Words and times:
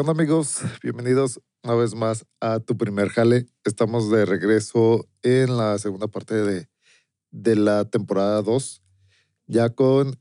¿Qué 0.00 0.08
onda 0.08 0.12
amigos? 0.12 0.60
Bienvenidos 0.82 1.42
una 1.62 1.74
vez 1.74 1.94
más 1.94 2.24
a 2.40 2.58
tu 2.58 2.74
primer 2.78 3.10
jale. 3.10 3.48
Estamos 3.64 4.10
de 4.10 4.24
regreso 4.24 5.06
en 5.20 5.58
la 5.58 5.76
segunda 5.76 6.08
parte 6.08 6.36
de, 6.36 6.70
de 7.30 7.54
la 7.54 7.84
temporada 7.84 8.40
2, 8.40 8.82
ya 9.46 9.68
con, 9.68 10.18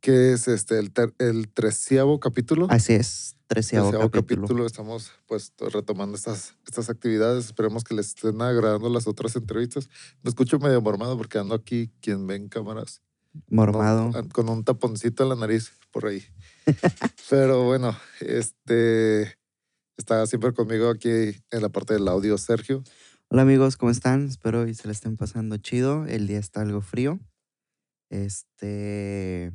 ¿qué 0.00 0.32
es 0.32 0.48
este? 0.48 0.80
El, 0.80 0.90
ter- 0.92 1.14
el 1.18 1.48
treceavo 1.48 2.18
capítulo. 2.18 2.66
Así 2.70 2.94
es, 2.94 3.36
treceavo 3.46 3.90
Treceavo 3.90 4.10
capítulo. 4.10 4.66
Estamos 4.66 5.12
pues 5.26 5.52
retomando 5.60 6.16
estas, 6.16 6.56
estas 6.66 6.90
actividades. 6.90 7.44
Esperemos 7.44 7.84
que 7.84 7.94
les 7.94 8.08
estén 8.08 8.42
agradando 8.42 8.88
las 8.88 9.06
otras 9.06 9.36
entrevistas. 9.36 9.88
Me 10.24 10.30
escucho 10.30 10.58
medio 10.58 10.80
mormado 10.80 11.16
porque 11.16 11.38
ando 11.38 11.54
aquí, 11.54 11.92
quien 12.00 12.26
ve 12.26 12.34
en 12.34 12.48
cámaras, 12.48 13.00
Mormado. 13.48 14.10
no, 14.10 14.28
con 14.30 14.48
un 14.48 14.64
taponcito 14.64 15.22
en 15.22 15.28
la 15.28 15.36
nariz 15.36 15.70
por 15.92 16.06
ahí. 16.06 16.24
Pero 17.30 17.64
bueno, 17.64 17.96
este 18.20 19.36
está 19.96 20.26
siempre 20.26 20.52
conmigo 20.52 20.88
aquí 20.88 21.08
en 21.08 21.62
la 21.62 21.68
parte 21.68 21.94
del 21.94 22.08
audio 22.08 22.38
Sergio. 22.38 22.82
Hola 23.28 23.42
amigos, 23.42 23.76
¿cómo 23.76 23.90
están? 23.90 24.26
Espero 24.26 24.66
y 24.66 24.74
se 24.74 24.86
la 24.88 24.92
estén 24.92 25.16
pasando 25.16 25.56
chido. 25.56 26.06
El 26.06 26.26
día 26.26 26.38
está 26.38 26.62
algo 26.62 26.80
frío. 26.80 27.20
Este. 28.08 29.52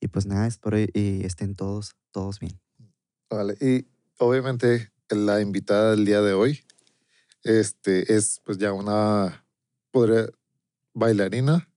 Y 0.00 0.08
pues 0.08 0.26
nada, 0.26 0.46
espero 0.46 0.78
y, 0.78 0.90
y 0.94 1.24
estén 1.24 1.54
todos, 1.54 1.96
todos 2.10 2.40
bien. 2.40 2.60
Vale, 3.30 3.56
y 3.60 3.86
obviamente 4.18 4.92
la 5.10 5.40
invitada 5.40 5.92
del 5.92 6.04
día 6.04 6.20
de 6.20 6.34
hoy 6.34 6.60
este, 7.42 8.14
es 8.14 8.40
pues 8.44 8.58
ya 8.58 8.72
una 8.72 9.46
podría, 9.90 10.28
bailarina, 10.94 11.68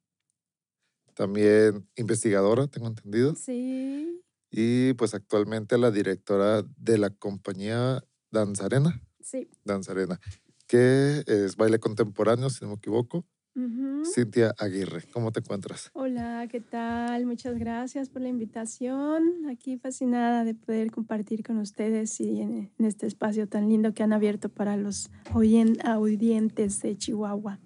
también 1.13 1.87
investigadora, 1.95 2.67
tengo 2.67 2.87
entendido, 2.87 3.35
Sí, 3.35 4.23
y 4.49 4.93
pues 4.93 5.13
actualmente 5.13 5.77
la 5.77 5.91
directora 5.91 6.63
de 6.77 6.97
la 6.97 7.09
compañía 7.09 8.03
Danzarena, 8.31 9.01
sí. 9.21 9.49
Danzarena, 9.65 10.19
que 10.67 11.23
es 11.27 11.55
baile 11.55 11.79
contemporáneo, 11.79 12.49
si 12.49 12.63
no 12.63 12.69
me 12.71 12.75
equivoco. 12.75 13.25
ujú. 13.55 14.03
Cintia 14.05 14.53
Aguirre, 14.57 15.03
¿cómo 15.11 15.31
te 15.31 15.39
encuentras? 15.39 15.89
Hola, 15.93 16.47
¿qué 16.49 16.61
tal? 16.61 17.25
Muchas 17.25 17.57
gracias 17.57 18.09
por 18.09 18.21
la 18.21 18.29
invitación. 18.29 19.47
Aquí 19.49 19.77
fascinada 19.77 20.43
de 20.43 20.53
poder 20.53 20.91
compartir 20.91 21.43
con 21.43 21.57
ustedes 21.57 22.19
y 22.21 22.41
en, 22.41 22.71
en 22.77 22.85
este 22.85 23.07
espacio 23.07 23.47
tan 23.47 23.67
lindo 23.67 23.93
que 23.93 24.03
han 24.03 24.13
abierto 24.13 24.49
para 24.49 24.77
los 24.77 25.09
audientes 25.33 26.81
de 26.81 26.97
Chihuahua. 26.97 27.59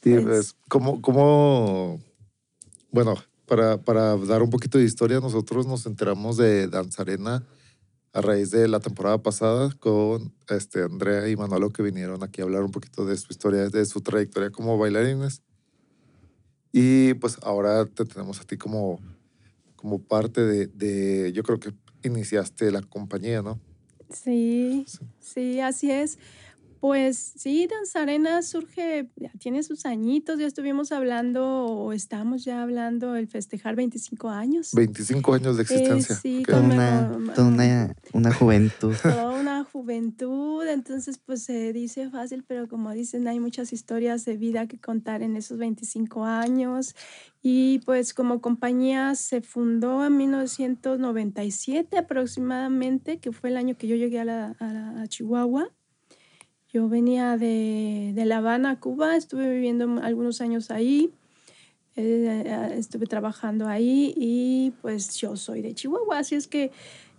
Pues- 0.00 0.22
pues, 0.24 0.56
¿cómo, 0.68 1.02
cómo, 1.02 2.00
bueno, 2.90 3.14
para, 3.50 3.78
para 3.82 4.16
dar 4.16 4.44
un 4.44 4.48
poquito 4.50 4.78
de 4.78 4.84
historia, 4.84 5.18
nosotros 5.18 5.66
nos 5.66 5.84
enteramos 5.84 6.36
de 6.36 6.68
Danzarena 6.68 7.44
a 8.12 8.20
raíz 8.20 8.52
de 8.52 8.68
la 8.68 8.78
temporada 8.78 9.18
pasada 9.18 9.74
con 9.80 10.32
este, 10.48 10.84
Andrea 10.84 11.28
y 11.28 11.34
Manolo 11.34 11.70
que 11.70 11.82
vinieron 11.82 12.22
aquí 12.22 12.40
a 12.40 12.44
hablar 12.44 12.62
un 12.62 12.70
poquito 12.70 13.04
de 13.04 13.16
su 13.16 13.26
historia, 13.30 13.68
de 13.68 13.84
su 13.86 14.02
trayectoria 14.02 14.50
como 14.50 14.78
bailarines. 14.78 15.42
Y 16.70 17.14
pues 17.14 17.38
ahora 17.42 17.86
te 17.86 18.04
tenemos 18.04 18.40
a 18.40 18.44
ti 18.44 18.56
como, 18.56 19.00
como 19.74 19.98
parte 20.00 20.42
de, 20.42 20.68
de, 20.68 21.32
yo 21.32 21.42
creo 21.42 21.58
que 21.58 21.72
iniciaste 22.04 22.70
la 22.70 22.82
compañía, 22.82 23.42
¿no? 23.42 23.58
Sí, 24.10 24.84
Sí. 24.86 24.98
sí, 25.18 25.60
así 25.60 25.90
es. 25.90 26.18
Pues 26.80 27.34
sí, 27.36 27.66
Danzarena 27.70 28.40
surge, 28.40 29.10
ya 29.16 29.30
tiene 29.38 29.62
sus 29.62 29.84
añitos, 29.84 30.38
ya 30.38 30.46
estuvimos 30.46 30.92
hablando 30.92 31.66
o 31.66 31.92
estamos 31.92 32.42
ya 32.44 32.62
hablando 32.62 33.16
el 33.16 33.28
festejar 33.28 33.76
25 33.76 34.30
años. 34.30 34.70
25 34.72 35.34
años 35.34 35.56
de 35.58 35.62
existencia. 35.64 36.14
Eh, 36.14 36.18
sí, 36.22 36.38
Ok. 36.40 36.46
Toda 36.48 36.60
con- 36.62 36.72
una, 36.72 37.34
toda 37.34 37.48
una, 37.48 37.94
una 38.14 38.32
juventud. 38.34 38.94
toda 39.02 39.38
una 39.38 39.64
juventud, 39.64 40.66
entonces 40.66 41.18
pues 41.18 41.42
se 41.42 41.74
dice 41.74 42.08
fácil, 42.08 42.44
pero 42.48 42.66
como 42.66 42.90
dicen, 42.92 43.28
hay 43.28 43.40
muchas 43.40 43.74
historias 43.74 44.24
de 44.24 44.38
vida 44.38 44.66
que 44.66 44.78
contar 44.80 45.22
en 45.22 45.36
esos 45.36 45.58
25 45.58 46.24
años 46.24 46.94
y 47.42 47.80
pues 47.80 48.14
como 48.14 48.40
compañía 48.40 49.14
se 49.16 49.42
fundó 49.42 50.04
en 50.06 50.16
1997 50.16 51.98
aproximadamente, 51.98 53.18
que 53.18 53.32
fue 53.32 53.50
el 53.50 53.56
año 53.58 53.76
que 53.76 53.86
yo 53.86 53.96
llegué 53.96 54.20
a, 54.20 54.24
la- 54.24 54.56
a 54.58 54.72
la- 54.72 55.02
a 55.02 55.06
Chihuahua. 55.08 55.70
Yo 56.72 56.88
venía 56.88 57.36
de, 57.36 58.12
de 58.14 58.24
La 58.24 58.38
Habana, 58.38 58.78
Cuba, 58.78 59.16
estuve 59.16 59.50
viviendo 59.52 60.00
algunos 60.02 60.40
años 60.40 60.70
ahí. 60.70 61.10
eh, 61.96 62.74
estuve 62.76 63.06
trabajando 63.06 63.66
ahí 63.66 64.14
y 64.16 64.72
pues 64.80 65.16
yo 65.16 65.36
soy 65.36 65.62
de 65.62 65.74
Chihuahua, 65.74 66.18
así 66.20 66.36
es 66.36 66.46
que 66.46 66.70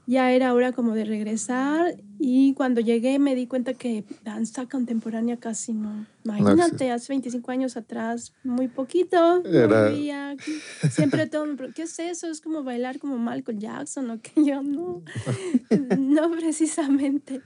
ya 0.08 0.32
era 0.32 0.54
hora 0.54 0.72
como 0.72 0.96
de 0.96 1.06
regresar 1.06 1.96
y 2.18 2.54
cuando 2.54 2.82
llegué 2.82 3.20
me 3.20 3.36
di 3.36 3.46
cuenta 3.48 3.74
que 3.74 4.04
danza 4.24 4.68
contemporánea 4.68 5.38
casi 5.38 5.74
no. 5.74 6.06
Imagínate, 6.24 6.90
hace 6.92 7.12
25 7.14 7.52
años 7.52 7.78
atrás, 7.78 8.34
muy 8.44 8.68
poquito. 8.70 9.42
no 9.44 9.50
Era- 9.50 10.36
siempre 10.90 11.28
todo, 11.28 11.46
¿qué 11.76 11.84
es 11.84 12.00
eso? 12.00 12.28
Es 12.28 12.42
como 12.42 12.64
bailar 12.64 12.98
como 13.00 13.18
Michael 13.20 13.60
Jackson 13.60 14.10
o 14.10 14.22
que 14.22 14.32
yo 14.46 14.64
no. 14.64 15.04
no 15.98 16.32
precisamente. 16.32 17.42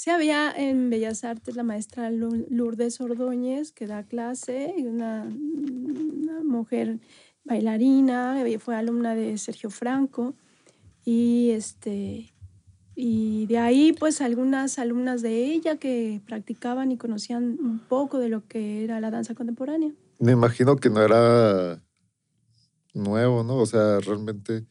Sí 0.00 0.08
había 0.08 0.50
en 0.50 0.88
Bellas 0.88 1.24
Artes 1.24 1.56
la 1.56 1.62
maestra 1.62 2.10
Lourdes 2.10 3.02
Ordóñez 3.02 3.70
que 3.70 3.86
da 3.86 4.02
clase 4.02 4.72
una, 4.78 5.24
una 5.24 6.42
mujer 6.42 7.00
bailarina, 7.44 8.42
ella 8.42 8.58
fue 8.58 8.76
alumna 8.76 9.14
de 9.14 9.36
Sergio 9.36 9.68
Franco 9.68 10.32
y 11.04 11.50
este 11.50 12.32
y 12.94 13.44
de 13.44 13.58
ahí 13.58 13.92
pues 13.92 14.22
algunas 14.22 14.78
alumnas 14.78 15.20
de 15.20 15.44
ella 15.52 15.76
que 15.76 16.22
practicaban 16.26 16.92
y 16.92 16.96
conocían 16.96 17.58
un 17.60 17.80
poco 17.80 18.18
de 18.18 18.30
lo 18.30 18.48
que 18.48 18.82
era 18.82 19.00
la 19.00 19.10
danza 19.10 19.34
contemporánea. 19.34 19.92
Me 20.18 20.32
imagino 20.32 20.76
que 20.76 20.88
no 20.88 21.02
era 21.02 21.78
nuevo, 22.94 23.44
¿no? 23.44 23.56
O 23.56 23.66
sea, 23.66 24.00
realmente 24.00 24.64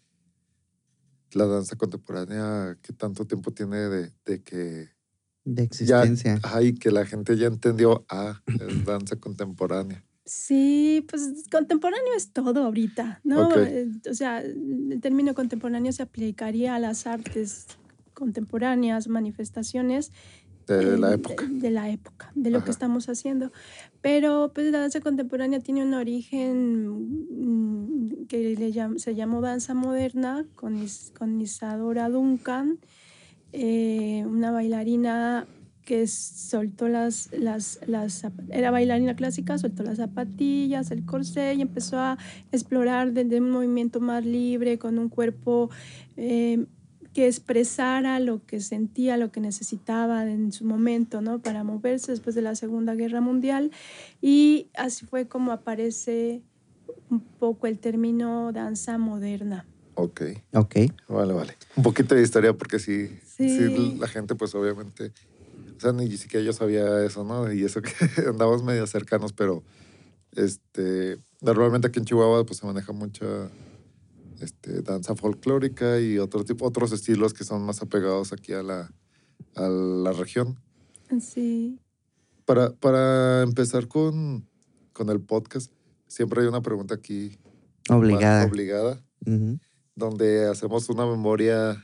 la 1.34 1.46
danza 1.46 1.75
contemporánea, 1.75 2.79
¿qué 2.81 2.94
tanto 2.94 3.28
tiempo 3.28 3.51
tiene 3.51 3.78
de 3.78 4.44
que 4.44 4.97
De 5.45 5.63
ya, 5.63 6.03
existencia. 6.03 6.39
ajá, 6.44 6.61
y 6.63 6.73
que 6.75 6.91
la 6.91 7.05
gente 7.05 7.35
ya 7.38 7.47
entendió, 7.47 8.05
ah, 8.09 8.41
es 8.47 8.85
danza 8.85 9.16
contemporánea? 9.16 10.03
Sí, 10.29 11.03
pues 11.09 11.45
contemporáneo 11.51 12.13
es 12.16 12.31
todo 12.31 12.63
ahorita, 12.66 13.19
¿no? 13.23 13.47
Ok. 13.47 13.57
Eh, 13.57 13.88
O 14.11 14.13
sea, 14.13 14.41
el 14.41 14.99
término 15.01 15.33
contemporáneo 15.33 15.91
se 15.91 16.03
aplicaría 16.03 16.75
a 16.75 16.79
las 16.79 17.07
artes 17.07 17.66
contemporáneas, 18.13 19.07
manifestaciones 19.07 20.11
De 20.67 20.99
la 20.99 21.11
eh, 21.11 21.16
época. 21.16 21.47
De, 21.47 21.59
de 21.59 21.72
la 21.72 21.89
época, 21.89 22.31
de 22.35 22.51
lo 22.51 22.57
Ajá. 22.57 22.66
que 22.66 22.72
estamos 22.72 23.09
haciendo. 23.09 23.51
Pero 24.01 24.51
pues 24.53 24.72
la 24.72 24.81
danza 24.81 24.99
contemporánea 25.01 25.61
tiene 25.61 25.83
un 25.83 25.95
origen 25.95 26.88
mm, 26.89 28.25
que 28.28 28.55
le 28.55 28.72
llam- 28.72 28.99
se 28.99 29.16
llamó 29.16 29.41
danza 29.41 29.73
moderna 29.73 30.45
con, 30.53 30.78
Is- 30.78 31.11
con 31.17 31.41
Isadora 31.41 32.07
Duncan, 32.09 32.78
eh, 33.53 34.23
una 34.27 34.51
bailarina 34.51 35.47
que 35.89 36.05
soltó 36.05 36.87
las, 36.87 37.31
las, 37.31 37.79
las, 37.87 38.23
era 38.49 38.69
bailarina 38.69 39.15
clásica, 39.15 39.57
soltó 39.57 39.81
las 39.81 39.97
zapatillas, 39.97 40.91
el 40.91 41.03
corsé 41.03 41.55
y 41.55 41.61
empezó 41.61 41.97
a 41.97 42.17
explorar 42.51 43.11
desde 43.11 43.40
un 43.41 43.49
movimiento 43.49 43.99
más 43.99 44.23
libre, 44.23 44.78
con 44.78 44.99
un 44.99 45.09
cuerpo 45.09 45.72
eh, 46.16 46.67
que 47.13 47.25
expresara 47.25 48.19
lo 48.19 48.46
que 48.46 48.59
sentía, 48.59 49.17
lo 49.17 49.31
que 49.31 49.40
necesitaba 49.40 50.29
en 50.29 50.52
su 50.52 50.63
momento, 50.63 51.22
¿no? 51.22 51.40
Para 51.40 51.63
moverse 51.63 52.11
después 52.11 52.35
de 52.35 52.43
la 52.43 52.53
Segunda 52.53 52.93
Guerra 52.93 53.19
Mundial. 53.19 53.72
Y 54.22 54.67
así 54.75 55.07
fue 55.07 55.28
como 55.28 55.52
aparece 55.52 56.43
un 57.09 57.22
poco 57.22 57.66
el 57.66 57.79
término 57.79 58.52
danza 58.52 58.99
moderna. 58.99 59.66
Ok, 59.95 60.22
Ok. 60.53 60.75
vale, 61.07 61.34
vale. 61.34 61.53
Un 61.75 61.84
poquito 61.84 62.16
de 62.16 62.22
historia 62.22 62.53
porque 62.53 62.79
sí, 62.79 63.09
sí. 63.47 63.58
Sí. 63.58 63.97
la 64.00 64.08
gente 64.08 64.36
pues 64.36 64.53
obviamente, 64.56 65.12
o 65.78 65.80
sea, 65.80 65.91
ni 65.94 66.16
siquiera 66.18 66.46
yo 66.46 66.53
sabía 66.53 67.03
eso, 67.03 67.24
¿no? 67.24 67.52
Y 67.52 67.64
eso 67.64 67.82
que 67.82 67.91
andamos 68.30 68.64
medio 68.64 68.86
cercanos, 68.86 69.34
pero 69.34 69.64
este, 70.36 71.18
normalmente 71.41 71.88
aquí 71.88 72.00
en 72.00 72.06
Chihuahua 72.06 72.46
pues 72.46 72.59
se 72.59 72.66
maneja 72.66 72.91
mucha 72.91 73.50
este, 74.41 74.82
danza 74.82 75.16
folclórica 75.16 76.00
y 76.00 76.18
otro 76.20 76.44
tipo, 76.44 76.66
otros 76.66 76.91
estilos 76.91 77.34
que 77.34 77.44
son 77.44 77.64
más 77.64 77.82
apegados 77.82 78.32
aquí 78.34 78.53
a 78.53 78.64
la, 78.64 78.91
a 79.56 79.68
la 79.68 80.12
región. 80.14 80.59
Sí. 81.20 81.80
Para, 82.46 82.72
para 82.72 83.41
empezar 83.41 83.88
con, 83.88 84.47
con 84.94 85.09
el 85.09 85.20
podcast, 85.22 85.72
siempre 86.08 86.41
hay 86.41 86.47
una 86.47 86.62
pregunta 86.62 86.96
aquí 86.96 87.38
Obligada. 87.90 88.46
obligada, 88.46 89.03
donde 89.96 90.47
hacemos 90.47 90.90
una 90.90 91.06
memoria. 91.06 91.84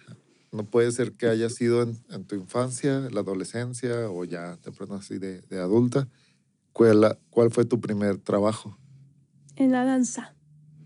No 0.55 0.63
puede 0.63 0.91
ser 0.91 1.13
que 1.13 1.27
haya 1.27 1.49
sido 1.49 1.83
en, 1.83 1.97
en 2.09 2.25
tu 2.25 2.35
infancia, 2.35 3.01
la 3.11 3.19
adolescencia 3.19 4.09
o 4.09 4.23
ya 4.23 4.57
temprano 4.57 4.95
así 4.95 5.17
de, 5.19 5.41
de 5.41 5.59
adulta. 5.59 6.07
¿Cuál, 6.71 7.17
¿Cuál 7.29 7.51
fue 7.51 7.65
tu 7.65 7.79
primer 7.79 8.17
trabajo? 8.17 8.77
En 9.57 9.71
la 9.71 9.83
danza. 9.85 10.33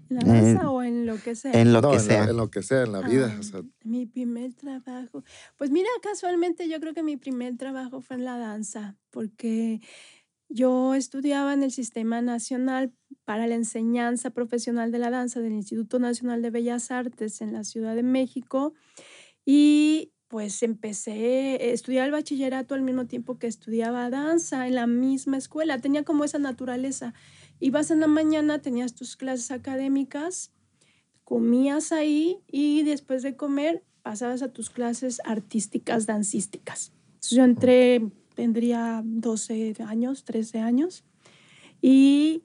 ¿En 0.10 0.16
la 0.18 0.22
Eh, 0.24 0.54
danza 0.54 0.70
o 0.72 0.82
en 0.82 1.06
lo 1.06 1.22
que 1.22 1.36
sea? 1.36 1.52
En 1.54 1.72
lo 1.72 1.82
no, 1.82 1.92
que 1.92 1.98
en, 1.98 2.08
la- 2.08 2.14
sea. 2.14 2.24
en 2.26 2.38
lo 2.38 2.50
que 2.50 2.64
sea, 2.64 2.84
en 2.84 2.92
la 2.92 3.02
vida. 3.02 3.32
Ah, 3.36 3.40
o 3.40 3.44
sea, 3.44 3.62
mi 3.84 4.06
primer 4.08 4.54
trabajo. 4.56 5.24
Pues 5.58 5.70
mira, 5.70 5.90
casualmente 6.02 6.68
yo 6.68 6.80
creo 6.80 6.94
que 6.96 7.04
mi 7.04 7.16
primer 7.18 7.56
trabajo 7.58 8.02
fue 8.02 8.16
en 8.18 8.26
la 8.26 8.38
danza, 8.38 8.98
porque 9.12 9.82
yo 10.48 10.96
estudiaba 10.96 11.54
en 11.54 11.62
el 11.62 11.72
Sistema 11.72 12.22
Nacional 12.24 12.92
para 13.24 13.46
la 13.46 13.54
Enseñanza 13.54 14.32
Profesional 14.32 14.92
de 14.92 14.98
la 14.98 15.12
Danza 15.12 15.42
del 15.42 15.54
Instituto 15.54 16.00
Nacional 16.00 16.42
de 16.42 16.50
Bellas 16.50 16.90
Artes 16.90 17.42
en 17.42 17.54
la 17.54 17.64
Ciudad 17.64 17.96
de 17.96 18.02
México 18.04 18.74
y 19.46 20.12
pues 20.28 20.62
empecé 20.62 21.58
a 21.60 21.66
estudiar 21.66 22.06
el 22.06 22.12
bachillerato 22.12 22.76
al 22.76 22.84
mismo 22.84 23.08
tiempo 23.08 23.40
que 23.40 23.48
estudiaba 23.48 24.10
danza 24.10 24.68
en 24.68 24.76
la 24.76 24.86
misma 24.86 25.38
escuela. 25.38 25.80
Tenía 25.80 26.04
como 26.04 26.24
esa 26.24 26.38
naturaleza. 26.38 27.16
Ibas 27.60 27.90
en 27.90 28.00
la 28.00 28.08
mañana, 28.08 28.62
tenías 28.62 28.94
tus 28.94 29.16
clases 29.16 29.50
académicas 29.50 30.52
comías 31.30 31.92
ahí 31.92 32.40
y 32.48 32.82
después 32.82 33.22
de 33.22 33.36
comer 33.36 33.84
pasabas 34.02 34.42
a 34.42 34.52
tus 34.52 34.72
clases 34.72 35.22
artísticas, 35.24 36.08
dancísticas. 36.08 36.92
Entonces, 37.06 37.38
yo 37.38 37.44
entré, 37.44 38.02
tendría 38.34 39.04
12 39.06 39.76
años, 39.86 40.24
13 40.24 40.58
años, 40.58 41.04
y 41.84 42.42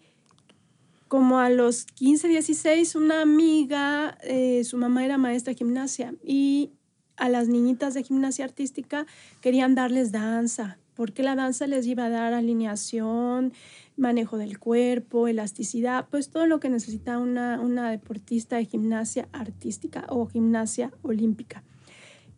como 1.08 1.38
a 1.38 1.48
los 1.48 1.86
15, 1.86 2.28
16, 2.28 2.94
una 2.96 3.22
amiga, 3.22 4.18
eh, 4.22 4.62
su 4.64 4.76
mamá 4.76 5.02
era 5.02 5.16
maestra 5.16 5.52
de 5.52 5.58
gimnasia, 5.58 6.14
y 6.22 6.72
a 7.16 7.28
las 7.28 7.48
niñitas 7.48 7.94
de 7.94 8.02
gimnasia 8.02 8.44
artística 8.44 9.06
querían 9.40 9.74
darles 9.74 10.12
danza, 10.12 10.78
porque 10.94 11.22
la 11.22 11.34
danza 11.34 11.66
les 11.66 11.86
iba 11.86 12.06
a 12.06 12.10
dar 12.10 12.34
alineación, 12.34 13.52
manejo 13.96 14.38
del 14.38 14.58
cuerpo, 14.58 15.28
elasticidad, 15.28 16.08
pues 16.10 16.30
todo 16.30 16.46
lo 16.46 16.60
que 16.60 16.68
necesita 16.68 17.18
una, 17.18 17.60
una 17.60 17.90
deportista 17.90 18.56
de 18.56 18.64
gimnasia 18.66 19.28
artística 19.32 20.04
o 20.08 20.26
gimnasia 20.26 20.92
olímpica. 21.02 21.62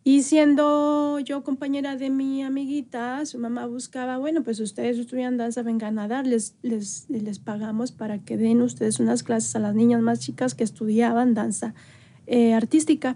Y 0.03 0.21
siendo 0.21 1.19
yo 1.19 1.43
compañera 1.43 1.97
de 1.97 2.09
mi 2.09 2.41
amiguita, 2.41 3.25
su 3.25 3.39
mamá 3.39 3.65
buscaba, 3.65 4.17
bueno, 4.17 4.41
pues 4.41 4.61
ustedes 4.61 4.97
estudian 4.97 5.35
danza, 5.35 5.63
vengan 5.63 5.99
a 5.99 6.07
dar, 6.07 6.25
les, 6.25 6.55
les, 6.61 7.09
les 7.09 7.39
pagamos 7.39 7.91
para 7.91 8.19
que 8.19 8.37
den 8.37 8.61
ustedes 8.61 9.01
unas 9.01 9.23
clases 9.23 9.53
a 9.57 9.59
las 9.59 9.75
niñas 9.75 10.01
más 10.01 10.21
chicas 10.21 10.55
que 10.55 10.63
estudiaban 10.63 11.33
danza 11.33 11.73
eh, 12.27 12.53
artística. 12.53 13.15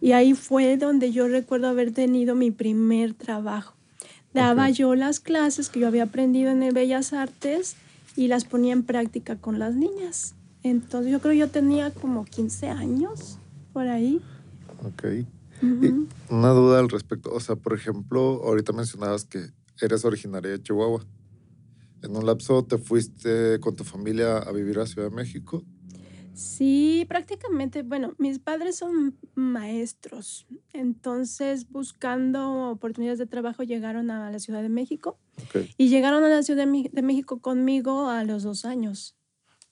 Y 0.00 0.12
ahí 0.12 0.34
fue 0.34 0.76
donde 0.76 1.12
yo 1.12 1.28
recuerdo 1.28 1.68
haber 1.68 1.92
tenido 1.92 2.34
mi 2.34 2.50
primer 2.50 3.14
trabajo. 3.14 3.74
Daba 4.34 4.68
Ok. 4.68 4.74
yo 4.74 4.94
las 4.94 5.20
clases 5.20 5.68
que 5.68 5.80
yo 5.80 5.86
había 5.88 6.04
aprendido 6.04 6.50
en 6.50 6.62
el 6.62 6.72
Bellas 6.72 7.12
Artes 7.12 7.76
y 8.16 8.28
las 8.28 8.44
ponía 8.44 8.72
en 8.72 8.82
práctica 8.82 9.36
con 9.36 9.58
las 9.58 9.74
niñas. 9.74 10.34
Entonces 10.62 11.10
yo 11.12 11.20
creo 11.20 11.32
que 11.32 11.38
yo 11.38 11.48
tenía 11.48 11.90
como 11.90 12.24
15 12.24 12.68
años 12.68 13.38
por 13.72 13.88
ahí. 13.88 14.20
ok. 14.84 15.04
Ujú. 15.62 15.84
Y 15.84 16.08
una 16.32 16.48
duda 16.50 16.80
al 16.80 16.88
respecto. 16.88 17.32
O 17.32 17.38
sea, 17.40 17.54
por 17.56 17.72
ejemplo, 17.74 18.42
ahorita 18.44 18.72
mencionabas 18.72 19.24
que 19.24 19.46
eres 19.80 20.04
originaria 20.04 20.50
de 20.50 20.62
Chihuahua. 20.62 21.04
En 22.02 22.16
un 22.16 22.26
lapso 22.26 22.64
te 22.64 22.78
fuiste 22.78 23.60
con 23.60 23.76
tu 23.76 23.84
familia 23.84 24.38
a 24.38 24.50
vivir 24.50 24.78
a 24.80 24.86
Ciudad 24.86 25.08
de 25.08 25.14
México. 25.14 25.62
Sí, 26.34 27.04
prácticamente, 27.08 27.82
bueno, 27.82 28.14
mis 28.18 28.38
padres 28.38 28.76
son 28.76 29.18
maestros, 29.34 30.46
entonces 30.72 31.68
buscando 31.68 32.70
oportunidades 32.70 33.18
de 33.18 33.26
trabajo 33.26 33.62
llegaron 33.62 34.10
a 34.10 34.30
la 34.30 34.38
Ciudad 34.38 34.62
de 34.62 34.70
México 34.70 35.18
y 35.76 35.88
llegaron 35.88 36.24
a 36.24 36.28
la 36.28 36.42
Ciudad 36.42 36.66
de, 36.66 37.02
México 37.02 37.40
conmigo 37.40 38.08
a 38.08 38.24
los 38.24 38.42
dos 38.44 38.64
años. 38.64 39.14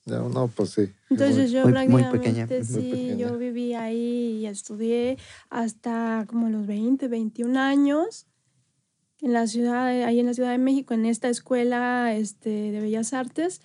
Ya, 0.05 0.19
no, 0.19 0.49
pues 0.49 0.71
sí. 0.71 0.93
Entonces 1.09 1.51
yo 1.51 1.63
muy- 1.63 1.73
muy 1.89 2.03
prácticamente 2.03 2.59
pequeña. 2.59 2.65
sí, 2.65 2.73
Muy 2.73 2.91
pequeña. 2.91 3.17
yo 3.17 3.39
viví 3.39 3.75
ahí 3.75 4.39
y 4.41 4.47
estudié 4.47 5.19
hasta 5.49 6.27
como 6.29 6.49
los 6.49 6.67
20, 6.67 7.09
21 7.09 7.57
años 7.57 8.27
en 9.23 9.33
la 9.33 9.47
ciudad, 9.47 9.87
ahí 9.87 10.21
en 10.21 10.27
la 10.27 10.35
Ciudad 10.35 10.51
de 10.51 10.59
México, 10.59 10.95
en 10.95 11.07
esta 11.07 11.29
escuela 11.29 12.15
este, 12.15 12.51
de 12.51 12.81
Bellas 12.81 13.13
Artes. 13.13 13.61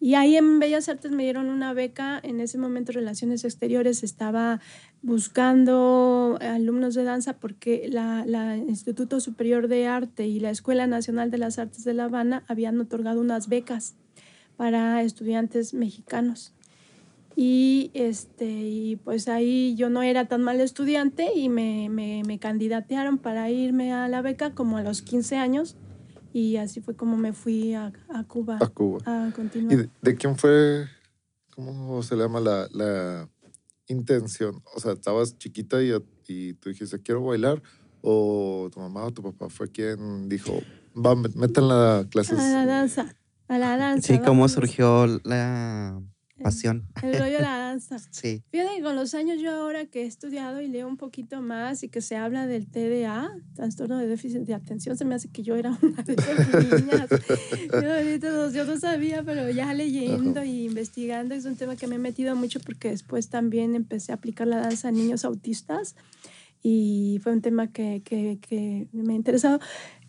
Y 0.00 0.14
ahí 0.14 0.36
en 0.36 0.60
Bellas 0.60 0.88
Artes 0.88 1.10
me 1.10 1.24
dieron 1.24 1.48
una 1.48 1.72
beca, 1.72 2.20
en 2.22 2.40
ese 2.40 2.56
momento 2.56 2.92
Relaciones 2.92 3.44
Exteriores 3.44 4.04
estaba 4.04 4.60
buscando 5.02 6.38
alumnos 6.40 6.94
de 6.94 7.02
danza 7.02 7.38
porque 7.38 7.88
la, 7.90 8.24
la 8.24 8.56
Instituto 8.56 9.20
Superior 9.20 9.66
de 9.66 9.88
Arte 9.88 10.26
y 10.26 10.38
la 10.38 10.50
Escuela 10.50 10.86
Nacional 10.86 11.32
de 11.32 11.38
las 11.38 11.58
Artes 11.58 11.82
de 11.82 11.94
La 11.94 12.04
Habana 12.04 12.44
habían 12.46 12.80
otorgado 12.80 13.20
unas 13.20 13.48
becas 13.48 13.96
para 14.56 15.02
estudiantes 15.02 15.74
mexicanos. 15.74 16.52
Y, 17.34 17.90
este, 17.94 18.46
y 18.46 18.96
pues 18.96 19.28
ahí 19.28 19.74
yo 19.76 19.90
no 19.90 20.02
era 20.02 20.26
tan 20.26 20.42
mal 20.42 20.60
estudiante 20.60 21.30
y 21.34 21.48
me, 21.48 21.88
me, 21.88 22.22
me 22.26 22.38
candidatearon 22.38 23.18
para 23.18 23.50
irme 23.50 23.92
a 23.92 24.08
la 24.08 24.22
beca 24.22 24.54
como 24.54 24.76
a 24.76 24.82
los 24.82 25.02
15 25.02 25.36
años 25.36 25.76
y 26.32 26.56
así 26.56 26.80
fue 26.80 26.94
como 26.94 27.16
me 27.16 27.32
fui 27.32 27.74
a, 27.74 27.92
a 28.10 28.24
Cuba 28.24 28.58
A 28.60 28.66
Cuba. 28.68 29.00
a 29.06 29.28
¿Y 29.28 29.32
continuar. 29.32 29.76
de, 29.76 29.90
de 30.02 30.14
quién 30.16 30.36
fue, 30.36 30.86
cómo 31.54 32.02
se 32.02 32.16
le 32.16 32.22
llama 32.22 32.40
la, 32.40 32.68
la 32.72 33.28
intención? 33.86 34.62
O 34.74 34.80
sea, 34.80 34.92
estabas 34.92 35.36
chiquita 35.38 35.82
y, 35.82 35.92
y 36.26 36.54
tú 36.54 36.68
dijiste, 36.70 37.00
quiero 37.00 37.24
bailar, 37.24 37.62
o 38.02 38.68
tu 38.72 38.80
mamá 38.80 39.04
o 39.04 39.10
tu 39.10 39.22
papá 39.22 39.48
fue 39.48 39.70
quien 39.70 40.28
dijo, 40.28 40.52
va, 40.94 41.14
métanla 41.14 42.00
a 42.00 42.04
clases. 42.08 42.38
A 42.38 42.42
la 42.42 42.66
danza, 42.66 43.16
a 43.48 43.58
la 43.58 43.76
danza. 43.76 44.06
Sí, 44.06 44.18
cómo 44.18 44.26
vámonos. 44.42 44.52
surgió 44.52 45.06
la 45.24 46.00
pasión. 46.38 46.86
El 47.02 47.18
rollo 47.18 47.36
de 47.36 47.42
la 47.42 47.58
danza. 47.58 47.98
Sí. 48.10 48.42
Fíjate 48.50 48.76
que 48.76 48.82
con 48.82 48.96
los 48.96 49.14
años 49.14 49.40
yo 49.40 49.52
ahora 49.52 49.86
que 49.86 50.02
he 50.02 50.06
estudiado 50.06 50.60
y 50.60 50.68
leo 50.68 50.88
un 50.88 50.96
poquito 50.96 51.40
más 51.40 51.82
y 51.82 51.88
que 51.88 52.00
se 52.00 52.16
habla 52.16 52.46
del 52.46 52.66
TDA, 52.66 53.30
trastorno 53.54 53.98
de 53.98 54.06
déficit 54.06 54.42
de 54.42 54.54
atención, 54.54 54.96
se 54.96 55.04
me 55.04 55.14
hace 55.14 55.28
que 55.28 55.42
yo 55.42 55.56
era 55.56 55.76
una 55.82 56.02
de 56.02 56.14
esas 56.14 56.82
niñas. 56.82 57.08
Yo, 58.20 58.50
yo 58.50 58.64
no 58.64 58.78
sabía, 58.78 59.22
pero 59.22 59.50
ya 59.50 59.72
leyendo 59.74 60.40
Ajá. 60.40 60.46
y 60.46 60.66
investigando 60.66 61.34
es 61.34 61.44
un 61.44 61.56
tema 61.56 61.76
que 61.76 61.86
me 61.86 61.96
he 61.96 61.98
metido 61.98 62.36
mucho 62.36 62.60
porque 62.60 62.90
después 62.90 63.28
también 63.28 63.74
empecé 63.74 64.12
a 64.12 64.16
aplicar 64.16 64.46
la 64.46 64.58
danza 64.58 64.88
a 64.88 64.92
niños 64.92 65.24
autistas 65.24 65.94
y 66.62 67.20
fue 67.22 67.32
un 67.32 67.40
tema 67.40 67.68
que, 67.72 68.02
que, 68.04 68.38
que 68.40 68.88
me 68.92 69.12
ha 69.12 69.16
interesado. 69.16 69.60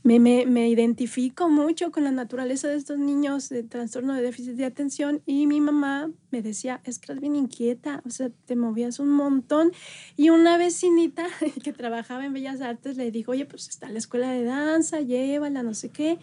Me, 0.01 0.17
me, 0.17 0.69
identifico 0.69 1.49
mucho 1.49 1.91
con 1.91 2.05
la 2.05 2.11
naturaleza 2.11 2.69
de 2.69 2.77
estos 2.77 2.97
niños 2.97 3.49
de 3.49 3.63
trastorno 3.63 4.13
de 4.13 4.21
déficit 4.21 4.53
de 4.53 4.63
atención 4.63 5.21
y 5.25 5.45
mi 5.45 5.59
mamá 5.59 6.09
me 6.31 6.41
decía, 6.41 6.79
es 6.85 6.99
que 6.99 7.11
eres 7.11 7.21
bien 7.21 7.35
inquieta, 7.35 8.01
o 8.05 8.09
sea, 8.09 8.29
te 8.45 8.55
movías 8.55 8.99
un 8.99 9.09
montón. 9.09 9.73
Y 10.15 10.29
una 10.29 10.57
vecinita 10.57 11.27
que 11.63 11.73
trabajaba 11.73 12.25
en 12.25 12.33
Bellas 12.33 12.61
Artes 12.61 12.95
le 12.95 13.11
dijo, 13.11 13.33
oye, 13.33 13.45
pues 13.45 13.67
está 13.67 13.89
la 13.89 13.99
escuela 13.99 14.31
de 14.31 14.45
danza, 14.45 15.01
llévala, 15.01 15.63
no 15.63 15.73
sé 15.73 15.89
qué. 15.89 16.17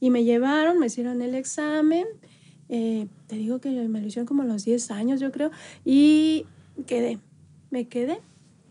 Y 0.00 0.10
me 0.10 0.24
llevaron, 0.24 0.78
me 0.78 0.86
hicieron 0.86 1.22
el 1.22 1.34
examen. 1.36 2.06
eh, 2.68 3.06
te 3.28 3.36
digo 3.36 3.60
que 3.60 3.70
me 3.70 4.00
lo 4.00 4.06
hicieron 4.06 4.26
como 4.26 4.42
a 4.42 4.46
los 4.46 4.64
10 4.64 4.90
años, 4.90 5.20
yo 5.20 5.30
creo. 5.30 5.52
Y 5.84 6.46
quedé, 6.86 7.20
me 7.70 7.86
quedé. 7.86 8.20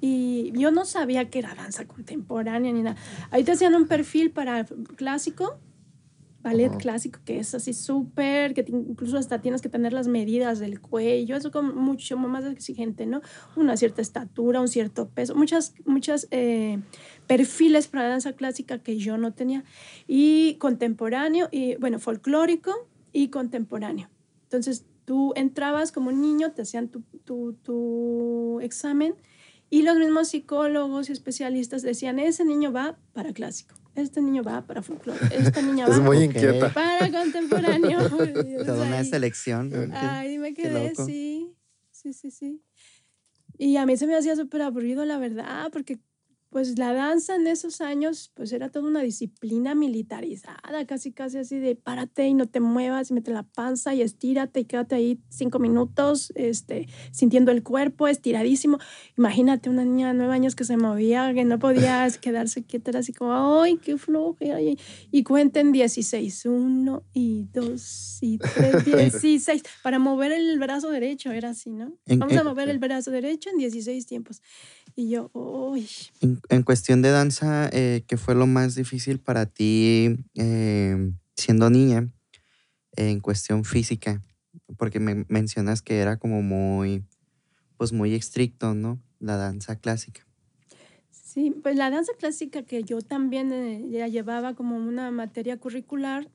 Y 0.02 0.52
yo 0.56 0.72
no 0.72 0.86
sabía 0.86 1.30
que 1.30 1.40
era 1.40 1.56
danza 1.56 1.86
contemporánea 1.86 2.72
ni 2.72 2.82
nada. 2.82 2.98
Ahí 3.32 3.44
te 3.44 3.52
hacían 3.52 3.76
un 3.76 3.88
perfil 3.88 4.32
para 4.32 4.66
clásico, 4.96 5.60
ballet 6.42 6.70
Ajá. 6.70 6.78
clásico, 6.78 7.20
que 7.26 7.40
es 7.40 7.54
así 7.54 7.74
súper, 7.74 8.54
que 8.54 8.64
incluso 8.68 9.18
hasta 9.18 9.42
tienes 9.42 9.62
que 9.62 9.70
tener 9.70 9.92
las 9.92 10.08
medidas 10.08 10.60
del 10.60 10.80
cuello, 10.80 11.36
eso 11.36 11.52
como 11.52 11.74
mucho 11.74 12.18
más 12.18 12.46
exigente, 12.46 13.06
¿no? 13.06 13.22
Una 13.56 13.76
cierta 13.76 14.02
estatura, 14.02 14.62
un 14.62 14.70
cierto 14.70 15.10
peso, 15.10 15.36
muchas, 15.36 15.74
muchas 15.86 16.28
eh, 16.32 16.80
perfiles 17.28 17.88
para 17.88 18.08
danza 18.08 18.34
clásica 18.34 18.80
que 18.80 18.98
yo 18.98 19.18
no 19.18 19.34
tenía. 19.34 19.66
Y 20.08 20.56
contemporáneo, 20.56 21.50
y 21.52 21.76
bueno, 21.76 22.00
folclórico 22.00 22.88
y 23.12 23.28
contemporáneo. 23.30 24.10
Entonces 24.44 24.86
tú 25.04 25.34
entrabas 25.36 25.92
como 25.92 26.10
un 26.10 26.22
niño, 26.22 26.54
te 26.54 26.62
hacían 26.62 26.88
tu, 26.88 27.02
tu, 27.26 27.54
tu 27.64 28.60
examen 28.62 29.16
y 29.70 29.84
los 29.84 29.98
mismos 29.98 30.30
psicólogos 30.30 31.10
y 31.10 31.14
especialistas 31.14 31.82
decían, 31.82 32.20
ese 32.20 32.44
niño 32.46 32.72
va 32.72 32.98
para 33.14 33.34
clásico, 33.34 33.76
este 33.96 34.22
niño 34.22 34.44
va 34.44 34.66
para 34.66 34.82
folclore, 34.82 35.20
esta 35.32 35.62
niña 35.62 35.86
Es 35.90 36.00
va 36.00 36.04
muy 36.04 36.18
Ok. 36.18 36.24
inquieta. 36.24 36.74
para 36.74 37.12
contemporáneo. 37.12 38.00
Toda 38.66 38.86
una 38.88 39.04
selección. 39.04 39.94
Ahí 39.94 40.38
me 40.38 40.54
quedé, 40.54 40.94
sí, 40.96 41.54
sí, 41.92 42.14
sí, 42.14 42.32
sí. 42.32 42.62
Y 43.58 43.76
a 43.78 43.86
mí 43.86 43.98
se 43.98 44.08
me 44.08 44.16
hacía 44.16 44.36
súper 44.36 44.62
aburrido, 44.62 45.04
la 45.06 45.18
verdad, 45.18 45.70
porque 45.72 46.00
pues 46.50 46.80
la 46.80 46.94
danza 46.94 47.36
en 47.36 47.46
esos 47.46 47.80
años, 47.80 48.32
pues 48.34 48.52
era 48.52 48.70
toda 48.70 48.88
una 48.88 49.02
disciplina 49.02 49.76
militarizada, 49.76 50.86
casi 50.88 51.12
casi 51.12 51.38
así 51.38 51.60
de 51.60 51.76
párate 51.76 52.28
y 52.28 52.34
no 52.34 52.48
te 52.48 52.60
muevas, 52.60 53.12
mete 53.12 53.32
la 53.32 53.44
panza 53.44 53.94
y 53.94 54.02
estírate 54.02 54.62
y 54.62 54.66
quédate 54.66 54.96
ahí 54.96 55.20
cinco 55.30 55.60
minutos, 55.60 56.32
este, 56.36 56.88
sintiendo 57.12 57.52
el 57.52 57.62
cuerpo 57.62 58.08
estiradísimo. 58.08 58.80
Imagínate 59.18 59.70
una 59.70 59.86
niña 59.86 60.08
de 60.08 60.16
nueve 60.16 60.34
años 60.34 60.56
que 60.56 60.64
se 60.64 60.76
movía, 60.78 61.34
que 61.36 61.46
no 61.46 61.60
podía 61.60 62.08
quedarse 62.22 62.64
quieta, 62.64 62.92
era 62.92 63.00
así 63.00 63.14
como, 63.14 63.62
ay, 63.62 63.78
qué 63.78 63.98
flojera. 63.98 64.60
Y, 64.60 64.80
y 65.12 65.24
cuenten 65.24 65.72
16, 65.72 66.46
uno 66.46 67.04
y 67.14 67.48
dos 67.54 68.18
y 68.22 68.40
tres, 68.40 68.86
16, 68.86 69.64
para 69.84 70.00
mover 70.00 70.32
el 70.32 70.58
brazo 70.58 70.90
derecho, 70.90 71.32
era 71.32 71.50
así, 71.50 71.70
¿no? 71.72 71.94
Vamos 72.08 72.36
a 72.36 72.44
mover 72.44 72.70
el 72.70 72.80
brazo 72.80 73.12
derecho 73.12 73.52
en 73.52 73.58
16 73.58 74.08
tiempos. 74.08 74.42
Y 74.96 75.10
yo, 75.10 75.30
uy. 75.34 75.88
En, 76.48 76.64
cuestión 76.64 77.02
de 77.02 77.10
danza, 77.10 77.70
eh, 77.72 78.04
¿qué 78.08 78.18
fue 78.18 78.36
lo 78.36 78.48
más 78.48 78.76
difícil 78.76 79.20
para 79.20 79.46
ti 79.46 80.18
eh, 80.36 81.12
siendo 81.36 81.70
niña 81.70 82.08
en 82.96 83.20
cuestión 83.20 83.66
física? 83.66 84.22
Porque 84.78 85.00
me 85.00 85.26
mencionas 85.28 85.82
que 85.82 86.00
era 86.00 86.18
como 86.18 86.42
muy, 86.42 87.04
pues 87.78 87.92
muy 87.94 88.16
estricto, 88.16 88.74
¿no? 88.74 89.02
La 89.20 89.36
danza 89.36 89.76
clásica. 89.76 90.26
Sí, 91.10 91.52
pues 91.52 91.76
la 91.76 91.92
danza 91.92 92.14
clásica 92.18 92.64
que 92.64 92.84
yo 92.84 93.02
también 93.02 93.52
eh, 93.52 93.86
ya 93.90 94.08
llevaba 94.08 94.56
como 94.56 94.78
una 94.78 95.12
materia 95.12 95.58
curricular, 95.58 96.28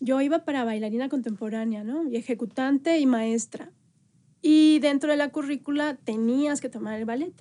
yo 0.00 0.20
iba 0.20 0.44
para 0.44 0.64
bailarina 0.64 1.08
contemporánea, 1.08 1.84
¿no? 1.84 2.08
Y 2.08 2.16
ejecutante 2.16 2.98
y 2.98 3.06
maestra. 3.06 3.72
Y 4.42 4.78
dentro 4.80 5.10
de 5.10 5.16
la 5.16 5.30
currícula 5.30 5.96
tenías 5.96 6.60
que 6.60 6.68
tomar 6.68 6.98
el 6.98 7.04
ballet. 7.04 7.32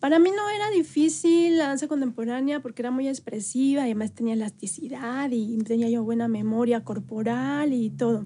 Para 0.00 0.20
mí 0.20 0.30
no 0.30 0.48
era 0.48 0.70
difícil 0.70 1.58
la 1.58 1.68
danza 1.68 1.88
contemporánea 1.88 2.60
porque 2.60 2.82
era 2.82 2.92
muy 2.92 3.08
expresiva 3.08 3.82
y 3.82 3.90
además 3.90 4.12
tenía 4.12 4.34
elasticidad 4.34 5.30
y 5.32 5.58
tenía 5.58 5.88
yo 5.90 6.04
buena 6.04 6.28
memoria 6.28 6.84
corporal 6.84 7.72
y 7.72 7.90
todo. 7.90 8.24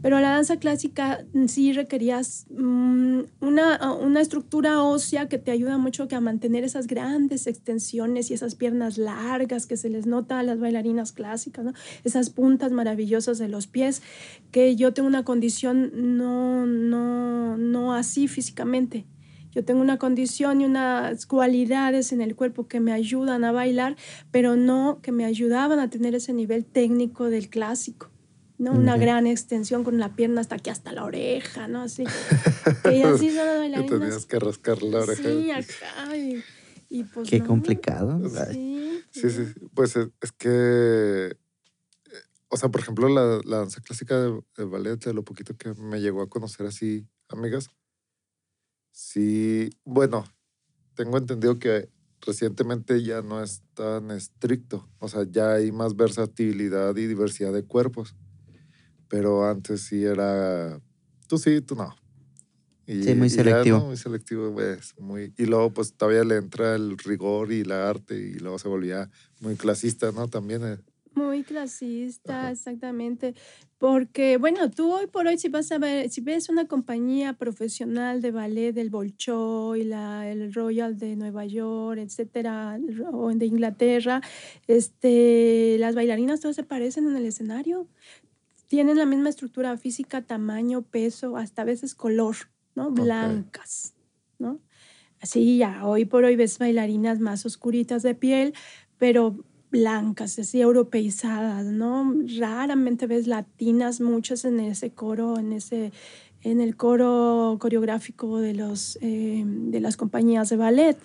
Pero 0.00 0.20
la 0.20 0.30
danza 0.30 0.58
clásica 0.58 1.24
sí 1.48 1.72
requerías 1.72 2.46
mm, 2.50 3.20
una, 3.40 3.94
una, 3.94 4.20
estructura 4.20 4.82
ósea 4.82 5.28
que 5.28 5.38
te 5.38 5.50
ayuda 5.50 5.76
mucho 5.76 6.06
a 6.08 6.20
mantener 6.20 6.62
esas 6.62 6.86
grandes 6.86 7.48
extensiones 7.48 8.30
y 8.30 8.34
esas 8.34 8.54
piernas 8.54 8.96
largas 8.96 9.66
que 9.66 9.76
se 9.76 9.90
les 9.90 10.06
nota 10.06 10.38
a 10.38 10.44
las 10.44 10.60
bailarinas 10.60 11.10
clásicas, 11.10 11.64
¿no? 11.64 11.72
esas 12.04 12.30
puntas 12.30 12.70
maravillosas 12.70 13.38
de 13.38 13.48
los 13.48 13.66
pies, 13.66 14.02
que 14.52 14.76
yo 14.76 14.92
tengo 14.92 15.08
una 15.08 15.24
condición 15.24 15.90
no, 16.16 16.64
no, 16.64 17.56
no 17.56 17.92
así 17.92 18.28
físicamente. 18.28 19.04
Yo 19.50 19.64
tengo 19.64 19.80
una 19.80 19.98
condición 19.98 20.60
y 20.60 20.64
unas 20.64 21.26
cualidades 21.26 22.12
en 22.12 22.20
el 22.20 22.36
cuerpo 22.36 22.68
que 22.68 22.80
me 22.80 22.92
ayudan 22.92 23.44
a 23.44 23.52
bailar, 23.52 23.96
pero 24.30 24.56
no 24.56 25.00
que 25.02 25.12
me 25.12 25.24
ayudaban 25.24 25.80
a 25.80 25.90
tener 25.90 26.14
ese 26.14 26.32
nivel 26.32 26.64
técnico 26.64 27.30
del 27.30 27.48
clásico. 27.48 28.10
¿no? 28.58 28.72
Una 28.72 28.96
gran 28.96 29.26
extensión 29.26 29.84
con 29.84 29.98
la 29.98 30.14
pierna 30.16 30.40
hasta 30.40 30.56
aquí, 30.56 30.70
hasta 30.70 30.92
la 30.92 31.04
oreja, 31.04 31.68
¿no? 31.68 31.82
Así. 31.82 32.04
y 32.92 33.02
así 33.02 33.28
son 33.28 33.46
las 33.46 33.58
bailarinas. 33.58 34.00
tenías 34.00 34.26
que 34.26 34.38
rascar 34.38 34.82
la 34.82 34.98
oreja. 34.98 35.22
Sí, 35.22 35.50
acá. 35.50 36.16
Y, 36.90 37.04
pues 37.04 37.28
Qué 37.28 37.42
complicado. 37.44 38.20
Sí, 38.52 39.02
sí, 39.10 39.30
sí. 39.30 39.44
Pues 39.74 39.94
es, 39.96 40.32
que, 40.32 40.48
eh, 40.48 41.34
o 42.48 42.56
sea, 42.56 42.68
por 42.70 42.80
ejemplo, 42.80 43.08
la, 43.08 43.40
la 43.44 43.58
danza 43.58 43.80
clásica 43.80 44.18
de, 44.18 44.40
de, 44.56 44.64
ballet, 44.64 45.04
de 45.04 45.12
lo 45.12 45.22
poquito 45.22 45.56
que 45.56 45.74
me 45.74 46.00
llegó 46.00 46.22
a 46.22 46.28
conocer 46.28 46.66
así, 46.66 47.06
amigas, 47.28 47.68
Sí, 48.90 49.70
bueno, 49.84 50.24
tengo 50.94 51.18
entendido 51.18 51.58
que 51.58 51.88
recientemente 52.20 53.02
ya 53.02 53.22
no 53.22 53.42
es 53.42 53.62
tan 53.74 54.10
estricto, 54.10 54.88
o 54.98 55.08
sea, 55.08 55.24
ya 55.30 55.54
hay 55.54 55.72
más 55.72 55.94
versatilidad 55.94 56.96
y 56.96 57.06
diversidad 57.06 57.52
de 57.52 57.64
cuerpos, 57.64 58.16
pero 59.08 59.48
antes 59.48 59.82
sí 59.82 60.04
era, 60.04 60.80
tú 61.28 61.38
sí, 61.38 61.60
tú 61.60 61.76
no. 61.76 61.94
sí, 62.86 63.14
muy 63.14 63.30
selectivo. 63.30 63.80
muy 63.80 63.96
selectivo, 63.96 64.52
pues, 64.52 64.94
muy, 64.98 65.32
y 65.38 65.46
luego 65.46 65.72
pues 65.72 65.94
todavía 65.94 66.24
le 66.24 66.36
entra 66.36 66.74
el 66.74 66.98
rigor 66.98 67.52
y 67.52 67.64
la 67.64 67.88
arte 67.88 68.18
y 68.18 68.34
luego 68.34 68.58
se 68.58 68.68
volvía 68.68 69.10
muy 69.40 69.56
clasista, 69.56 70.10
¿no? 70.12 70.28
También. 70.28 70.82
Muy 71.18 71.42
clasista, 71.42 72.50
exactamente. 72.50 73.34
Porque, 73.78 74.38
bueno, 74.38 74.70
tú 74.70 74.92
hoy 74.92 75.06
por 75.06 75.26
hoy, 75.26 75.38
si 75.38 75.48
vas 75.48 75.70
a 75.72 75.78
ver, 75.78 76.10
si 76.10 76.20
ves 76.20 76.48
una 76.48 76.66
compañía 76.66 77.32
profesional 77.32 78.20
de 78.22 78.30
ballet 78.30 78.72
del 78.72 78.90
Bolshoi, 78.90 79.84
la, 79.84 80.28
el 80.30 80.52
Royal 80.52 80.98
de 80.98 81.16
Nueva 81.16 81.44
York, 81.44 81.98
etcétera, 82.00 82.78
o 83.12 83.30
de 83.30 83.46
Inglaterra, 83.46 84.20
este, 84.66 85.76
las 85.78 85.94
bailarinas 85.94 86.40
todas 86.40 86.56
se 86.56 86.64
parecen 86.64 87.08
en 87.08 87.16
el 87.16 87.26
escenario. 87.26 87.86
Tienen 88.66 88.96
la 88.98 89.06
misma 89.06 89.28
estructura 89.28 89.76
física, 89.76 90.22
tamaño, 90.22 90.82
peso, 90.82 91.36
hasta 91.36 91.62
a 91.62 91.64
veces 91.64 91.94
color, 91.94 92.36
¿no? 92.74 92.90
Blancas, 92.90 93.94
¿no? 94.38 94.60
Así 95.20 95.58
ya, 95.58 95.84
hoy 95.86 96.04
por 96.04 96.24
hoy 96.24 96.36
ves 96.36 96.58
bailarinas 96.58 97.18
más 97.18 97.44
oscuritas 97.44 98.02
de 98.02 98.14
piel, 98.14 98.54
pero 98.98 99.36
blancas, 99.70 100.38
así 100.38 100.60
europeizadas, 100.60 101.66
¿no? 101.66 102.14
Raramente 102.38 103.06
ves 103.06 103.26
latinas, 103.26 104.00
muchas 104.00 104.44
en 104.44 104.60
ese 104.60 104.90
coro, 104.90 105.38
en 105.38 105.52
ese 105.52 105.92
en 106.42 106.60
el 106.60 106.76
coro 106.76 107.56
coreográfico 107.60 108.38
de, 108.38 108.54
los, 108.54 108.98
eh, 109.00 109.42
de 109.44 109.80
las 109.80 109.96
compañías 109.96 110.48
de 110.48 110.56
ballet. 110.56 110.96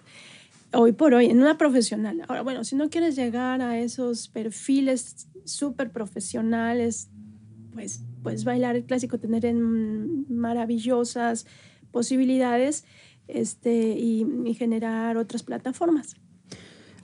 Hoy 0.74 0.92
por 0.92 1.14
hoy, 1.14 1.28
en 1.28 1.40
una 1.40 1.58
profesional. 1.58 2.24
Ahora, 2.28 2.42
bueno, 2.42 2.64
si 2.64 2.76
no 2.76 2.90
quieres 2.90 3.16
llegar 3.16 3.62
a 3.62 3.80
esos 3.80 4.28
perfiles 4.28 5.28
súper 5.44 5.92
profesionales, 5.92 7.10
pues 7.74 8.04
puedes 8.22 8.44
bailar 8.44 8.76
el 8.76 8.84
clásico, 8.84 9.20
tener 9.20 9.46
en 9.46 10.26
maravillosas 10.34 11.46
posibilidades 11.92 12.86
este, 13.28 13.98
y 13.98 14.54
generar 14.58 15.18
otras 15.18 15.44
plataformas. 15.44 16.16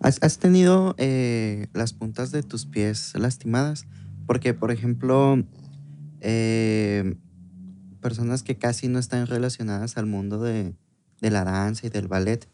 ¿Has, 0.01 0.37
tenido 0.37 0.95
eh, 0.97 1.67
las 1.73 1.91
puntas 1.91 2.31
de 2.31 2.41
tus 2.41 2.65
pies 2.65 3.13
lastimadas? 3.15 3.85
Porque, 4.27 4.53
por 4.53 4.71
ejemplo, 4.71 5.43
eh, 6.21 7.15
personas 8.01 8.41
que 8.41 8.55
casi 8.55 8.87
no 8.87 8.97
están 8.97 9.27
relacionadas 9.27 9.97
al 9.97 10.05
mundo 10.05 10.41
de, 10.41 10.73
la 11.19 11.43
danza 11.43 11.87
y 11.87 11.89
del 11.89 12.07
ballet, 12.07 12.47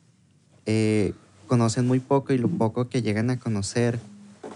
eh, 0.66 1.14
conocen 1.48 1.86
muy 1.86 2.00
poco 2.00 2.34
y 2.34 2.40
lo 2.40 2.50
poco 2.50 2.90
que 2.90 3.04
llegan 3.04 3.30
a 3.30 3.40
conocer 3.40 4.00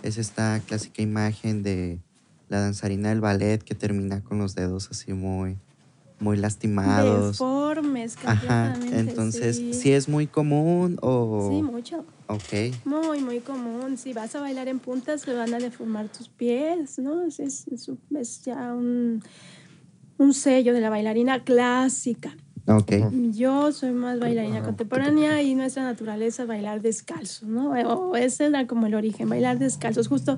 es 0.02 0.18
esta 0.18 0.60
clásica 0.66 1.04
imagen 1.04 1.62
de 1.62 2.00
la 2.48 2.60
danzarina 2.60 3.10
del 3.10 3.22
ballet 3.22 3.62
que 3.62 3.76
termina 3.76 4.24
con 4.24 4.40
los 4.40 4.56
dedos 4.56 4.90
así 4.90 5.14
muy, 5.14 5.58
muy 6.20 6.38
lastimados. 6.38 7.34
Deformes, 7.34 8.18
Ajá, 8.26 8.76
entonces, 8.92 9.62
sí. 9.72 9.92
es 9.92 10.10
muy 10.10 10.28
común 10.28 10.98
o...? 11.02 11.50
Sí, 11.52 11.64
mucho. 11.64 12.06
Ok. 12.28 12.76
Muy, 12.86 13.22
muy 13.22 13.40
común. 13.40 13.98
Si 13.98 14.14
vas 14.14 14.36
a 14.36 14.42
bailar 14.42 14.68
en 14.68 14.80
puntas, 14.80 15.22
se 15.22 15.34
van 15.34 15.54
a 15.54 15.58
deformar 15.58 16.10
tus 16.10 16.30
pies, 16.30 17.00
¿no? 17.00 17.24
Es, 17.24 17.40
es, 17.40 17.66
es 18.16 18.42
ya 18.44 18.74
un, 18.74 19.24
un 20.18 20.34
sello 20.34 20.74
de 20.74 20.82
la 20.82 20.90
bailarina 20.90 21.44
clásica. 21.44 22.36
Okay. 22.68 23.04
Yo 23.32 23.72
soy 23.72 23.92
más 23.92 24.20
bailarina 24.20 24.62
contemporánea 24.62 25.42
y 25.42 25.56
nuestra 25.56 25.84
naturaleza 25.84 26.44
es 26.44 26.48
bailar 26.48 26.82
descalzo, 26.82 27.48
¿no? 27.48 27.72
O 27.72 28.16
ese 28.16 28.46
era 28.46 28.68
como 28.68 28.86
el 28.86 28.94
origen, 28.94 29.28
bailar 29.28 29.58
descalzos. 29.58 30.08
Justo 30.08 30.38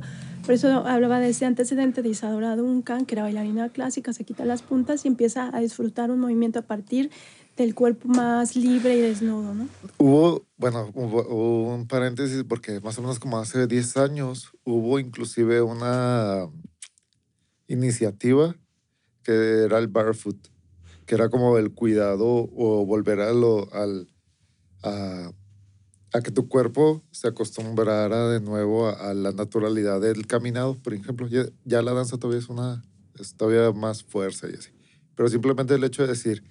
por 0.52 0.58
eso 0.58 0.86
hablaba 0.86 1.22
de 1.22 1.30
ese 1.30 1.46
antecedente 1.46 2.02
de 2.02 2.10
Isadora 2.10 2.58
Duncan, 2.58 3.06
que 3.06 3.16
era 3.16 3.24
bailarina 3.24 3.70
clásica, 3.70 4.12
se 4.12 4.26
quita 4.26 4.44
las 4.44 4.62
puntas 4.62 5.06
y 5.06 5.08
empieza 5.08 5.50
a 5.56 5.62
disfrutar 5.62 6.12
un 6.12 6.20
movimiento 6.20 6.60
a 6.60 6.64
partir 6.64 7.10
del 7.56 7.74
cuerpo 7.74 8.10
más 8.10 8.58
libre 8.58 8.98
y 8.98 9.00
desnudo, 9.00 9.54
¿no? 9.54 9.70
Hubo, 9.98 10.46
bueno, 10.58 10.92
hubo, 10.94 11.74
un 11.74 11.88
paréntesis 11.88 12.44
porque 12.44 12.82
más 12.82 12.98
o 12.98 13.02
menos 13.02 13.18
como 13.18 13.40
hace 13.40 13.66
10 13.66 13.96
años 13.96 14.52
hubo 14.66 15.00
inclusive 15.00 15.62
una 15.62 16.50
iniciativa 17.68 18.54
que 19.24 19.64
era 19.64 19.78
el 19.78 19.88
barefoot 19.88 20.50
que 21.06 21.16
era 21.16 21.30
como 21.30 21.58
el 21.58 21.74
cuidado 21.74 22.26
o 22.26 22.86
volver 22.86 23.22
a, 23.22 23.32
lo, 23.32 23.74
al, 23.74 24.10
a, 24.84 25.32
a, 26.14 26.22
que 26.22 26.32
tu 26.32 26.48
cuerpo 26.48 27.04
se 27.12 27.28
acostumbrara 27.28 28.30
de 28.30 28.42
nuevo 28.42 28.90
a, 28.90 29.14
la 29.14 29.32
naturalidad 29.32 30.02
del 30.02 30.28
caminado, 30.28 30.76
por 30.76 30.94
ejemplo. 30.94 31.28
Ya, 31.28 31.82
la 31.82 31.94
danza 31.94 32.18
todavía 32.18 32.40
es 32.40 32.50
una, 32.50 32.84
es 33.20 33.36
todavía 33.36 33.72
más 33.72 34.04
fuerza 34.04 34.48
y 34.50 34.54
así. 34.54 34.72
Pero 35.16 35.30
simplemente 35.30 35.76
el 35.76 35.84
hecho 35.84 36.04
de 36.04 36.10
decir, 36.10 36.44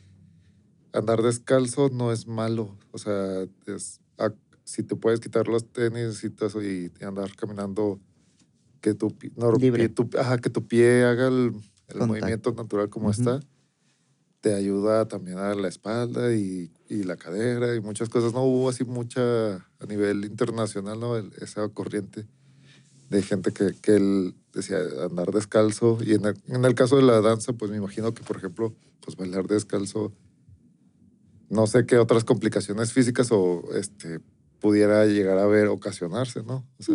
andar 0.93 1.23
descalzo 1.23 1.89
no 1.91 2.13
es 2.13 2.27
malo. 2.27 2.77
O 2.93 2.99
sea, 2.99 3.47
es, 3.67 4.01
si 4.65 4.85
te 4.85 4.95
puedes 4.95 5.19
quitar 5.19 5.49
los 5.49 5.67
tenis 5.73 6.23
y 6.23 6.31
todo 6.31 6.49
eso 6.49 6.63
y 6.63 6.93
andar 7.01 7.35
caminando, 7.35 8.01
que 8.81 8.95
tu, 8.95 9.15
no, 9.37 9.53
Pie, 9.55 9.89
tu, 9.89 10.09
que 10.09 10.51
tu 10.51 10.67
pie 10.67 11.05
haga 11.05 11.27
el, 11.29 11.53
el 11.89 12.07
movimiento 12.07 12.53
natural 12.53 12.89
como 12.89 13.11
está 13.11 13.41
te 14.41 14.55
ayuda 14.55 15.07
también 15.07 15.39
a 15.39 15.55
la 15.55 15.69
espalda 15.69 16.35
y, 16.35 16.71
y, 16.89 17.03
la 17.05 17.17
cadera 17.17 17.75
y 17.75 17.81
muchas 17.81 18.09
cosas. 18.09 18.33
No 18.33 18.43
hubo 18.43 18.69
así 18.69 18.85
mucha 18.85 19.55
a 19.57 19.87
nivel 19.89 20.25
internacional, 20.25 20.99
¿no? 20.99 21.17
esa 21.17 21.69
corriente 21.69 22.27
de 23.11 23.23
gente 23.23 23.53
que, 23.53 23.75
que 23.83 23.97
él 23.97 24.35
decía 24.55 24.79
andar 25.05 25.31
descalzo. 25.33 25.99
Y 26.01 26.15
en 26.15 26.27
el, 26.27 26.37
en 26.49 26.65
el, 26.65 26.75
caso 26.75 26.97
de 26.97 27.03
la 27.03 27.21
danza, 27.21 27.53
pues 27.53 27.71
me 27.71 27.77
imagino 27.77 28.15
que, 28.15 28.23
por 28.23 28.37
ejemplo, 28.37 28.75
pues 29.01 29.17
bailar 29.17 29.47
descalzo, 29.47 30.13
no 31.49 31.67
sé 31.67 31.85
qué 31.85 31.99
otras 31.99 32.25
complicaciones 32.25 32.93
físicas 32.93 33.29
o 33.33 33.63
este 33.75 34.21
pudiera 34.61 35.07
llegar 35.07 35.39
a 35.39 35.47
ver 35.47 35.69
ocasionarse, 35.69 36.43
¿no? 36.43 36.67
O 36.79 36.83
sea, 36.83 36.95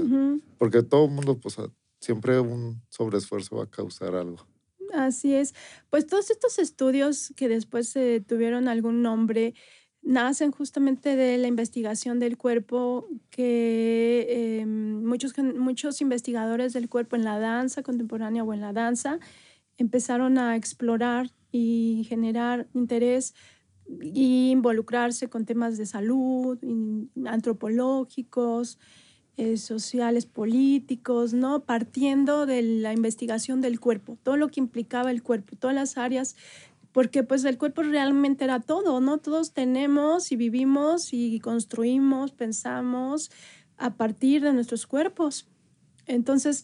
Porque 0.57 0.83
todo 0.83 1.05
el 1.05 1.11
mundo, 1.11 1.37
pues 1.39 1.57
siempre 1.99 2.39
un 2.39 2.81
sobreesfuerzo 2.89 3.57
va 3.57 3.63
a 3.63 3.69
causar 3.69 4.15
algo. 4.15 4.47
Así 4.95 5.33
es. 5.35 5.53
Pues 5.89 6.07
todos 6.07 6.31
estos 6.31 6.57
estudios 6.57 7.33
que 7.35 7.49
después 7.49 7.89
se 7.89 8.21
tuvieron 8.21 8.67
algún 8.67 9.01
nombre, 9.01 9.53
nacen 10.01 10.51
justamente 10.51 11.15
de 11.15 11.37
la 11.37 11.47
investigación 11.47 12.19
del 12.19 12.37
cuerpo 12.37 13.07
que 13.31 14.59
em, 14.61 15.03
muchos, 15.03 15.33
muchos 15.37 15.99
investigadores 15.99 16.73
del 16.73 16.89
cuerpo 16.89 17.15
en 17.15 17.23
la 17.23 17.39
danza 17.39 17.83
contemporánea 17.83 18.43
o 18.43 18.53
en 18.53 18.61
la 18.61 18.71
danza 18.71 19.19
empezaron 19.77 20.37
a 20.37 20.55
explorar 20.55 21.31
y 21.51 22.05
generar 22.07 22.67
interés 22.73 23.33
y 24.01 24.51
involucrarse 24.51 25.29
con 25.29 25.45
temas 25.45 25.77
de 25.77 25.85
salud, 25.85 26.57
antropológicos, 27.25 28.79
eh, 29.37 29.57
sociales, 29.57 30.25
políticos, 30.25 31.33
¿no? 31.33 31.61
Partiendo 31.61 32.45
de 32.45 32.61
la 32.61 32.93
investigación 32.93 33.61
del 33.61 33.79
cuerpo, 33.79 34.17
todo 34.23 34.37
lo 34.37 34.47
que 34.49 34.59
implicaba 34.59 35.11
el 35.11 35.23
cuerpo, 35.23 35.55
todas 35.57 35.75
las 35.75 35.97
áreas, 35.97 36.35
porque 36.91 37.23
pues 37.23 37.43
el 37.43 37.57
cuerpo 37.57 37.83
realmente 37.83 38.45
era 38.45 38.61
todo, 38.61 39.01
¿no? 39.01 39.17
Todos 39.17 39.51
tenemos 39.51 40.31
y 40.31 40.37
vivimos 40.37 41.11
y 41.11 41.39
construimos, 41.41 42.31
pensamos 42.31 43.31
a 43.77 43.95
partir 43.95 44.41
de 44.41 44.53
nuestros 44.53 44.87
cuerpos. 44.87 45.47
Entonces, 46.07 46.63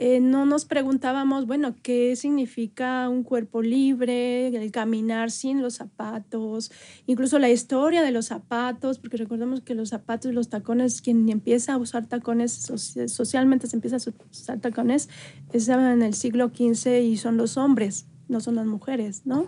eh, 0.00 0.20
no 0.20 0.46
nos 0.46 0.64
preguntábamos, 0.64 1.48
bueno, 1.48 1.74
¿qué 1.82 2.14
significa 2.14 3.08
un 3.08 3.24
cuerpo 3.24 3.62
libre, 3.62 4.46
el 4.46 4.70
caminar 4.70 5.32
sin 5.32 5.60
los 5.60 5.74
zapatos, 5.74 6.70
incluso 7.06 7.40
la 7.40 7.50
historia 7.50 8.02
de 8.02 8.12
los 8.12 8.26
zapatos, 8.26 9.00
porque 9.00 9.16
recordemos 9.16 9.60
que 9.60 9.74
los 9.74 9.88
zapatos 9.88 10.30
y 10.30 10.34
los 10.34 10.48
tacones, 10.48 11.02
quien 11.02 11.28
empieza 11.28 11.72
a 11.72 11.78
usar 11.78 12.06
tacones, 12.06 12.70
socialmente 13.06 13.66
se 13.66 13.74
empieza 13.74 13.96
a 13.96 14.14
usar 14.30 14.60
tacones, 14.60 15.08
es 15.52 15.68
en 15.68 16.02
el 16.02 16.14
siglo 16.14 16.52
XV 16.54 17.02
y 17.02 17.16
son 17.16 17.36
los 17.36 17.56
hombres, 17.56 18.06
no 18.28 18.40
son 18.40 18.54
las 18.54 18.66
mujeres, 18.66 19.22
¿no? 19.24 19.46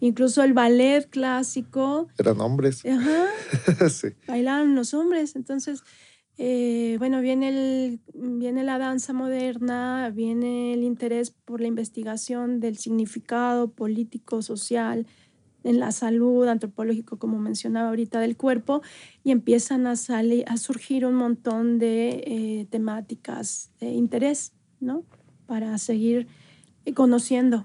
Incluso 0.00 0.42
el 0.42 0.54
ballet 0.54 1.08
clásico. 1.08 2.08
Eran 2.18 2.40
hombres. 2.40 2.84
Ajá. 2.84 3.88
sí. 3.90 4.08
Bailaban 4.26 4.74
los 4.74 4.92
hombres, 4.92 5.36
entonces 5.36 5.84
eh, 6.36 6.96
bueno, 6.98 7.20
viene, 7.20 7.48
el, 7.48 8.00
viene 8.12 8.64
la 8.64 8.78
danza 8.78 9.12
moderna, 9.12 10.10
viene 10.12 10.74
el 10.74 10.82
interés 10.82 11.30
por 11.30 11.60
la 11.60 11.68
investigación 11.68 12.58
del 12.58 12.76
significado 12.76 13.70
político, 13.70 14.42
social, 14.42 15.06
en 15.62 15.78
la 15.78 15.92
salud, 15.92 16.46
antropológico, 16.48 17.18
como 17.18 17.38
mencionaba 17.38 17.88
ahorita, 17.88 18.20
del 18.20 18.36
cuerpo, 18.36 18.82
y 19.22 19.30
empiezan 19.30 19.86
a, 19.86 19.96
salir, 19.96 20.44
a 20.48 20.56
surgir 20.56 21.06
un 21.06 21.14
montón 21.14 21.78
de 21.78 22.22
eh, 22.26 22.66
temáticas 22.68 23.70
de 23.80 23.90
interés, 23.90 24.52
¿no? 24.80 25.04
Para 25.46 25.78
seguir 25.78 26.26
conociendo. 26.94 27.64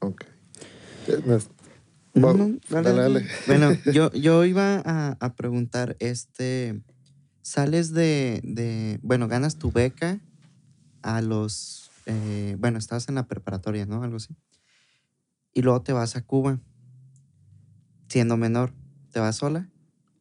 Ok. 0.00 0.24
Bueno, 3.46 3.76
yo, 3.92 4.12
yo 4.12 4.44
iba 4.44 4.82
a, 4.84 5.16
a 5.20 5.34
preguntar, 5.34 5.96
este 6.00 6.82
sales 7.46 7.92
de, 7.92 8.98
bueno, 9.02 9.28
ganas 9.28 9.56
tu 9.56 9.70
beca 9.70 10.18
a 11.02 11.22
los, 11.22 11.92
eh, 12.06 12.56
bueno, 12.58 12.76
estabas 12.76 13.08
en 13.08 13.14
la 13.14 13.28
preparatoria, 13.28 13.86
¿no? 13.86 14.02
Algo 14.02 14.16
así. 14.16 14.34
Y 15.54 15.62
luego 15.62 15.80
te 15.80 15.92
vas 15.92 16.16
a 16.16 16.22
Cuba, 16.22 16.58
siendo 18.08 18.36
menor. 18.36 18.72
¿Te 19.12 19.20
vas 19.20 19.36
sola? 19.36 19.70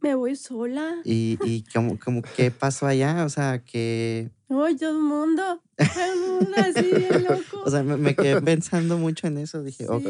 Me 0.01 0.13
voy 0.13 0.35
sola. 0.35 0.97
¿Y, 1.03 1.39
y 1.43 1.63
cómo, 1.73 1.97
qué 2.37 2.51
pasó 2.51 2.85
allá? 2.85 3.25
O 3.25 3.29
sea, 3.29 3.63
que... 3.63 4.29
¡Ay, 4.47 4.75
todo 4.75 4.91
el 4.91 5.03
mundo! 5.03 5.63
el 5.77 6.19
mundo 6.19 6.51
así 6.57 6.91
bien 6.95 7.23
loco. 7.23 7.61
o 7.65 7.71
sea, 7.71 7.81
me, 7.81 8.15
quedé 8.15 8.39
pensando 8.39 8.99
mucho 8.99 9.25
en 9.25 9.39
eso. 9.39 9.63
Dije, 9.63 9.87
ok. 9.89 10.05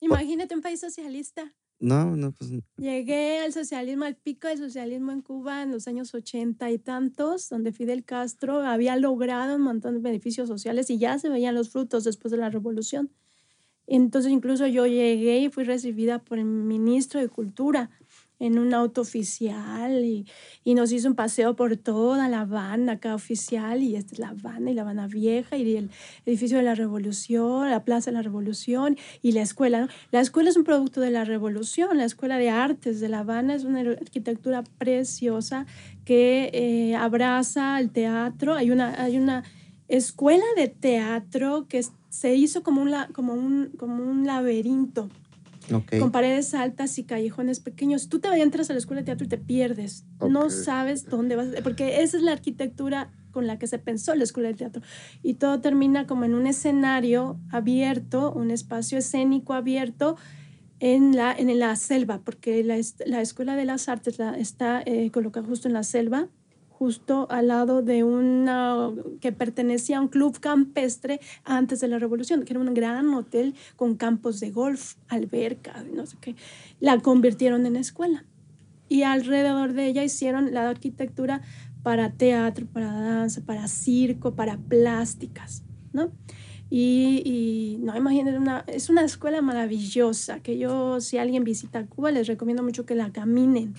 Imagínate 0.00 0.56
un 0.56 0.62
país 0.62 0.80
socialista. 0.80 1.54
No, 1.80 2.14
no, 2.14 2.32
pues. 2.32 2.50
Llegué 2.76 3.38
al 3.38 3.52
socialismo, 3.54 4.04
al 4.04 4.16
pico 4.16 4.48
del 4.48 4.58
socialismo 4.58 5.12
en 5.12 5.22
Cuba 5.22 5.62
en 5.62 5.70
los 5.72 5.88
años 5.88 6.14
ochenta 6.14 6.70
y 6.70 6.78
tantos, 6.78 7.48
donde 7.48 7.72
Fidel 7.72 8.04
Castro 8.04 8.60
había 8.60 8.96
logrado 8.96 9.56
un 9.56 9.62
montón 9.62 9.94
de 9.94 10.00
beneficios 10.00 10.46
sociales 10.46 10.90
y 10.90 10.98
ya 10.98 11.18
se 11.18 11.30
veían 11.30 11.54
los 11.54 11.70
frutos 11.70 12.04
después 12.04 12.32
de 12.32 12.38
la 12.38 12.50
revolución. 12.50 13.10
Entonces, 13.86 14.32
incluso 14.32 14.66
yo 14.66 14.86
llegué 14.86 15.40
y 15.40 15.50
fui 15.50 15.64
recibida 15.64 16.20
por 16.20 16.38
el 16.38 16.44
ministro 16.46 17.20
de 17.20 17.28
Cultura 17.28 17.90
en 18.40 18.58
un 18.58 18.74
auto 18.74 19.02
oficial 19.02 20.04
y, 20.04 20.26
y, 20.64 20.74
nos 20.74 20.90
hizo 20.92 21.08
un 21.08 21.14
paseo 21.14 21.54
por 21.54 21.76
toda 21.76 22.28
La 22.28 22.40
Habana 22.40 22.92
acá 22.92 23.14
oficial 23.14 23.82
y 23.82 23.96
esta 23.96 24.14
es 24.14 24.18
La 24.18 24.30
Habana 24.30 24.70
y 24.70 24.74
La 24.74 24.82
Habana 24.82 25.06
Vieja 25.06 25.56
y 25.58 25.76
el 25.76 25.90
edificio 26.24 26.56
de 26.56 26.64
la 26.64 26.74
Revolución, 26.74 27.70
la 27.70 27.84
Plaza 27.84 28.10
de 28.10 28.16
la 28.16 28.22
Revolución 28.22 28.96
y 29.22 29.32
la 29.32 29.42
escuela. 29.42 29.88
La 30.10 30.20
escuela 30.20 30.50
es 30.50 30.56
un 30.56 30.64
producto 30.64 31.00
de 31.00 31.10
la 31.10 31.24
Revolución, 31.24 31.98
la 31.98 32.06
Escuela 32.06 32.38
de 32.38 32.48
Artes 32.48 32.98
de 33.00 33.08
La 33.08 33.20
Habana 33.20 33.54
es 33.54 33.64
una 33.64 33.80
arquitectura 33.80 34.64
preciosa 34.78 35.66
que 36.06 36.50
eh, 36.54 36.96
abraza 36.96 37.78
el 37.78 37.90
teatro. 37.90 38.54
Hay 38.54 38.70
una, 38.70 39.02
hay 39.02 39.18
una 39.18 39.44
escuela 39.88 40.44
de 40.56 40.68
teatro 40.68 41.66
que 41.68 41.84
se 42.08 42.34
hizo 42.34 42.62
como 42.62 42.80
un, 42.80 42.94
como 43.12 43.34
un, 43.34 43.70
como 43.76 44.02
un 44.02 44.26
laberinto 44.26 45.10
con 45.98 46.10
paredes 46.10 46.54
altas 46.54 46.98
y 46.98 47.04
callejones 47.04 47.60
pequeños. 47.60 48.08
Tú 48.08 48.18
te 48.18 48.28
entras 48.28 48.70
a 48.70 48.72
la 48.72 48.78
escuela 48.78 49.02
de 49.02 49.06
teatro 49.06 49.26
y 49.26 49.28
te 49.28 49.38
pierdes. 49.38 50.04
No 50.28 50.50
sabes 50.50 51.08
dónde 51.08 51.36
vas, 51.36 51.48
porque 51.62 52.02
esa 52.02 52.16
es 52.16 52.22
la 52.22 52.32
arquitectura 52.32 53.10
con 53.30 53.46
la 53.46 53.58
que 53.58 53.66
se 53.66 53.78
pensó 53.78 54.14
la 54.14 54.24
escuela 54.24 54.48
de 54.48 54.54
teatro. 54.54 54.82
Y 55.22 55.34
todo 55.34 55.60
termina 55.60 56.06
como 56.06 56.24
en 56.24 56.34
un 56.34 56.46
escenario 56.46 57.38
abierto, 57.50 58.32
un 58.32 58.50
espacio 58.50 58.98
escénico 58.98 59.54
abierto 59.54 60.16
en 60.80 61.14
la, 61.14 61.32
en 61.32 61.56
la 61.58 61.76
selva, 61.76 62.22
porque 62.24 62.64
la, 62.64 62.76
la 63.06 63.20
Escuela 63.20 63.54
de 63.54 63.66
las 63.66 63.88
Artes 63.88 64.18
la, 64.18 64.36
está 64.36 64.82
eh, 64.84 65.10
colocada 65.10 65.46
justo 65.46 65.68
en 65.68 65.74
la 65.74 65.82
selva 65.82 66.28
justo 66.80 67.26
al 67.30 67.48
lado 67.48 67.82
de 67.82 68.04
una 68.04 68.90
que 69.20 69.32
pertenecía 69.32 69.98
a 69.98 70.00
un 70.00 70.08
club 70.08 70.40
campestre 70.40 71.20
antes 71.44 71.80
de 71.80 71.88
la 71.88 71.98
revolución, 71.98 72.42
que 72.46 72.54
era 72.54 72.60
un 72.60 72.72
gran 72.72 73.12
hotel 73.12 73.54
con 73.76 73.96
campos 73.96 74.40
de 74.40 74.50
golf, 74.50 74.94
alberca, 75.08 75.84
no 75.94 76.06
sé 76.06 76.16
qué. 76.22 76.36
La 76.80 76.98
convirtieron 77.00 77.66
en 77.66 77.76
escuela. 77.76 78.24
Y 78.88 79.02
alrededor 79.02 79.74
de 79.74 79.88
ella 79.88 80.02
hicieron 80.04 80.54
la 80.54 80.70
arquitectura 80.70 81.42
para 81.82 82.12
teatro, 82.12 82.64
para 82.64 82.90
danza, 82.90 83.42
para 83.42 83.68
circo, 83.68 84.34
para 84.34 84.56
plásticas, 84.56 85.62
¿no? 85.92 86.10
Y, 86.70 87.76
no, 87.82 87.94
imagínense, 87.94 88.38
una, 88.38 88.64
es 88.68 88.88
una 88.88 89.04
escuela 89.04 89.42
maravillosa 89.42 90.40
que 90.40 90.56
yo, 90.56 91.02
si 91.02 91.18
alguien 91.18 91.44
visita 91.44 91.84
Cuba, 91.84 92.10
les 92.10 92.26
recomiendo 92.26 92.62
mucho 92.62 92.86
que 92.86 92.94
la 92.94 93.12
caminen, 93.12 93.74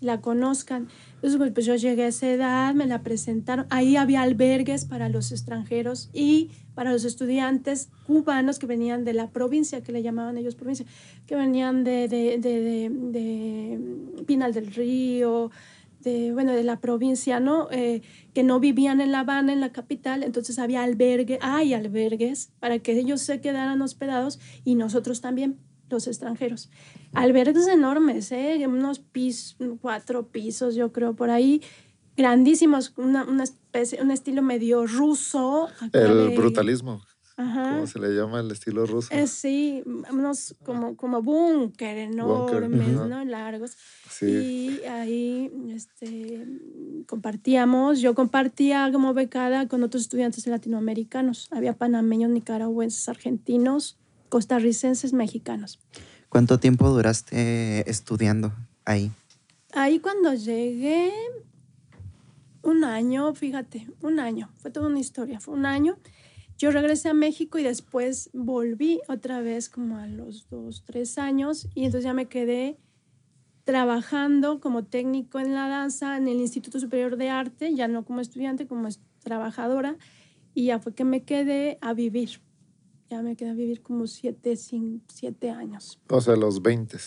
la 0.00 0.20
conozcan. 0.20 0.88
Entonces, 1.22 1.52
pues 1.52 1.66
yo 1.66 1.74
llegué 1.74 2.04
a 2.04 2.08
esa 2.08 2.30
edad, 2.30 2.74
me 2.74 2.86
la 2.86 3.02
presentaron. 3.02 3.66
Ahí 3.70 3.96
había 3.96 4.22
albergues 4.22 4.84
para 4.84 5.08
los 5.08 5.32
extranjeros 5.32 6.10
y 6.12 6.50
para 6.74 6.92
los 6.92 7.04
estudiantes 7.04 7.88
cubanos 8.06 8.58
que 8.58 8.66
venían 8.66 9.04
de 9.04 9.14
la 9.14 9.30
provincia, 9.30 9.82
que 9.82 9.92
le 9.92 10.02
llamaban 10.02 10.36
ellos 10.36 10.54
provincia, 10.54 10.84
que 11.26 11.34
venían 11.34 11.84
de, 11.84 12.06
de, 12.08 12.38
de, 12.38 12.90
de 12.90 14.24
Pinal 14.26 14.52
del 14.52 14.66
Río, 14.66 15.50
de, 16.00 16.32
bueno, 16.32 16.52
de 16.52 16.64
la 16.64 16.80
provincia, 16.80 17.40
¿no? 17.40 17.68
Eh, 17.70 18.02
que 18.34 18.42
no 18.42 18.60
vivían 18.60 19.00
en 19.00 19.10
La 19.10 19.20
Habana, 19.20 19.52
en 19.52 19.60
la 19.60 19.72
capital, 19.72 20.22
entonces 20.22 20.58
había 20.58 20.82
albergue, 20.82 21.38
hay 21.40 21.74
albergues 21.74 22.52
para 22.60 22.78
que 22.78 22.92
ellos 22.92 23.22
se 23.22 23.40
quedaran 23.40 23.80
hospedados 23.82 24.38
y 24.64 24.74
nosotros 24.74 25.20
también 25.20 25.58
los 25.88 26.06
extranjeros. 26.06 26.70
Albergues 27.12 27.66
enormes, 27.68 28.32
¿eh? 28.32 28.64
unos 28.66 28.98
pisos, 28.98 29.56
cuatro 29.80 30.28
pisos, 30.28 30.74
yo 30.74 30.92
creo, 30.92 31.14
por 31.14 31.30
ahí, 31.30 31.62
grandísimos, 32.16 32.92
una, 32.96 33.24
una 33.24 33.44
especie, 33.44 34.02
un 34.02 34.10
estilo 34.10 34.42
medio 34.42 34.86
ruso. 34.86 35.68
El 35.92 36.36
brutalismo. 36.36 37.00
¿Cómo 37.36 37.86
se 37.86 37.98
le 37.98 38.14
llama 38.14 38.40
el 38.40 38.50
estilo 38.50 38.86
ruso? 38.86 39.12
Eh, 39.12 39.26
sí, 39.26 39.82
unos 40.10 40.56
como, 40.64 40.96
como 40.96 41.20
búnker 41.20 41.98
enormes, 41.98 42.88
¿no? 42.88 43.24
Largos. 43.26 43.76
Sí. 44.08 44.80
Y 44.80 44.86
ahí 44.86 45.52
este, 45.68 46.46
compartíamos, 47.06 48.00
yo 48.00 48.14
compartía 48.14 48.88
como 48.90 49.12
becada 49.12 49.68
con 49.68 49.82
otros 49.82 50.04
estudiantes 50.04 50.46
latinoamericanos. 50.46 51.48
Había 51.50 51.74
panameños, 51.74 52.30
nicaragüenses, 52.30 53.06
argentinos, 53.10 53.98
costarricenses 54.28 55.12
mexicanos. 55.12 55.78
¿Cuánto 56.28 56.58
tiempo 56.58 56.88
duraste 56.88 57.88
estudiando 57.88 58.52
ahí? 58.84 59.10
Ahí 59.72 59.98
cuando 60.00 60.34
llegué, 60.34 61.12
un 62.62 62.84
año, 62.84 63.34
fíjate, 63.34 63.86
un 64.02 64.18
año, 64.18 64.50
fue 64.56 64.70
toda 64.70 64.88
una 64.88 64.98
historia, 64.98 65.38
fue 65.40 65.54
un 65.54 65.66
año. 65.66 65.98
Yo 66.58 66.70
regresé 66.70 67.10
a 67.10 67.14
México 67.14 67.58
y 67.58 67.62
después 67.62 68.30
volví 68.32 69.00
otra 69.08 69.40
vez 69.40 69.68
como 69.68 69.98
a 69.98 70.06
los 70.06 70.48
dos, 70.48 70.84
tres 70.84 71.18
años 71.18 71.68
y 71.74 71.84
entonces 71.84 72.04
ya 72.04 72.14
me 72.14 72.26
quedé 72.26 72.78
trabajando 73.64 74.60
como 74.60 74.84
técnico 74.84 75.38
en 75.38 75.52
la 75.54 75.68
danza 75.68 76.16
en 76.16 76.28
el 76.28 76.38
Instituto 76.38 76.80
Superior 76.80 77.16
de 77.16 77.30
Arte, 77.30 77.74
ya 77.74 77.88
no 77.88 78.04
como 78.04 78.20
estudiante, 78.20 78.66
como 78.66 78.88
trabajadora, 79.22 79.96
y 80.54 80.66
ya 80.66 80.78
fue 80.78 80.94
que 80.94 81.04
me 81.04 81.24
quedé 81.24 81.76
a 81.82 81.92
vivir. 81.92 82.40
Ya 83.08 83.22
me 83.22 83.36
quedé 83.36 83.50
a 83.50 83.54
vivir 83.54 83.82
como 83.82 84.06
siete, 84.06 84.56
siete 84.56 85.50
años. 85.50 86.00
O 86.08 86.20
sea, 86.20 86.34
los 86.36 86.60
20 86.60 86.98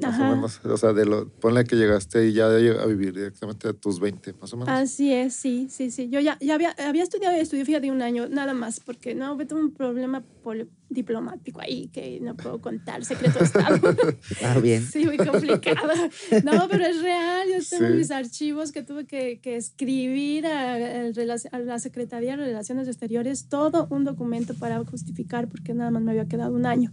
más 0.00 0.20
o 0.20 0.24
menos. 0.24 0.60
O 0.64 0.76
sea, 0.76 0.92
de 0.92 1.06
lo, 1.06 1.28
ponle 1.28 1.64
que 1.64 1.76
llegaste 1.76 2.28
y 2.28 2.32
ya 2.32 2.46
a 2.46 2.86
vivir 2.86 3.14
directamente 3.14 3.68
a 3.68 3.72
tus 3.72 4.00
20, 4.00 4.34
más 4.34 4.52
o 4.52 4.56
menos. 4.56 4.68
Así 4.68 5.12
es, 5.12 5.34
sí, 5.34 5.68
sí, 5.70 5.90
sí. 5.90 6.08
Yo 6.08 6.20
ya, 6.20 6.38
ya 6.40 6.54
había, 6.54 6.70
había 6.70 7.02
estudiado 7.02 7.36
y 7.36 7.40
estudié, 7.40 7.64
fíjate, 7.64 7.90
un 7.90 8.02
año, 8.02 8.28
nada 8.28 8.54
más, 8.54 8.80
porque 8.80 9.14
no, 9.14 9.36
tuve 9.46 9.60
un 9.60 9.72
problema 9.72 10.24
diplomático 10.88 11.60
ahí 11.60 11.88
que 11.88 12.18
no 12.20 12.36
puedo 12.36 12.60
contar, 12.60 13.04
secreto 13.04 13.38
de 13.38 13.44
Estado. 13.46 13.96
ah, 14.44 14.58
bien. 14.58 14.84
Sí, 14.84 15.04
muy 15.04 15.16
complicado. 15.16 15.92
No, 16.44 16.68
pero 16.68 16.84
es 16.84 17.02
real. 17.02 17.48
Yo 17.48 17.58
tengo 17.68 17.94
mis 17.94 18.10
archivos 18.10 18.72
que 18.72 18.82
tuve 18.82 19.06
que, 19.06 19.40
que 19.40 19.56
escribir 19.56 20.46
a, 20.46 20.74
a, 20.74 21.58
la 21.58 21.78
Secretaría 21.78 22.36
de 22.36 22.44
Relaciones 22.44 22.88
Exteriores, 22.88 23.48
todo 23.48 23.86
un 23.90 24.04
documento 24.04 24.54
para 24.54 24.82
justificar 24.84 25.48
porque 25.48 25.74
nada 25.74 25.90
más 25.90 26.02
me 26.02 26.10
había 26.12 26.26
quedado 26.26 26.54
un 26.54 26.66
año. 26.66 26.92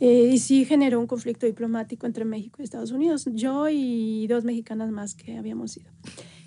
Eh, 0.00 0.30
y 0.32 0.38
sí 0.38 0.64
generó 0.64 0.98
un 0.98 1.06
conflicto 1.06 1.46
diplomático 1.46 2.06
entre 2.06 2.24
México 2.24 2.56
y 2.60 2.64
Estados 2.64 2.90
Unidos, 2.90 3.28
yo 3.32 3.68
y 3.68 4.26
dos 4.26 4.44
mexicanas 4.44 4.90
más 4.90 5.14
que 5.14 5.36
habíamos 5.36 5.76
ido. 5.76 5.90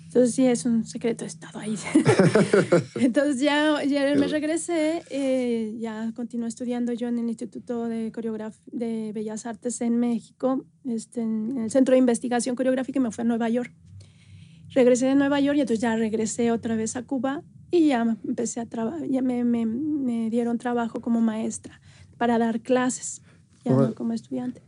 Entonces 0.04 0.34
sí, 0.34 0.46
es 0.46 0.64
un 0.64 0.86
secreto 0.86 1.24
de 1.24 1.28
Estado 1.28 1.58
ahí. 1.58 1.76
Entonces 2.98 3.40
ya, 3.40 3.84
ya 3.84 4.14
me 4.14 4.26
regresé, 4.26 5.02
eh, 5.10 5.76
ya 5.78 6.12
continué 6.14 6.48
estudiando 6.48 6.94
yo 6.94 7.08
en 7.08 7.18
el 7.18 7.28
Instituto 7.28 7.88
de, 7.88 8.10
de 8.66 9.12
Bellas 9.12 9.44
Artes 9.44 9.80
en 9.82 9.98
México, 9.98 10.64
este, 10.86 11.20
en 11.20 11.58
el 11.58 11.70
Centro 11.70 11.92
de 11.92 11.98
Investigación 11.98 12.56
Coreográfica 12.56 12.98
y 12.98 13.02
me 13.02 13.10
fui 13.10 13.20
a 13.20 13.26
Nueva 13.26 13.50
York. 13.50 13.70
Regresé 14.70 15.06
de 15.06 15.14
Nueva 15.14 15.40
York 15.40 15.58
y 15.58 15.60
entonces 15.60 15.82
ya 15.82 15.94
regresé 15.94 16.52
otra 16.52 16.74
vez 16.74 16.96
a 16.96 17.02
Cuba 17.02 17.42
y 17.70 17.88
ya 17.88 18.16
empecé 18.26 18.60
a 18.60 18.66
trabajar, 18.66 19.06
ya 19.08 19.20
me, 19.20 19.44
me, 19.44 19.66
me 19.66 20.30
dieron 20.30 20.56
trabajo 20.56 21.02
como 21.02 21.20
maestra 21.20 21.82
para 22.16 22.38
dar 22.38 22.60
clases 22.62 23.20
como 23.94 24.12
estudiante. 24.12 24.62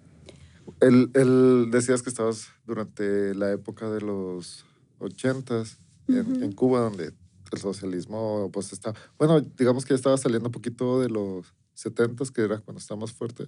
El, 0.80 1.70
decías 1.70 2.02
que 2.02 2.10
estabas 2.10 2.48
durante 2.66 3.34
la 3.34 3.52
época 3.52 3.90
de 3.90 4.00
los 4.00 4.64
ochentas 4.98 5.78
en, 6.08 6.52
Cuba, 6.52 6.80
donde 6.80 7.12
el 7.52 7.58
socialismo 7.58 8.50
pues 8.52 8.72
está, 8.72 8.94
bueno, 9.18 9.40
digamos 9.40 9.84
que 9.84 9.90
ya 9.90 9.96
estaba 9.96 10.16
saliendo 10.16 10.48
un 10.48 10.52
poquito 10.52 11.00
de 11.00 11.08
los 11.08 11.54
setentas, 11.74 12.30
que 12.30 12.42
era 12.42 12.58
cuando 12.58 12.78
estaba 12.78 13.00
más 13.00 13.12
fuerte. 13.12 13.46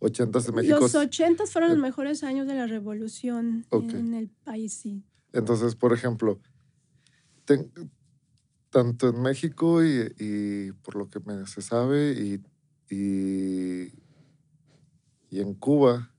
Ochentas 0.00 0.46
de 0.46 0.52
México. 0.52 0.80
Los 0.80 0.94
ochentas 0.94 1.50
fueron 1.50 1.70
los 1.70 1.78
mejores 1.78 2.24
años 2.24 2.46
de 2.46 2.54
la 2.54 2.66
revolución 2.66 3.64
en 3.70 4.14
el 4.14 4.28
país, 4.28 4.74
sí. 4.74 5.02
Entonces, 5.32 5.74
por 5.74 5.92
ejemplo, 5.92 6.40
tanto 8.70 9.08
en 9.08 9.22
México 9.22 9.84
y, 9.84 10.72
por 10.82 10.96
lo 10.96 11.08
que 11.08 11.20
me, 11.20 11.46
se 11.46 11.62
sabe 11.62 12.12
y, 12.12 12.94
y 12.94 13.92
y 15.34 15.40
en 15.40 15.54
Cuba 15.54 16.14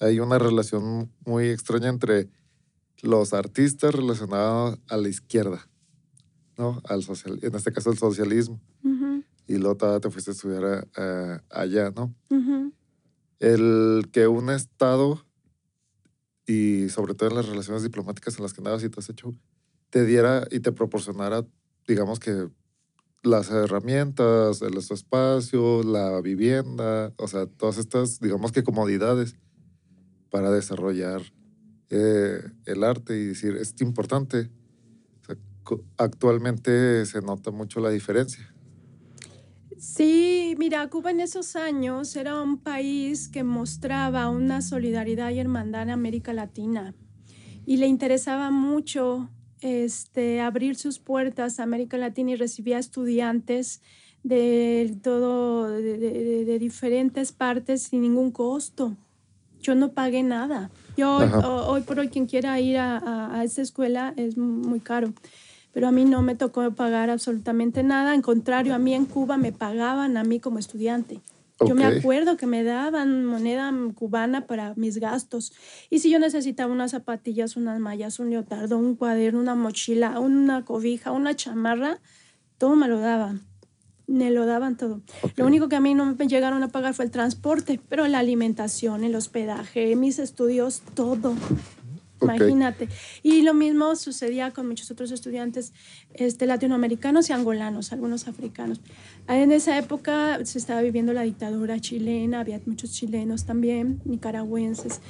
hay 0.00 0.20
una 0.20 0.38
relación 0.38 1.10
muy 1.24 1.48
extraña 1.48 1.88
entre 1.88 2.28
los 3.00 3.32
artistas 3.32 3.94
relacionados 3.94 4.78
a 4.90 4.98
la 4.98 5.08
izquierda, 5.08 5.66
¿no? 6.58 6.82
Al 6.84 7.02
social, 7.02 7.38
en 7.40 7.54
este 7.54 7.72
caso 7.72 7.90
el 7.90 7.96
socialismo. 7.96 8.60
Y 9.46 9.56
luego 9.56 10.00
te 10.00 10.10
fuiste 10.10 10.32
a 10.32 10.34
estudiar 10.34 10.86
allá, 11.48 11.90
¿no? 11.90 12.14
El 13.38 14.10
que 14.12 14.26
un 14.26 14.50
Estado, 14.50 15.24
y 16.46 16.90
sobre 16.90 17.14
todo 17.14 17.30
en 17.30 17.36
las 17.36 17.48
relaciones 17.48 17.82
diplomáticas 17.82 18.36
en 18.36 18.42
las 18.42 18.52
que 18.52 18.60
nada 18.60 18.78
si 18.78 18.90
te 18.90 19.00
has 19.00 19.08
hecho, 19.08 19.34
te 19.88 20.04
diera 20.04 20.46
y 20.50 20.60
te 20.60 20.70
proporcionara, 20.72 21.46
digamos 21.88 22.20
que 22.20 22.50
las 23.22 23.50
herramientas, 23.50 24.62
el 24.62 24.76
espacio, 24.76 25.82
la 25.82 26.20
vivienda, 26.20 27.12
o 27.16 27.28
sea, 27.28 27.46
todas 27.46 27.78
estas, 27.78 28.20
digamos 28.20 28.52
que 28.52 28.64
comodidades 28.64 29.36
para 30.30 30.50
desarrollar 30.50 31.22
eh, 31.90 32.40
el 32.64 32.84
arte 32.84 33.16
y 33.16 33.26
decir, 33.26 33.56
es 33.56 33.74
importante. 33.80 34.50
actualmente 35.96 37.06
se 37.06 37.20
nota 37.20 37.50
mucho 37.50 37.80
la 37.80 37.90
diferencia. 37.90 38.52
Sí, 39.78 40.54
mira, 40.58 40.88
Cuba 40.88 41.10
en 41.10 41.20
esos 41.20 41.56
años 41.56 42.14
era 42.16 42.40
un 42.40 42.58
país 42.58 43.28
que 43.28 43.44
mostraba 43.44 44.28
una 44.30 44.62
solidaridad 44.62 45.30
y 45.30 45.38
hermandad 45.38 45.82
en 45.82 45.90
América 45.90 46.32
Latina 46.32 46.94
y 47.66 47.76
le 47.76 47.86
interesaba 47.86 48.50
mucho 48.50 49.28
este, 49.62 50.40
abrir 50.40 50.76
sus 50.76 50.98
puertas 50.98 51.58
a 51.58 51.62
América 51.62 51.96
Latina 51.96 52.32
y 52.32 52.36
recibía 52.36 52.78
estudiantes 52.78 53.80
de 54.22 54.96
todo, 55.02 55.68
de, 55.70 56.58
diferentes 56.58 57.32
partes 57.32 57.82
sin 57.82 58.02
ningún 58.02 58.30
costo. 58.30 58.96
Yo 59.60 59.74
no 59.74 59.92
pagué 59.92 60.22
nada. 60.22 60.70
Yo 60.96 61.18
hoy, 61.68 61.82
por 61.82 61.98
hoy 62.00 62.08
quien 62.08 62.26
quiera 62.26 62.58
ir 62.60 62.76
a, 62.78 63.38
a, 63.38 63.44
esa 63.44 63.62
escuela 63.62 64.12
es 64.16 64.36
muy 64.36 64.80
caro, 64.80 65.12
pero 65.72 65.88
a 65.88 65.92
mí 65.92 66.04
no 66.04 66.22
me 66.22 66.34
tocó 66.34 66.68
pagar 66.72 67.10
absolutamente 67.10 67.82
nada. 67.82 68.14
En 68.14 68.22
contrario, 68.22 68.74
a 68.74 68.78
mí 68.78 68.94
en 68.94 69.06
Cuba 69.06 69.36
me 69.36 69.52
pagaban 69.52 70.16
a 70.16 70.24
mí 70.24 70.40
como 70.40 70.58
estudiante. 70.58 71.20
Yo 71.60 71.74
me 71.74 71.84
acuerdo 71.84 72.36
que 72.36 72.46
me 72.46 72.64
daban 72.64 73.24
moneda 73.24 73.72
cubana 73.94 74.46
para 74.46 74.74
mis 74.74 74.98
gastos. 74.98 75.52
Y 75.90 76.00
si 76.00 76.10
yo 76.10 76.18
necesitaba 76.18 76.72
unas 76.72 76.90
zapatillas, 76.92 77.56
unas 77.56 77.78
mallas, 77.78 78.18
un 78.18 78.30
leotardo, 78.30 78.78
un 78.78 78.96
cuaderno, 78.96 79.40
una 79.40 79.54
mochila, 79.54 80.18
una 80.18 80.64
cobija, 80.64 81.12
una 81.12 81.36
chamarra, 81.36 82.00
todo 82.58 82.76
me 82.76 82.88
lo 82.88 82.98
daban. 82.98 83.42
Me 84.06 84.30
lo 84.30 84.46
daban 84.46 84.76
todo. 84.76 85.00
Lo 85.36 85.46
único 85.46 85.68
que 85.68 85.76
a 85.76 85.80
mí 85.80 85.94
no 85.94 86.16
me 86.16 86.26
llegaron 86.26 86.62
a 86.62 86.68
pagar 86.68 86.94
fue 86.94 87.04
el 87.04 87.10
transporte, 87.10 87.80
pero 87.88 88.06
la 88.08 88.18
alimentación, 88.18 89.04
el 89.04 89.14
hospedaje, 89.14 89.94
mis 89.96 90.18
estudios, 90.18 90.82
todo. 90.94 91.34
Imagínate. 92.22 92.88
Y 93.22 93.42
lo 93.42 93.54
mismo 93.54 93.96
sucedía 93.96 94.52
con 94.52 94.68
muchos 94.68 94.90
otros 94.90 95.10
estudiantes 95.10 95.72
este, 96.14 96.46
latinoamericanos 96.46 97.30
y 97.30 97.32
angolanos, 97.32 97.92
algunos 97.92 98.28
africanos. 98.28 98.80
En 99.28 99.52
esa 99.52 99.78
época 99.78 100.44
se 100.44 100.58
estaba 100.58 100.82
viviendo 100.82 101.12
la 101.12 101.22
dictadura 101.22 101.80
chilena, 101.80 102.40
había 102.40 102.60
muchos 102.66 102.92
chilenos 102.92 103.44
también, 103.44 104.00
nicaragüenses, 104.04 105.00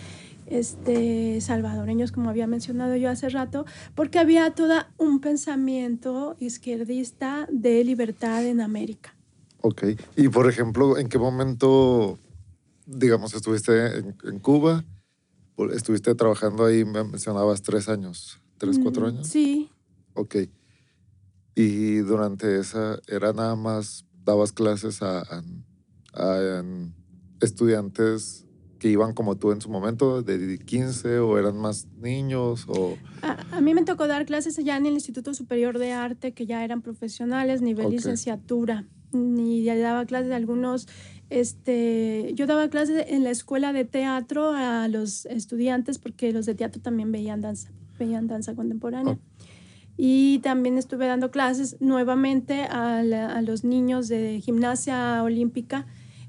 este, 0.47 1.41
salvadoreños, 1.41 2.13
como 2.13 2.31
había 2.31 2.47
mencionado 2.47 2.97
yo 2.97 3.11
hace 3.11 3.29
rato, 3.29 3.65
porque 3.95 4.19
había 4.19 4.51
todo 4.51 4.75
un 4.99 5.21
pensamiento 5.21 6.37
izquierdista 6.41 7.47
de 7.51 7.85
libertad 7.85 8.45
en 8.45 8.61
América. 8.61 9.15
Ok. 9.63 9.85
Y 10.17 10.29
por 10.29 10.49
ejemplo, 10.49 10.99
¿en 10.99 11.09
qué 11.09 11.19
momento, 11.19 12.19
digamos, 12.87 13.35
estuviste 13.35 13.99
en, 13.99 14.17
en 14.25 14.39
Cuba? 14.41 14.85
Estuviste 15.73 16.15
trabajando 16.15 16.65
ahí, 16.65 16.85
me 16.85 17.05
mencionabas 17.05 17.63
tres 17.63 17.89
años, 17.89 18.41
tres, 18.59 18.79
cuatro 18.79 19.07
años. 19.07 19.29
Sí. 19.29 19.71
Ok. 20.15 20.37
Y 21.55 21.97
durante 21.99 22.59
esa, 22.59 22.99
¿era 23.07 23.33
nada 23.33 23.57
más, 23.57 24.07
dabas 24.25 24.53
clases 24.53 25.03
a, 25.03 25.23
a, 26.15 26.63
estudiantes 27.41 28.47
que 28.79 28.89
iban 28.89 29.13
como 29.13 29.37
tú 29.37 29.53
en 29.53 29.61
su 29.61 29.69
momento, 29.69 30.23
de 30.23 30.59
15 30.59 31.19
o 31.19 31.39
eran 31.39 31.57
más 31.59 31.87
niños? 32.01 32.65
O... 32.69 32.97
A, 33.21 33.61
mí 33.61 33.75
me 33.75 33.85
tocó 33.85 34.09
dar 34.09 34.25
clases 34.25 34.59
allá 34.59 34.77
en 34.77 34.87
el 34.87 34.95
Instituto 34.95 35.35
Superior 35.35 35.79
de 35.79 35.93
Arte, 35.93 36.33
que 36.33 36.47
ya 36.47 36.65
eran 36.65 36.83
profesionales, 36.83 37.61
nivel 37.63 37.91
licenciatura. 37.91 38.87
Y 39.13 39.63
ya 39.63 39.77
daba 39.77 40.07
clases 40.07 40.29
de 40.29 40.35
algunos 40.35 40.89
este, 41.33 42.33
yo 42.35 42.47
daba 42.47 42.69
clases 42.69 43.07
en 43.09 43.25
la 43.25 43.31
escuela 43.31 43.73
de 43.73 43.85
teatro 43.85 44.53
a 44.53 44.87
los 44.89 45.25
estudiantes 45.27 45.99
porque 45.99 46.33
los 46.33 46.45
de 46.45 46.55
teatro 46.55 46.83
también 46.83 47.11
veían 47.11 47.41
danza, 47.41 47.71
veían 47.99 48.27
danza 48.27 48.55
contemporánea. 48.55 49.15
Oh. 49.15 49.45
Y 49.97 50.41
también 50.41 50.79
estuve 50.79 51.07
dando 51.07 51.31
clases 51.31 51.77
nuevamente 51.81 52.65
a, 52.65 53.03
los 53.43 53.65
niños 53.65 54.09
de 54.09 54.41
gimnasia 54.41 55.23
olímpica 55.23 55.87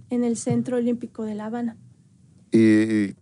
en 0.10 0.24
el 0.24 0.38
Centro 0.38 0.78
Olímpico 0.78 1.24
de 1.26 1.36
La 1.36 1.46
Habana. 1.46 1.78
Y 2.52 3.16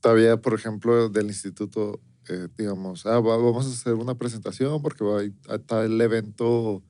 todavía, 0.00 0.36
por 0.36 0.54
ejemplo, 0.54 1.08
del 1.08 1.26
instituto, 1.26 2.00
eh, 2.28 2.48
digamos, 2.56 3.06
ah, 3.06 3.20
vamos 3.20 3.66
a 3.66 3.70
hacer 3.70 3.94
una 3.94 4.14
presentación 4.14 4.82
porque 4.82 5.04
va 5.04 5.20
a 5.20 5.54
estar 5.56 5.84
el 5.84 6.00
evento 6.00 6.82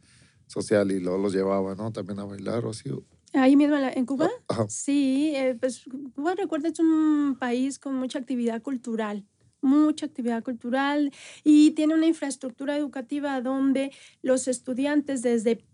social 0.47 0.91
y 0.93 1.01
luego 1.01 1.19
los 1.19 1.33
llevaba, 1.33 1.75
¿no? 1.75 1.93
También 1.93 2.21
a 2.21 2.25
bailar 2.25 2.65
o 2.65 2.71
así. 2.71 2.91
Ahí 3.35 3.57
mismo 3.57 3.77
en, 3.77 4.07
Cuba. 4.07 4.31
Ajá. 4.49 4.67
Sí, 4.69 5.33
eh, 5.35 5.57
pues 5.59 5.85
Cuba, 6.15 6.35
recuerda, 6.35 6.69
es 6.69 6.79
un 6.79 7.37
país 7.39 7.79
con 7.79 7.97
mucha 7.97 8.19
actividad 8.19 8.63
cultural, 8.63 9.25
mucha 9.61 10.07
actividad 10.07 10.43
cultural 10.45 11.13
y 11.43 11.73
tiene 11.73 11.95
una 11.95 12.07
infraestructura 12.07 12.77
educativa 12.77 13.41
donde 13.41 13.91
los 14.23 14.47
estudiantes 14.47 15.23
desde 15.23 15.65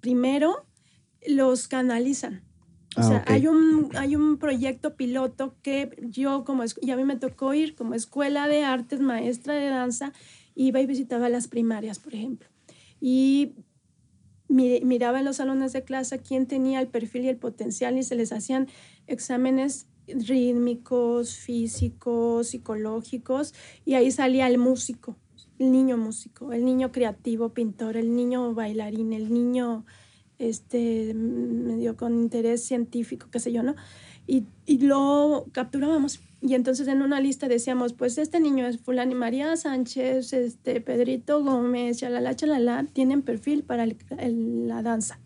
primero 0.00 0.66
los 1.26 1.68
canalizan. 1.68 2.44
O 2.96 3.00
Ah, 3.00 3.02
sea, 3.02 3.18
ok. 3.18 3.30
hay, 3.30 3.46
un, 3.46 3.90
hay 3.96 4.16
un 4.16 4.38
proyecto 4.38 4.96
piloto 4.96 5.56
que 5.62 5.96
yo, 6.02 6.44
como 6.44 6.64
y 6.80 6.90
a 6.90 6.96
mí 6.96 7.04
me 7.04 7.16
tocó 7.16 7.54
ir 7.54 7.74
como 7.76 7.94
escuela 7.94 8.48
de 8.48 8.64
artes, 8.64 9.00
maestra 9.00 9.54
de 9.54 9.68
danza, 9.68 10.12
iba 10.54 10.80
y 10.80 10.86
visitaba 10.86 11.28
las 11.28 11.46
primarias, 11.46 11.98
por 12.00 12.14
ejemplo. 12.14 12.48
Y 13.00 13.54
miraba 14.50 15.20
en 15.20 15.24
los 15.24 15.36
salones 15.36 15.72
de 15.72 15.84
clase 15.84 16.18
quién 16.18 16.46
tenía 16.46 16.80
el 16.80 16.88
perfil 16.88 17.24
y 17.24 17.28
el 17.28 17.36
potencial 17.36 17.96
y 17.96 18.02
se 18.02 18.16
les 18.16 18.32
hacían 18.32 18.68
exámenes 19.06 19.86
rítmicos, 20.08 21.36
físicos, 21.36 22.48
psicológicos 22.48 23.54
y 23.84 23.94
ahí 23.94 24.10
salía 24.10 24.48
el 24.48 24.58
músico, 24.58 25.16
el 25.58 25.70
niño 25.70 25.96
músico, 25.96 26.52
el 26.52 26.64
niño 26.64 26.90
creativo, 26.90 27.50
pintor, 27.50 27.96
el 27.96 28.14
niño 28.14 28.52
bailarín, 28.54 29.12
el 29.12 29.32
niño 29.32 29.84
este 30.38 31.12
medio 31.14 31.96
con 31.96 32.18
interés 32.18 32.64
científico, 32.64 33.28
qué 33.30 33.38
sé 33.38 33.52
yo, 33.52 33.62
¿no? 33.62 33.76
Y, 34.26 34.46
y 34.64 34.78
lo 34.78 35.46
capturábamos. 35.52 36.20
Y 36.42 36.54
entonces 36.54 36.88
en 36.88 37.02
una 37.02 37.20
lista 37.20 37.48
decíamos, 37.48 37.92
pues 37.92 38.16
este 38.16 38.40
niño 38.40 38.66
es 38.66 38.78
fulano 38.78 39.12
y 39.12 39.14
María 39.14 39.54
Sánchez, 39.56 40.32
este 40.32 40.80
Pedrito 40.80 41.44
Gómez, 41.44 41.98
chalala, 41.98 42.34
chalala, 42.34 42.86
tienen 42.92 43.22
perfil 43.22 43.62
para 43.62 43.84
el- 43.84 44.66
la 44.66 44.82
danza. 44.82 45.20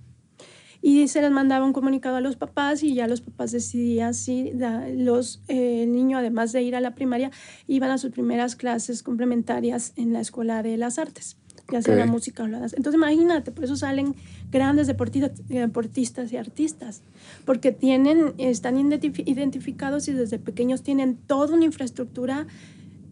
Y 0.82 1.08
se 1.08 1.22
les 1.22 1.30
mandaba 1.30 1.64
un 1.64 1.72
comunicado 1.72 2.16
a 2.16 2.20
los 2.20 2.36
papás 2.36 2.82
y 2.82 2.94
ya 2.94 3.06
los 3.06 3.22
papás 3.22 3.52
decidían 3.52 4.12
si 4.12 4.52
los, 4.96 5.42
eh, 5.48 5.84
el 5.84 5.92
niño, 5.92 6.18
además 6.18 6.52
de 6.52 6.62
ir 6.62 6.76
a 6.76 6.80
la 6.80 6.94
primaria, 6.94 7.30
iban 7.66 7.90
a 7.90 7.96
sus 7.96 8.10
primeras 8.10 8.54
clases 8.54 9.02
complementarias 9.02 9.94
en 9.96 10.12
la 10.12 10.20
Escuela 10.20 10.62
de 10.62 10.76
las 10.76 10.98
Artes, 10.98 11.38
ya 11.72 11.80
sea 11.82 11.94
la 11.96 12.04
Ok. 12.04 12.10
música 12.10 12.42
o 12.44 12.48
la 12.48 12.58
danza. 12.60 12.76
Entonces 12.76 12.98
imagínate, 12.98 13.50
por 13.50 13.64
eso 13.64 13.76
salen 13.76 14.14
grandes 14.50 14.86
deportistas, 14.86 15.32
deportistas 15.48 16.32
y 16.32 16.36
artistas, 16.36 17.02
porque 17.44 17.72
tienen, 17.72 18.34
están 18.38 18.76
identifi- 18.76 19.24
identificados 19.26 20.06
y 20.08 20.12
desde 20.12 20.38
pequeños 20.38 20.82
tienen 20.82 21.16
toda 21.16 21.54
una 21.54 21.64
infraestructura 21.64 22.46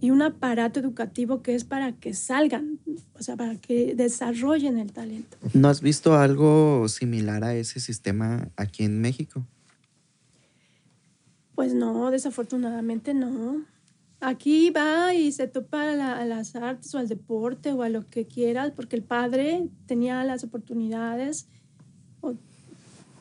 y 0.01 0.11
un 0.11 0.21
aparato 0.21 0.81
educativo 0.81 1.43
que 1.43 1.55
es 1.55 1.63
para 1.65 1.93
que 1.93 2.13
salgan, 2.13 2.81
o 3.19 3.23
sea, 3.23 3.37
para 3.37 3.55
que 3.57 3.95
desarrollen 3.95 4.77
el 4.79 4.93
talento. 4.93 5.37
¿No 5.55 5.69
has 5.69 5.81
visto 5.81 6.17
algo 6.19 6.89
similar 6.89 7.45
a 7.45 7.55
ese 7.55 7.79
sistema 7.79 8.49
aquí 8.57 8.83
en 8.85 9.01
México? 9.01 9.47
Pues 11.55 11.75
no, 11.75 12.11
desafortunadamente 12.11 13.15
no. 13.15 13.63
Aquí 14.25 14.71
va 14.71 15.15
y 15.15 15.33
se 15.33 15.49
topa 15.49 15.91
a, 15.91 15.97
la- 15.97 16.17
a 16.17 16.25
las 16.25 16.55
artes 16.55 16.95
o 16.95 16.99
al 16.99 17.09
deporte 17.09 17.73
o 17.73 17.83
a 17.83 17.89
lo 17.89 18.09
que 18.09 18.25
quieras, 18.25 18.71
porque 18.71 18.95
el 18.95 19.03
padre 19.03 19.67
tenía 19.87 20.23
las 20.23 20.45
oportunidades 20.45 21.49
o- 22.21 22.35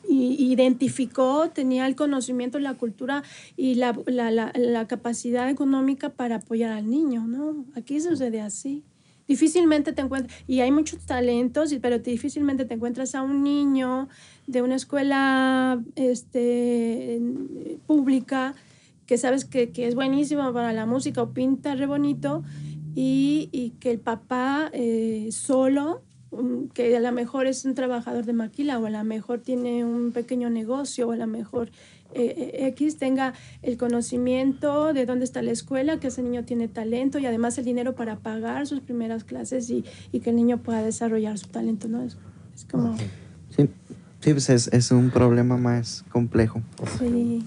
y 0.08 0.52
identificó, 0.52 1.50
tenía 1.50 1.86
el 1.88 1.96
conocimiento, 1.96 2.60
la 2.60 2.74
cultura 2.74 3.24
y 3.56 3.74
la, 3.74 3.98
la- 4.06 4.52
la- 4.54 4.86
capacidad 4.86 5.50
económica 5.50 6.10
para 6.10 6.36
apoyar 6.36 6.70
al 6.70 6.88
niño, 6.88 7.26
¿no? 7.26 7.64
Aquí 7.74 8.00
sucede 8.00 8.40
así. 8.40 8.84
Difícilmente 9.26 9.92
te 9.92 10.02
encuentras, 10.02 10.32
y 10.46 10.60
hay 10.60 10.70
muchos 10.70 11.00
talentos, 11.04 11.74
pero 11.82 12.00
te- 12.00 12.12
difícilmente 12.12 12.64
te 12.64 12.74
encuentras 12.74 13.14
a 13.16 13.22
un 13.22 13.42
niño 13.42 14.08
de 14.46 14.62
una 14.62 14.76
escuela 14.76 15.82
este, 15.96 17.20
pública 17.88 18.54
que 19.06 19.18
sabes 19.18 19.44
que, 19.44 19.70
que 19.70 19.86
es 19.86 19.94
buenísimo 19.94 20.52
para 20.52 20.72
la 20.72 20.86
música 20.86 21.22
o 21.22 21.30
pinta 21.30 21.74
re 21.74 21.86
bonito 21.86 22.42
y, 22.94 23.48
y 23.52 23.70
que 23.80 23.90
el 23.90 23.98
papá 23.98 24.70
eh, 24.72 25.28
solo, 25.30 26.02
um, 26.30 26.68
que 26.68 26.96
a 26.96 27.00
lo 27.00 27.12
mejor 27.12 27.46
es 27.46 27.64
un 27.64 27.74
trabajador 27.74 28.24
de 28.24 28.32
maquila 28.32 28.78
o 28.78 28.86
a 28.86 28.90
lo 28.90 29.04
mejor 29.04 29.40
tiene 29.40 29.84
un 29.84 30.12
pequeño 30.12 30.50
negocio 30.50 31.08
o 31.08 31.12
a 31.12 31.16
lo 31.16 31.26
mejor 31.26 31.70
eh, 32.14 32.52
eh, 32.60 32.66
X 32.68 32.98
tenga 32.98 33.32
el 33.62 33.78
conocimiento 33.78 34.92
de 34.92 35.06
dónde 35.06 35.24
está 35.24 35.40
la 35.40 35.50
escuela, 35.50 35.98
que 35.98 36.08
ese 36.08 36.22
niño 36.22 36.44
tiene 36.44 36.68
talento 36.68 37.18
y 37.18 37.26
además 37.26 37.56
el 37.56 37.64
dinero 37.64 37.94
para 37.94 38.16
pagar 38.16 38.66
sus 38.66 38.80
primeras 38.80 39.24
clases 39.24 39.70
y, 39.70 39.84
y 40.12 40.20
que 40.20 40.30
el 40.30 40.36
niño 40.36 40.58
pueda 40.58 40.82
desarrollar 40.82 41.38
su 41.38 41.48
talento, 41.48 41.88
¿no? 41.88 42.02
Es, 42.02 42.18
es 42.54 42.66
como... 42.70 42.98
Sí, 42.98 43.68
sí 44.20 44.32
pues 44.32 44.50
es, 44.50 44.68
es 44.68 44.90
un 44.90 45.10
problema 45.10 45.56
más 45.56 46.04
complejo. 46.10 46.60
Sí. 46.98 47.44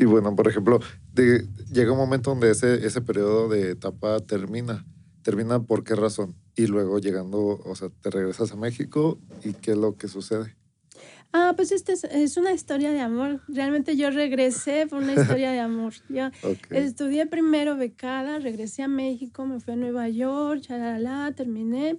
Y 0.00 0.06
bueno, 0.06 0.34
por 0.34 0.48
ejemplo, 0.48 0.80
de- 1.12 1.46
llega 1.70 1.92
un 1.92 1.98
momento 1.98 2.30
donde 2.30 2.50
ese, 2.50 2.86
ese 2.86 3.02
periodo 3.02 3.50
de 3.50 3.72
etapa 3.72 4.18
termina. 4.20 4.86
¿Termina 5.22 5.62
por 5.62 5.84
qué 5.84 5.94
razón? 5.94 6.34
Y 6.56 6.66
luego 6.68 6.98
llegando, 6.98 7.38
o 7.62 7.74
sea, 7.76 7.90
te 8.00 8.08
regresas 8.10 8.50
a 8.52 8.56
México 8.56 9.18
y 9.44 9.52
qué 9.52 9.72
es 9.72 9.76
lo 9.76 9.96
que 9.98 10.08
sucede. 10.08 10.56
Ah, 11.34 11.52
pues 11.54 11.70
esta 11.70 11.92
es, 11.92 12.04
es 12.04 12.38
una 12.38 12.52
historia 12.52 12.90
de 12.92 13.00
amor. 13.00 13.40
Realmente 13.46 13.94
yo 13.94 14.10
regresé 14.10 14.86
por 14.88 15.02
una 15.02 15.12
historia 15.20 15.52
de 15.52 15.60
amor. 15.60 15.92
Yo 16.08 16.30
estudié 16.70 17.26
primero 17.26 17.76
becada, 17.76 18.38
regresé 18.38 18.82
a 18.82 18.88
México, 18.88 19.44
me 19.46 19.60
fui 19.60 19.74
a 19.74 19.76
Nueva 19.76 20.08
York, 20.08 20.62
chalala, 20.62 21.30
terminé. 21.36 21.98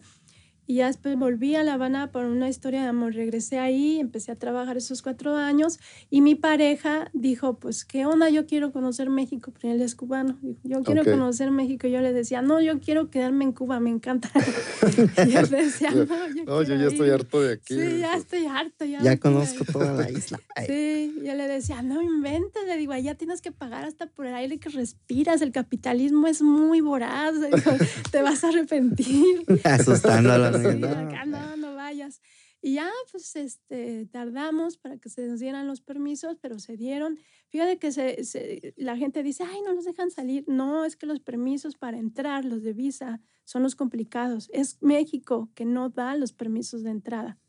Y 0.68 0.76
ya 0.76 0.88
después 0.88 1.18
volví 1.18 1.56
a 1.56 1.64
La 1.64 1.74
Habana 1.74 2.12
por 2.12 2.24
una 2.26 2.48
historia 2.48 2.82
de 2.84 2.88
amor. 2.88 3.14
Regresé 3.14 3.60
ahí, 3.60 4.00
empecé 4.00 4.32
a 4.32 4.36
trabajar 4.38 4.78
esos 4.78 5.02
cuatro 5.02 5.36
años 5.36 5.80
y 6.10 6.22
mi 6.22 6.36
pareja 6.36 7.10
dijo, 7.14 7.60
pues, 7.60 7.84
¿qué 7.84 8.06
onda? 8.06 8.30
Yo 8.30 8.46
quiero 8.46 8.72
conocer 8.72 9.10
México, 9.10 9.52
pero 9.60 9.74
él 9.74 9.82
es 9.82 9.96
cubano. 9.96 10.38
Dijo, 10.42 10.60
yo 10.64 10.84
quiero 10.84 11.02
Ok. 11.02 11.10
conocer 11.10 11.52
México. 11.52 11.88
Yo 11.88 12.00
le 12.00 12.14
decía, 12.14 12.42
no, 12.42 12.62
yo 12.62 12.80
quiero 12.80 13.10
quedarme 13.10 13.44
en 13.44 13.52
Cuba, 13.52 13.80
me 13.82 13.90
encanta. 13.90 14.30
y 15.28 15.36
él 15.36 15.50
decía, 15.50 15.92
no, 15.92 16.06
yo, 16.06 16.46
No, 16.46 16.64
yo 16.64 16.76
ya 16.76 16.88
estoy 16.88 17.08
ir". 17.08 17.14
harto 17.14 17.42
de 17.42 17.54
aquí. 17.54 17.74
Sí, 17.76 17.98
ya 18.00 18.16
estoy 18.16 18.46
harto. 18.46 18.86
Ya, 18.86 19.02
Ya 19.04 19.18
conozco 19.20 19.66
toda 19.66 19.94
la 19.94 20.10
isla. 20.12 20.40
Ay, 20.56 20.68
Sí, 20.72 21.16
yo 21.26 21.34
le 21.36 21.48
decía, 21.48 21.82
no 21.82 22.02
inventes, 22.02 22.66
le 22.68 22.78
digo, 22.78 22.94
allá 22.94 23.16
tienes 23.16 23.42
que 23.42 23.52
pagar 23.52 23.84
hasta 23.84 24.08
por 24.08 24.26
el 24.26 24.36
aire 24.36 24.58
que 24.60 24.70
respiras, 24.70 25.42
el 25.42 25.52
capitalismo 25.52 26.28
es 26.28 26.42
muy 26.42 26.80
voraz, 26.82 27.34
digo, 27.42 27.78
te 28.12 28.22
vas 28.22 28.44
a 28.44 28.50
arrepentir. 28.50 29.44
Asustando 29.64 30.32
a 30.32 30.38
la 30.38 30.51
Sí, 30.60 30.80
no, 31.28 31.58
no 31.58 31.76
vayas. 31.76 32.22
Y 32.64 32.76
ya, 32.76 32.90
pues, 33.12 33.36
este, 33.36 34.06
tardamos 34.06 34.78
para 34.78 34.98
que 34.98 35.10
se 35.10 35.26
nos 35.28 35.40
dieran 35.40 35.66
los 35.68 35.82
permisos, 35.82 36.38
pero 36.40 36.60
se 36.60 36.78
dieron. 36.78 37.18
Fíjate 37.50 37.80
que 37.80 37.92
se, 37.92 38.24
se- 38.24 38.74
la 38.78 38.96
gente 38.98 39.24
dice, 39.24 39.44
ay, 39.44 39.62
no 39.66 39.74
nos 39.74 39.86
dejan 39.86 40.12
salir. 40.12 40.44
No, 40.48 40.86
es 40.86 40.96
que 40.96 41.08
los 41.08 41.20
permisos 41.20 41.76
para 41.76 41.98
entrar, 41.98 42.46
los 42.46 42.62
de 42.62 42.74
visa, 42.74 43.20
son 43.46 43.64
los 43.64 43.76
complicados. 43.76 44.48
Es 44.54 44.78
México 44.82 45.50
que 45.56 45.66
no 45.66 45.90
da 45.90 46.16
los 46.16 46.34
permisos 46.34 46.84
de 46.84 46.92
entrada. 46.92 47.40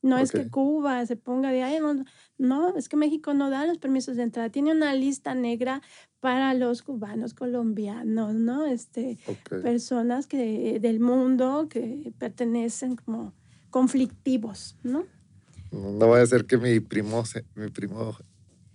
No 0.00 0.16
es 0.18 0.30
que. 0.32 0.48
Cuba 0.48 1.04
se 1.06 1.16
ponga 1.16 1.50
de, 1.50 1.62
ay, 1.62 1.80
no, 1.80 2.04
no, 2.38 2.76
es 2.76 2.88
que 2.88 2.96
México 2.96 3.34
no 3.34 3.50
da 3.50 3.66
los 3.66 3.78
permisos 3.78 4.16
de 4.16 4.22
entrada. 4.22 4.48
Tiene 4.50 4.72
una 4.72 4.94
lista 4.94 5.34
negra 5.34 5.82
para 6.20 6.54
los 6.54 6.82
cubanos, 6.82 7.34
colombianos, 7.34 8.34
¿no? 8.34 8.64
Este, 8.66 9.18
personas 9.62 10.26
que, 10.26 10.78
del 10.80 11.00
mundo 11.00 11.68
que 11.68 12.12
pertenecen 12.18 12.96
como 12.96 13.32
conflictivos, 13.70 14.76
¿no? 14.82 15.04
No, 15.70 16.08
vaya 16.08 16.22
a 16.22 16.26
ser 16.26 16.46
que 16.46 16.56
mi 16.58 16.80
primo, 16.80 17.24
se- 17.24 17.44
mi 17.54 17.70
primo 17.70 18.16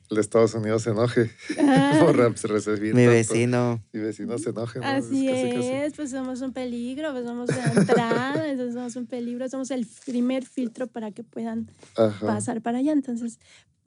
de 0.09 0.21
Estados 0.21 0.53
Unidos 0.53 0.83
se 0.83 0.91
enoje 0.91 1.31
por 1.99 2.15
re- 2.15 2.29
recibir 2.29 2.93
Mi 2.93 3.01
tanto. 3.03 3.11
vecino. 3.11 3.83
Mi 3.93 3.99
vecino 4.01 4.37
se 4.37 4.49
enoje. 4.51 4.79
¿no? 4.79 4.85
Así 4.85 5.27
es, 5.29 5.55
casi. 5.55 5.95
pues 5.95 6.11
somos 6.11 6.41
un 6.41 6.53
peligro, 6.53 7.11
pues 7.11 7.25
somos 7.25 7.49
la 7.49 7.65
entrada, 7.75 8.49
entonces 8.49 8.73
somos 8.75 8.95
un 8.95 9.07
peligro, 9.07 9.47
somos 9.49 9.71
el 9.71 9.87
primer 10.05 10.45
filtro 10.45 10.87
para 10.87 11.11
que 11.11 11.23
puedan 11.23 11.69
Ajá. 11.97 12.25
pasar 12.27 12.61
para 12.61 12.79
allá. 12.79 12.91
Entonces, 12.91 13.39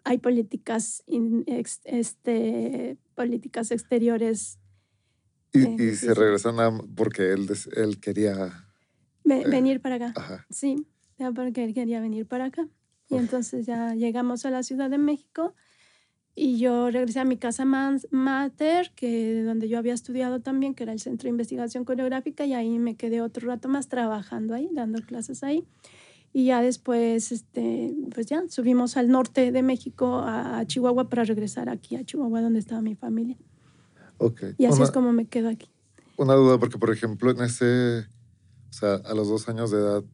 hay 0.04 0.18
políticas, 0.18 1.02
in- 1.06 1.44
ex- 1.46 1.80
este, 1.84 2.96
políticas 3.14 3.70
exteriores. 3.70 4.58
Y, 5.52 5.62
Sí, 5.62 5.76
y 5.78 5.94
se 5.94 6.12
regresan 6.14 6.58
a- 6.60 6.76
porque 6.94 7.32
él, 7.32 7.48
él 7.76 8.00
quería. 8.00 8.64
Ve- 9.24 9.42
Eh, 9.42 9.48
venir 9.48 9.80
para 9.80 9.96
acá. 9.96 10.12
Ajá. 10.16 10.46
Sí, 10.50 10.86
ya 11.18 11.30
porque 11.32 11.64
él 11.64 11.74
quería 11.74 12.00
venir 12.00 12.26
para 12.26 12.46
acá. 12.46 12.68
Y 13.08 13.16
entonces 13.16 13.66
ya 13.66 13.94
llegamos 13.94 14.44
a 14.44 14.50
la 14.50 14.62
Ciudad 14.64 14.90
de 14.90 14.98
México 14.98 15.54
y 16.38 16.58
yo 16.58 16.90
regresé 16.90 17.20
a 17.20 17.24
mi 17.24 17.38
casa 17.38 17.64
mater, 17.64 18.92
que 18.94 19.42
donde 19.42 19.70
yo 19.70 19.78
había 19.78 19.94
estudiado 19.94 20.40
también, 20.40 20.74
que 20.74 20.82
era 20.82 20.92
el 20.92 21.00
Centro 21.00 21.28
de 21.28 21.30
Investigación 21.30 21.86
Coreográfica, 21.86 22.44
y 22.44 22.52
ahí 22.52 22.78
me 22.78 22.94
quedé 22.94 23.22
otro 23.22 23.48
rato 23.48 23.70
más 23.70 23.88
trabajando 23.88 24.54
ahí, 24.54 24.68
dando 24.70 25.00
clases 25.00 25.42
ahí. 25.42 25.64
Y 26.34 26.46
ya 26.46 26.60
después, 26.60 27.32
este, 27.32 27.94
pues 28.14 28.26
ya 28.26 28.42
subimos 28.50 28.98
al 28.98 29.08
norte 29.08 29.50
de 29.50 29.62
México, 29.62 30.18
a, 30.18 30.58
a 30.58 30.66
Chihuahua, 30.66 31.08
para 31.08 31.24
regresar 31.24 31.70
aquí 31.70 31.96
a 31.96 32.04
Chihuahua, 32.04 32.42
donde 32.42 32.58
estaba 32.58 32.82
mi 32.82 32.94
familia. 32.94 33.38
Ok. 34.18 34.42
Y 34.58 34.66
así 34.66 34.76
una, 34.76 34.84
es 34.84 34.90
como 34.90 35.14
me 35.14 35.26
quedo 35.26 35.48
aquí. 35.48 35.70
una 36.18 36.34
duda, 36.34 36.58
porque 36.58 36.76
por 36.76 36.92
ejemplo, 36.92 37.30
en 37.30 37.40
ese. 37.40 38.00
O 38.68 38.72
sea, 38.72 38.96
a 38.96 39.14
los 39.14 39.28
dos 39.28 39.48
años 39.48 39.70
de 39.70 39.78
edad, 39.78 40.04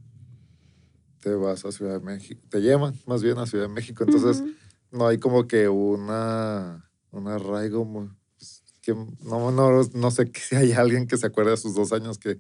te 1.21 1.35
vas 1.35 1.65
a 1.65 1.73
Ciudad 1.73 1.99
de 1.99 2.05
México, 2.05 2.41
te 2.49 2.61
llevan 2.61 2.95
más 3.07 3.25
bien 3.25 3.39
a 3.39 3.47
Ciudad 3.47 3.65
de 3.65 3.73
México, 3.73 4.05
entonces 4.05 4.45
no 4.93 5.09
hay 5.09 5.19
como 5.19 5.49
que 5.49 5.69
una, 5.69 6.89
un 7.11 7.29
arraigo 7.29 7.91
pues, 8.39 8.63
que 8.83 8.95
no, 8.95 9.51
no, 9.51 9.83
no 9.83 10.11
sé 10.11 10.31
si 10.35 10.55
hay 10.55 10.73
alguien 10.73 11.07
que 11.07 11.17
se 11.17 11.27
acuerde 11.27 11.53
de 11.53 11.57
sus 11.57 11.75
dos 11.75 11.93
años 11.93 12.19
que 12.19 12.39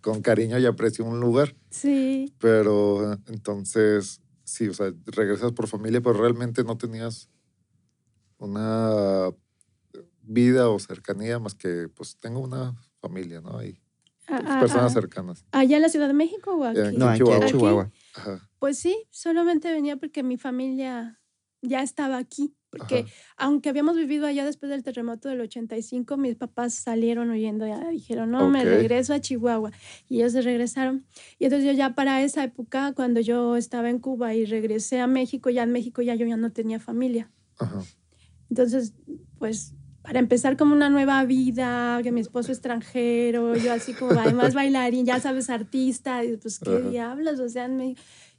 con 0.00 0.20
cariño 0.20 0.58
y 0.58 0.66
aprecio 0.66 1.04
un 1.04 1.20
lugar. 1.20 1.56
Sí. 1.70 2.32
Pero 2.38 3.12
entonces, 3.26 4.20
sí, 4.44 4.68
o 4.68 4.74
sea, 4.74 4.92
regresas 5.06 5.52
por 5.52 5.66
familia, 5.66 6.00
pero 6.00 6.14
realmente 6.14 6.62
no 6.62 6.76
tenías 6.76 7.28
una 8.38 9.30
vida 10.22 10.68
o 10.68 10.78
cercanía 10.78 11.38
más 11.38 11.54
que, 11.54 11.88
pues, 11.94 12.16
tengo 12.18 12.40
una 12.40 12.76
familia, 13.00 13.40
¿no? 13.40 13.62
Y 13.64 13.80
pues, 14.26 14.40
ah, 14.42 14.56
ah, 14.56 14.60
personas 14.60 14.92
ah. 14.92 15.00
cercanas. 15.00 15.44
¿Allá 15.52 15.76
en 15.76 15.82
la 15.82 15.88
Ciudad 15.88 16.06
de 16.06 16.14
México 16.14 16.54
o 16.54 16.64
aquí? 16.64 16.96
No, 16.96 17.08
aquí 17.08 17.22
en 17.26 17.46
Chihuahua. 17.46 17.90
Pues 18.58 18.78
sí, 18.78 19.04
solamente 19.10 19.72
venía 19.72 19.96
porque 19.96 20.22
mi 20.22 20.36
familia 20.36 21.17
ya 21.62 21.82
estaba 21.82 22.18
aquí. 22.18 22.54
Porque 22.70 23.06
aunque 23.38 23.70
habíamos 23.70 23.96
vivido 23.96 24.26
allá 24.26 24.44
después 24.44 24.68
del 24.68 24.82
terremoto 24.82 25.30
del 25.30 25.40
85, 25.40 26.18
mis 26.18 26.36
papás 26.36 26.74
salieron 26.74 27.30
huyendo, 27.30 27.66
ya 27.66 27.88
dijeron, 27.88 28.30
no, 28.30 28.50
me 28.50 28.62
regreso 28.62 29.14
a 29.14 29.20
Chihuahua. 29.20 29.72
Y 30.06 30.16
ellos 30.16 30.32
se 30.32 30.42
regresaron. 30.42 31.06
Y 31.38 31.44
entonces 31.44 31.66
yo 31.66 31.72
ya 31.72 31.94
para 31.94 32.22
esa 32.22 32.44
época, 32.44 32.92
cuando 32.92 33.20
yo 33.20 33.56
estaba 33.56 33.88
en 33.88 33.98
Cuba 33.98 34.34
y 34.34 34.44
regresé 34.44 35.00
a 35.00 35.06
México, 35.06 35.48
ya 35.48 35.62
en 35.62 35.72
México 35.72 36.02
ya 36.02 36.14
yo 36.14 36.26
ya 36.26 36.36
no 36.36 36.52
tenía 36.52 36.78
familia. 36.78 37.30
Entonces, 38.50 38.92
pues 39.38 39.74
para 40.02 40.20
empezar 40.20 40.56
como 40.56 40.74
una 40.74 40.88
nueva 40.88 41.22
vida, 41.24 42.00
que 42.02 42.12
mi 42.12 42.20
esposo 42.20 42.50
es 42.50 42.58
extranjero, 42.58 43.56
yo 43.56 43.72
así 43.74 43.92
como 43.92 44.12
además 44.12 44.54
bailarín, 44.54 45.04
ya 45.04 45.20
sabes, 45.20 45.50
artista, 45.50 46.24
y 46.24 46.38
pues 46.38 46.58
qué 46.58 46.80
diablos, 46.80 47.40
o 47.40 47.48
sea, 47.48 47.68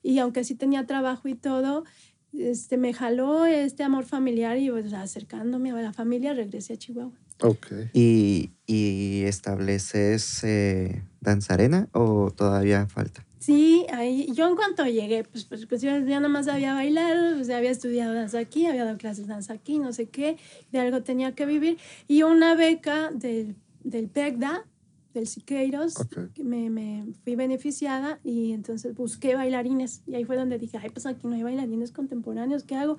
y 0.02 0.18
aunque 0.18 0.44
sí 0.44 0.56
tenía 0.56 0.88
trabajo 0.88 1.28
y 1.28 1.36
todo, 1.36 1.84
este, 2.34 2.78
me 2.78 2.94
jaló 2.94 3.46
este 3.46 3.84
amor 3.84 4.06
familiar 4.06 4.58
y 4.58 4.70
pues, 4.70 4.94
acercándome 4.94 5.72
a 5.72 5.76
la 5.76 5.94
familia 5.94 6.34
regresé 6.34 6.74
a 6.74 6.78
Chihuahua. 6.78 7.14
Okay. 7.42 7.90
¿Y, 7.94 8.52
y 8.66 9.24
estableces 9.24 10.44
eh, 10.44 11.04
danzarena 11.22 11.88
o 11.94 12.32
todavía 12.32 12.86
falta? 12.88 13.26
Sí, 13.40 13.86
ahí, 13.94 14.30
yo 14.34 14.50
en 14.50 14.58
cuanto 14.58 14.86
llegué, 14.86 15.24
pues, 15.24 15.46
pues, 15.46 15.66
pues 15.66 15.82
yo 15.82 15.92
ya 16.00 16.20
nada 16.20 16.28
más 16.28 16.48
sabía 16.48 16.74
bailar, 16.74 17.36
pues, 17.36 17.50
había 17.50 17.72
estudiado 17.72 18.14
danza 18.14 18.40
aquí, 18.40 18.66
había 18.66 18.84
dado 18.84 18.98
clases 18.98 19.28
de 19.28 19.34
danza 19.34 19.54
aquí, 19.54 19.80
no 19.80 19.94
sé 19.94 20.08
qué, 20.08 20.38
de 20.74 20.80
algo 20.80 21.02
tenía 21.04 21.34
que 21.34 21.46
vivir. 21.46 21.78
Y 22.10 22.24
una 22.24 22.56
beca 22.56 23.10
del, 23.12 23.56
del 23.84 24.10
PECDA, 24.10 24.66
del 25.14 25.28
Siqueiros, 25.28 25.96
que 26.34 26.44
me, 26.44 26.70
me, 26.70 27.06
fui 27.24 27.36
beneficiada 27.36 28.20
y 28.24 28.52
entonces 28.52 28.96
busqué 28.96 29.36
bailarines 29.36 30.04
y 30.06 30.16
ahí 30.16 30.24
fue 30.24 30.38
donde 30.38 30.60
dije, 30.60 30.78
ay, 30.82 30.90
pues 30.90 31.06
aquí 31.06 31.28
no 31.28 31.36
hay 31.36 31.44
bailarines 31.44 31.92
contemporáneos, 31.92 32.64
¿qué 32.64 32.76
hago? 32.76 32.98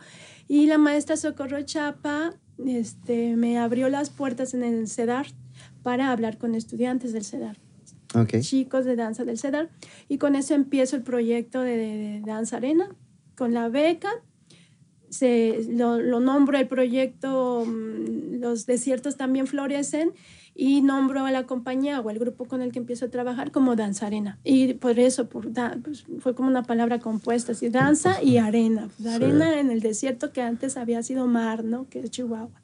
Y 0.49 0.67
la 0.67 0.79
maestra 0.79 1.17
Socorro 1.17 1.63
Chapa 1.63 2.35
este, 2.67 3.37
me 3.37 3.59
abrió 3.59 3.89
las 3.89 4.11
puertas 4.11 4.55
en 4.55 4.65
el 4.65 4.89
CEDAR 4.89 5.27
para 5.83 6.11
hablar 6.11 6.39
con 6.39 6.55
estudiantes 6.55 7.13
del 7.13 7.25
CEDAR. 7.25 7.57
Chicos 8.41 8.85
de 8.85 8.97
danza 8.97 9.25
del 9.25 9.39
CEDAR. 9.39 9.71
Y 10.09 10.19
con 10.19 10.35
eso 10.35 10.55
empiezo 10.55 10.97
el 10.97 11.03
proyecto 11.03 11.61
de, 11.61 12.23
Danza 12.25 12.57
Arena, 12.57 12.89
con 13.37 13.55
la 13.55 13.69
beca. 13.69 14.11
Se, 15.11 15.65
lo, 15.69 15.99
lo 15.99 16.21
nombro 16.21 16.57
el 16.57 16.69
proyecto 16.69 17.65
mm, 17.67 18.41
Los 18.41 18.67
desiertos 18.67 19.17
también 19.17 19.49
florecen 19.49 20.13
y 20.55 20.83
nombro 20.83 21.25
a 21.25 21.31
la 21.31 21.47
compañía 21.47 22.01
o 22.01 22.09
al 22.09 22.19
grupo 22.19 22.45
con 22.47 22.63
el 22.63 22.73
que 22.73 22.79
empiezo 22.79 23.07
a 23.07 23.09
trabajar 23.09 23.51
como 23.51 23.77
Danza 23.77 24.07
Arena. 24.07 24.39
Y 24.45 24.75
por 24.75 24.99
eso 24.99 25.29
por 25.29 25.51
pues, 25.83 26.05
fue 26.19 26.35
como 26.35 26.49
una 26.49 26.65
palabra 26.65 26.99
compuesta, 26.99 27.53
así, 27.53 27.69
danza 27.69 28.23
y 28.23 28.39
arena. 28.39 28.89
Pues, 28.97 29.15
arena 29.15 29.59
en 29.59 29.71
el 29.71 29.81
desierto 29.81 30.33
que 30.33 30.43
antes 30.43 30.77
había 30.77 31.03
sido 31.03 31.27
mar, 31.27 31.65
¿no? 31.65 31.89
Que 31.89 32.01
es 32.01 32.11
Chihuahua. 32.11 32.61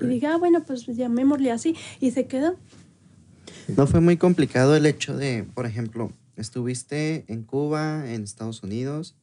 Y 0.00 0.06
dije, 0.06 0.26
ah, 0.26 0.36
bueno, 0.36 0.64
pues 0.64 0.86
llamémosle 0.86 1.52
así. 1.52 1.76
Y 2.00 2.10
se 2.10 2.26
quedó. 2.26 2.56
¿No 3.76 3.86
fue 3.86 4.00
muy 4.00 4.16
complicado 4.16 4.74
el 4.74 4.86
hecho 4.86 5.16
de, 5.16 5.44
por 5.54 5.66
ejemplo, 5.66 6.12
estuviste 6.36 7.24
en 7.28 7.42
Cuba, 7.42 8.10
en 8.10 8.22
Estados 8.22 8.62
Unidos, 8.62 9.16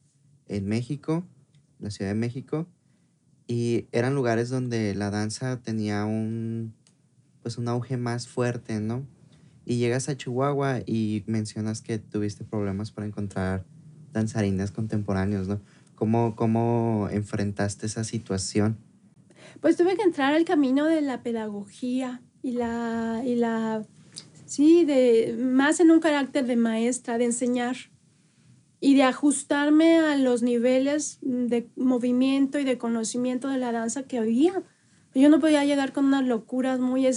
en 0.48 0.66
México, 0.66 1.24
la 1.80 1.90
Ciudad 1.90 2.12
de 2.12 2.16
México, 2.16 2.66
y 3.48 3.86
eran 3.92 4.14
lugares 4.14 4.48
donde 4.48 4.94
la 4.94 5.10
danza 5.10 5.60
tenía 5.62 6.04
un 6.04 6.74
pues 7.46 7.58
un 7.58 7.68
auge 7.68 7.96
más 7.96 8.26
fuerte, 8.26 8.80
¿no? 8.80 9.06
Y 9.64 9.76
llegas 9.76 10.08
a 10.08 10.16
Chihuahua 10.16 10.80
y 10.84 11.22
mencionas 11.28 11.80
que 11.80 12.00
tuviste 12.00 12.42
problemas 12.42 12.90
para 12.90 13.06
encontrar 13.06 13.64
danzarinas 14.12 14.72
contemporáneos, 14.72 15.46
¿no? 15.46 15.60
¿Cómo, 15.94 16.34
cómo 16.34 17.06
enfrentaste 17.08 17.86
esa 17.86 18.02
situación? 18.02 18.78
Pues 19.60 19.76
tuve 19.76 19.94
que 19.94 20.02
entrar 20.02 20.34
al 20.34 20.44
camino 20.44 20.86
de 20.86 21.02
la 21.02 21.22
pedagogía 21.22 22.20
y 22.42 22.50
la, 22.50 23.22
y 23.24 23.36
la 23.36 23.86
sí, 24.44 24.84
de, 24.84 25.36
más 25.38 25.78
en 25.78 25.92
un 25.92 26.00
carácter 26.00 26.46
de 26.46 26.56
maestra, 26.56 27.16
de 27.16 27.26
enseñar 27.26 27.76
y 28.80 28.96
de 28.96 29.04
ajustarme 29.04 30.00
a 30.00 30.16
los 30.16 30.42
niveles 30.42 31.20
de 31.22 31.70
movimiento 31.76 32.58
y 32.58 32.64
de 32.64 32.76
conocimiento 32.76 33.48
de 33.48 33.58
la 33.58 33.70
danza 33.70 34.02
que 34.02 34.18
había. 34.18 34.64
Yo 35.20 35.28
no 35.30 35.40
podía 35.40 35.64
llegar 35.64 35.92
con 35.92 36.04
unas 36.04 36.24
locuras 36.24 36.78
muy... 36.78 37.08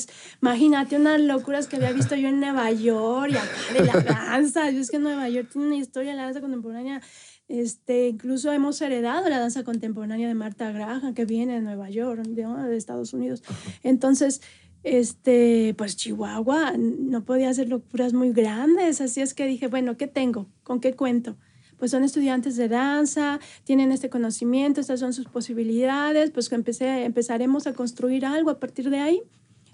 Imagínate 0.42 0.96
unas 0.96 1.20
locuras 1.20 1.68
que 1.68 1.76
había 1.76 1.92
visto 1.92 2.16
yo 2.16 2.30
en 2.30 2.40
Nueva 2.40 2.72
York 2.72 3.32
y 3.32 3.36
acá 3.36 3.74
de 3.74 3.86
la 3.86 4.02
danza. 4.02 4.70
Yo 4.72 4.80
es 4.80 4.90
que 4.90 5.00
Nueva 5.00 5.28
York 5.28 5.50
tiene 5.52 5.68
una 5.68 5.76
historia 5.76 6.12
de 6.12 6.18
la 6.18 6.24
danza 6.24 6.42
contemporánea. 6.42 7.02
Este, 7.50 8.08
incluso 8.08 8.54
hemos 8.54 8.80
heredado 8.82 9.28
la 9.28 9.40
danza 9.40 9.64
contemporánea 9.64 10.28
de 10.28 10.34
Marta 10.34 10.72
Graham, 10.72 11.14
que 11.14 11.26
viene 11.26 11.56
de 11.56 11.62
Nueva 11.62 11.90
York, 11.90 12.22
de, 12.24 12.46
de 12.46 12.78
Estados 12.78 13.14
Unidos. 13.14 13.44
Entonces, 13.84 14.42
este, 14.84 15.74
pues 15.78 15.98
Chihuahua 15.98 16.76
no 16.78 17.26
podía 17.26 17.50
hacer 17.50 17.68
locuras 17.68 18.14
muy 18.14 18.32
grandes. 18.32 19.02
Así 19.02 19.20
es 19.22 19.34
que 19.34 19.46
dije, 19.46 19.68
bueno, 19.68 19.98
¿qué 19.98 20.08
tengo? 20.08 20.48
¿Con 20.64 20.80
qué 20.80 20.94
cuento? 20.96 21.38
Pues 21.80 21.92
son 21.92 22.04
estudiantes 22.04 22.58
de 22.58 22.68
danza, 22.68 23.39
tienen 23.63 23.92
este 23.92 24.10
conocimiento, 24.10 24.82
estas 24.82 25.00
son 25.00 25.13
sus 25.13 25.26
posibilidades, 25.26 26.30
pues 26.32 26.52
empecé, 26.52 27.06
empezaremos 27.06 27.65
a 27.65 27.74
construir 27.74 28.26
algo 28.26 28.52
a 28.52 28.60
partir 28.60 28.89
de 28.89 29.00
ahí. 29.00 29.24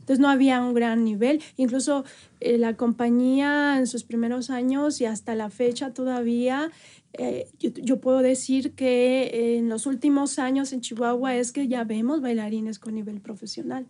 Entonces 0.06 0.20
no 0.20 0.30
había 0.30 0.62
un 0.62 0.76
gran 0.76 1.04
nivel. 1.04 1.42
Incluso 1.58 2.06
eh, 2.40 2.60
la 2.60 2.78
compañía 2.78 3.80
en 3.80 3.88
sus 3.88 4.04
primeros 4.04 4.52
años 4.52 5.02
y 5.02 5.06
hasta 5.06 5.34
la 5.34 5.50
fecha 5.50 5.94
todavía, 5.94 6.72
eh, 7.14 7.48
yo, 7.60 8.00
puedo 8.00 8.20
decir 8.20 8.74
que 8.74 9.58
en 9.58 9.68
los 9.68 9.88
últimos 9.88 10.38
años 10.38 10.74
en 10.74 10.82
Chihuahua 10.82 11.36
es 11.36 11.52
que 11.52 11.68
ya 11.68 11.86
vemos 11.86 12.22
bailarines 12.22 12.78
con 12.78 12.94
nivel 12.94 13.20
profesional. 13.20 13.88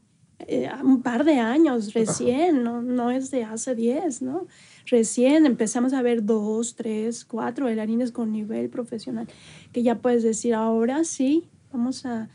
Eh, 0.48 0.70
un 0.82 1.02
par 1.02 1.26
de 1.26 1.40
años 1.40 1.94
recién, 1.94 2.64
no, 2.64 2.82
no 2.82 3.12
es 3.12 3.30
de 3.30 3.44
hace 3.44 3.76
10, 3.76 4.22
¿no? 4.22 4.48
Recién 4.86 5.46
empezamos 5.46 5.94
a 5.94 6.02
ver 6.02 6.26
dos, 6.26 6.76
tres, 6.76 7.26
cuatro 7.26 7.66
bailarines 7.66 8.12
con 8.12 8.32
nivel 8.32 8.70
profesional, 8.70 9.28
que 9.72 9.82
ya 9.82 10.00
puedes 10.00 10.22
decir, 10.24 10.54
ahora 10.54 11.04
sí, 11.04 11.50
vamos 11.72 12.06
a, 12.06 12.30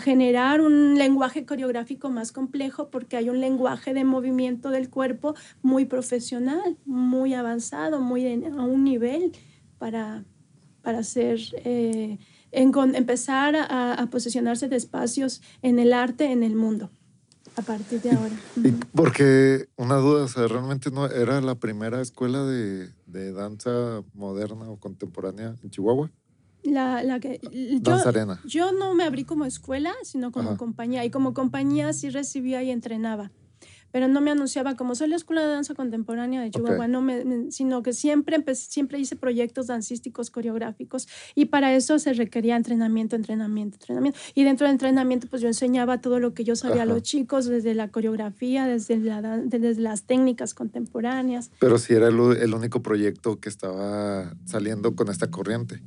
generar 0.00 0.62
un 0.62 0.96
lenguaje 0.96 1.44
coreográfico 1.44 2.08
más 2.08 2.32
complejo 2.32 2.88
porque 2.88 3.18
hay 3.18 3.28
un 3.28 3.40
lenguaje 3.40 3.92
de 3.92 4.02
movimiento 4.02 4.70
del 4.70 4.88
cuerpo 4.88 5.34
muy 5.60 5.84
profesional, 5.84 6.78
muy 6.86 7.34
avanzado, 7.34 8.00
muy 8.00 8.26
a 8.26 8.62
un 8.62 8.82
nivel 8.82 9.32
para, 9.76 10.24
para 10.80 11.00
hacer, 11.00 11.38
eh, 11.66 12.16
empezar 12.50 13.56
a, 13.56 13.92
a, 13.92 14.06
posicionarse 14.06 14.68
de 14.68 14.76
espacios 14.76 15.42
en 15.60 15.78
el 15.78 15.92
arte, 15.92 16.32
en 16.32 16.44
el 16.44 16.56
mundo 16.56 16.90
a 17.56 17.62
partir 17.62 18.00
de 18.00 18.10
ahora. 18.10 18.34
porque 18.94 19.68
una 19.76 19.96
duda, 19.96 20.24
o 20.24 20.28
sea, 20.28 20.48
realmente 20.48 20.90
no 20.90 21.06
era 21.06 21.40
la 21.40 21.54
primera 21.54 22.00
escuela 22.00 22.44
de, 22.44 22.90
de 23.06 23.32
danza 23.32 24.02
moderna 24.14 24.68
o 24.68 24.78
contemporánea 24.78 25.54
en 25.62 25.70
Chihuahua. 25.70 26.10
La, 26.62 27.02
la 27.02 27.20
que 27.20 27.40
yo, 27.82 27.98
yo 28.46 28.72
no 28.72 28.94
me 28.94 29.04
abrí 29.04 29.24
como 29.24 29.44
escuela, 29.44 29.92
sino 30.02 30.32
como 30.32 30.56
compañía. 30.56 31.04
Y 31.04 31.10
como 31.10 31.34
compañía 31.34 31.92
sí 31.92 32.08
recibía 32.08 32.62
y 32.62 32.70
entrenaba 32.70 33.30
pero 33.94 34.08
no 34.08 34.20
me 34.20 34.32
anunciaba 34.32 34.74
como 34.74 34.96
soy 34.96 35.06
la 35.06 35.14
Escuela 35.14 35.42
de 35.42 35.52
Danza 35.52 35.72
Contemporánea 35.72 36.42
de 36.42 36.50
Chihuahua, 36.50 36.88
no 36.88 37.00
me, 37.00 37.52
sino 37.52 37.84
que 37.84 37.92
siempre, 37.92 38.42
siempre 38.56 38.98
hice 38.98 39.14
proyectos 39.14 39.68
dancísticos 39.68 40.32
coreográficos 40.32 41.06
y 41.36 41.44
para 41.44 41.72
eso 41.76 42.00
se 42.00 42.12
requería 42.12 42.56
entrenamiento, 42.56 43.14
entrenamiento, 43.14 43.76
entrenamiento. 43.76 44.18
Y 44.34 44.42
dentro 44.42 44.66
del 44.66 44.72
entrenamiento, 44.72 45.28
pues 45.28 45.42
yo 45.42 45.46
enseñaba 45.46 46.00
todo 46.00 46.18
lo 46.18 46.34
que 46.34 46.42
yo 46.42 46.56
sabía 46.56 46.82
a 46.82 46.86
los 46.86 47.02
chicos, 47.02 47.46
desde 47.46 47.72
la 47.74 47.86
coreografía, 47.86 48.66
desde, 48.66 48.96
la, 48.96 49.38
desde 49.38 49.80
las 49.80 50.02
técnicas 50.02 50.54
contemporáneas. 50.54 51.52
Pero 51.60 51.78
si 51.78 51.94
era 51.94 52.08
el, 52.08 52.18
el 52.18 52.52
único 52.52 52.82
proyecto 52.82 53.38
que 53.38 53.48
estaba 53.48 54.34
saliendo 54.44 54.96
con 54.96 55.08
esta 55.08 55.30
corriente. 55.30 55.82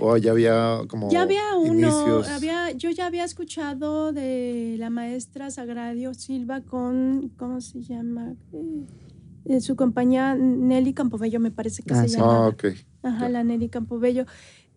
¿O 0.00 0.16
ya 0.16 0.30
había 0.32 0.80
como 0.88 1.10
Ya 1.10 1.22
había 1.22 1.42
uno, 1.58 2.22
había, 2.28 2.70
yo 2.72 2.90
ya 2.90 3.06
había 3.06 3.24
escuchado 3.24 4.12
de 4.12 4.76
la 4.78 4.90
maestra 4.90 5.50
Sagradio 5.50 6.14
Silva 6.14 6.60
con, 6.62 7.32
¿cómo 7.36 7.60
se 7.60 7.82
llama? 7.82 8.34
eh, 9.46 9.60
su 9.60 9.74
compañía 9.76 10.34
Nelly 10.36 10.92
Campobello 10.94 11.40
me 11.40 11.50
parece 11.50 11.82
que 11.82 11.94
Ah, 11.94 12.02
se 12.02 12.08
sí. 12.08 12.16
llama. 12.16 12.46
Ah, 12.46 12.48
ok. 12.48 12.64
Ajá, 13.02 13.28
la 13.28 13.42
Nelly 13.44 13.68
Campobello. 13.68 14.26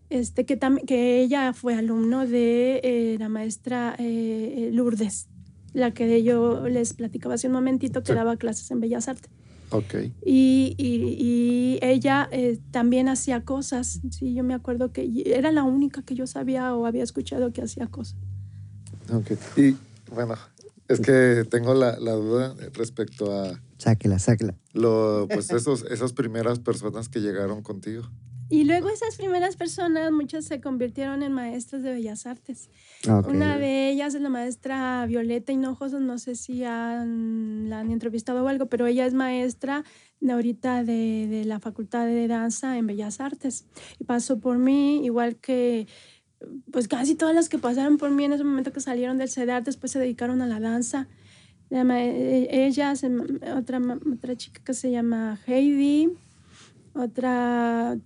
Este, 0.09 0.45
que, 0.45 0.59
tam- 0.59 0.84
que 0.86 1.21
ella 1.21 1.53
fue 1.53 1.76
alumno 1.76 2.26
de 2.28 2.80
eh, 2.84 3.17
la 3.19 3.30
maestra 3.30 3.95
eh, 3.99 4.69
Lourdes, 4.71 5.28
la 5.74 5.91
que 5.91 6.24
yo 6.24 6.67
les 6.67 6.93
platicaba 6.93 7.36
hace 7.36 7.47
un 7.47 7.53
momentito 7.53 8.01
que 8.03 8.11
Sí. 8.11 8.15
daba 8.15 8.38
clases 8.38 8.69
en 8.71 8.80
Bellas 8.80 9.07
Artes. 9.07 9.30
Ok. 9.74 9.95
Y, 10.26 10.76
y- 10.78 11.15
y 11.19 11.80
ella 11.82 12.30
eh, 12.32 12.59
también 12.71 13.09
hacía 13.09 13.43
cosas. 13.43 13.99
Sí, 14.11 14.34
yo 14.36 14.43
me 14.43 14.53
acuerdo 14.53 14.91
que 14.93 15.24
era 15.26 15.51
la 15.51 15.63
única 15.63 16.03
que 16.03 16.15
yo 16.15 16.28
sabía 16.28 16.76
o 16.76 16.86
había 16.86 17.03
escuchado 17.03 17.51
que 17.53 17.61
hacía 17.63 17.88
cosas. 17.88 18.15
Ok. 19.11 19.32
Y 19.57 19.76
bueno, 20.13 20.36
es 20.88 20.99
que 20.99 21.45
tengo 21.49 21.74
la, 21.74 21.97
la 21.99 22.11
duda 22.13 22.55
respecto 22.74 23.32
a 23.38 23.59
Sáquela, 23.80 24.19
sáquela. 24.19 24.55
lo, 24.74 25.28
pues 25.30 25.51
esos, 25.51 25.84
esas 25.89 26.13
primeras 26.13 26.59
personas 26.59 27.09
que 27.09 27.19
llegaron 27.19 27.63
contigo. 27.63 28.03
Y 28.49 28.65
luego 28.65 28.89
esas 28.89 29.15
primeras 29.15 29.55
personas, 29.55 30.11
muchas 30.11 30.45
se 30.45 30.61
convirtieron 30.61 31.23
en 31.23 31.31
maestras 31.31 31.81
de 31.81 31.91
bellas 31.91 32.25
artes. 32.25 32.69
Ok. 33.09 33.27
Una 33.27 33.57
de 33.57 33.89
ellas 33.89 34.13
es 34.13 34.21
la 34.21 34.29
maestra 34.29 35.05
Violeta 35.07 35.51
Hinojosa, 35.51 35.99
no 35.99 36.17
sé 36.17 36.35
si 36.35 36.63
han, 36.63 37.69
la 37.69 37.79
han 37.79 37.91
entrevistado 37.91 38.43
o 38.43 38.47
algo, 38.47 38.67
pero 38.67 38.85
ella 38.85 39.05
es 39.05 39.13
maestra 39.13 39.83
de 40.19 40.31
ahorita 40.31 40.83
de, 40.83 41.27
de 41.27 41.45
la 41.45 41.59
Facultad 41.59 42.05
de 42.05 42.27
Danza 42.27 42.77
en 42.77 42.87
Bellas 42.87 43.19
Artes. 43.19 43.65
Y 43.99 44.03
pasó 44.03 44.39
por 44.39 44.57
mí, 44.57 45.03
igual 45.03 45.37
que 45.37 45.87
pues 46.71 46.87
casi 46.87 47.15
todas 47.15 47.35
las 47.35 47.49
que 47.49 47.57
pasaron 47.57 47.97
por 47.97 48.11
mí 48.11 48.25
en 48.25 48.33
ese 48.33 48.43
momento 48.43 48.73
que 48.73 48.81
salieron 48.81 49.17
del 49.17 49.29
CEDAR, 49.29 49.63
después 49.63 49.91
se 49.91 49.99
dedicaron 49.99 50.41
a 50.41 50.47
la 50.47 50.59
danza. 50.59 51.07
Eh, 51.71 52.47
Ella, 52.51 52.93
otra, 53.55 53.81
otra 54.13 54.35
chica 54.35 54.61
que 54.63 54.73
se 54.73 54.91
llama 54.91 55.39
Heidi, 55.47 56.11
otra 56.93 57.97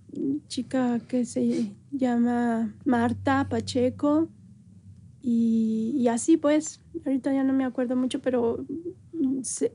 chica 0.48 0.98
que 1.08 1.24
se 1.24 1.72
llama 1.90 2.74
Marta 2.84 3.48
Pacheco, 3.48 4.28
y, 5.20 5.94
y 5.96 6.08
así 6.08 6.36
pues, 6.36 6.80
ahorita 7.04 7.32
ya 7.32 7.44
no 7.44 7.52
me 7.52 7.64
acuerdo 7.64 7.96
mucho, 7.96 8.20
pero 8.20 8.64
mm, 9.12 9.42
se- 9.42 9.72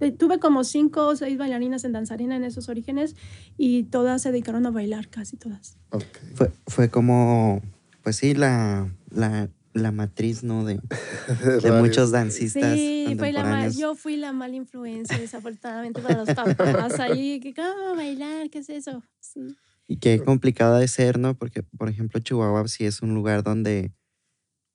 eh, 0.00 0.10
tuve 0.12 0.38
como 0.40 0.64
cinco 0.64 1.06
o 1.08 1.16
seis 1.16 1.36
bailarinas 1.38 1.84
en 1.84 1.92
danzarina 1.92 2.36
en 2.36 2.44
esos 2.44 2.68
orígenes 2.68 3.14
y 3.56 3.84
todas 3.84 4.22
se 4.22 4.32
dedicaron 4.32 4.66
a 4.66 4.70
bailar, 4.70 5.08
casi 5.08 5.36
todas. 5.36 5.76
Ok. 5.90 6.04
Fue, 6.34 6.50
fue 6.66 6.88
como, 6.90 7.60
pues 8.02 8.16
sí, 8.16 8.34
la, 8.34 8.92
la, 9.10 9.50
la 9.72 9.92
matriz, 9.92 10.42
¿no? 10.42 10.64
De, 10.64 10.80
de 11.62 11.72
muchos 11.72 12.10
dancistas 12.10 12.74
Sí, 12.74 13.06
la 13.14 13.42
mal, 13.42 13.74
yo 13.74 13.94
fui 13.94 14.16
la 14.16 14.32
mala 14.32 14.56
influencia, 14.56 15.18
desafortunadamente, 15.18 16.00
para 16.00 16.18
los 16.18 16.28
papás 16.34 16.98
ahí, 17.00 17.40
que 17.40 17.54
¿cómo 17.54 17.94
bailar? 17.96 18.50
¿Qué 18.50 18.58
es 18.58 18.68
eso? 18.68 19.02
Sí. 19.20 19.56
Y 19.86 19.96
qué 19.96 20.22
complicado 20.22 20.76
de 20.76 20.88
ser, 20.88 21.18
¿no? 21.18 21.34
Porque, 21.34 21.62
por 21.62 21.88
ejemplo, 21.88 22.20
Chihuahua 22.20 22.68
sí 22.68 22.84
es 22.84 23.00
un 23.00 23.14
lugar 23.14 23.42
donde 23.42 23.92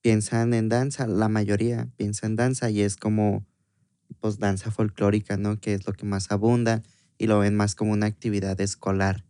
piensan 0.02 0.54
en 0.54 0.70
danza, 0.70 1.08
la 1.08 1.30
mayoría 1.30 1.90
piensa 1.96 2.26
en 2.26 2.36
danza 2.36 2.70
y 2.70 2.82
es 2.82 2.98
como, 2.98 3.46
pues, 4.20 4.40
danza 4.40 4.72
folclórica, 4.72 5.38
¿no? 5.38 5.60
Que 5.60 5.74
es 5.74 5.86
lo 5.86 5.94
que 5.94 6.06
más 6.06 6.32
abunda 6.32 6.82
y 7.18 7.28
lo 7.28 7.40
ven 7.40 7.56
más 7.56 7.76
como 7.76 7.92
una 7.92 8.08
actividad 8.08 8.60
escolar. 8.60 9.24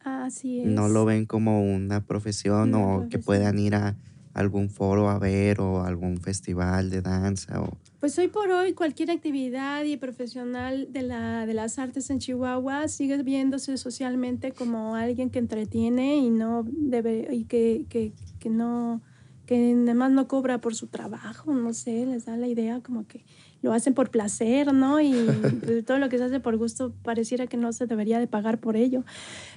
Así 0.00 0.60
es. 0.60 0.66
No 0.66 0.88
lo 0.88 1.04
ven 1.04 1.26
como 1.26 1.62
una 1.62 2.04
profesión 2.04 2.74
Una 2.74 2.86
o 2.86 3.08
que 3.08 3.18
puedan 3.18 3.58
ir 3.58 3.74
a 3.74 3.96
algún 4.36 4.68
foro 4.68 5.08
a 5.08 5.18
ver 5.18 5.60
o 5.62 5.82
algún 5.82 6.18
festival 6.18 6.90
de 6.90 7.00
danza 7.00 7.62
o... 7.62 7.78
Pues 8.00 8.18
hoy 8.18 8.28
por 8.28 8.50
hoy 8.50 8.74
cualquier 8.74 9.10
actividad 9.10 9.82
y 9.84 9.96
profesional 9.96 10.88
de, 10.92 11.02
la, 11.02 11.46
de 11.46 11.54
las 11.54 11.78
artes 11.78 12.10
en 12.10 12.18
Chihuahua 12.18 12.86
sigue 12.88 13.22
viéndose 13.22 13.78
socialmente 13.78 14.52
como 14.52 14.94
alguien 14.94 15.30
que 15.30 15.38
entretiene 15.38 16.18
y 16.18 16.28
no 16.28 16.64
debe 16.68 17.34
y 17.34 17.44
que, 17.44 17.86
que, 17.88 18.12
que 18.38 18.50
no 18.50 19.00
que 19.46 19.72
además 19.72 20.10
no 20.10 20.26
cobra 20.26 20.60
por 20.60 20.74
su 20.74 20.88
trabajo, 20.88 21.54
no 21.54 21.72
sé, 21.72 22.04
les 22.04 22.26
da 22.26 22.36
la 22.36 22.48
idea 22.48 22.80
como 22.80 23.06
que 23.06 23.24
lo 23.62 23.72
hacen 23.72 23.94
por 23.94 24.10
placer, 24.10 24.74
¿no? 24.74 25.00
Y 25.00 25.14
todo 25.86 25.98
lo 25.98 26.08
que 26.08 26.18
se 26.18 26.24
hace 26.24 26.40
por 26.40 26.56
gusto 26.56 26.92
pareciera 27.04 27.46
que 27.46 27.56
no 27.56 27.72
se 27.72 27.86
debería 27.86 28.18
de 28.18 28.26
pagar 28.26 28.58
por 28.58 28.76
ello. 28.76 29.04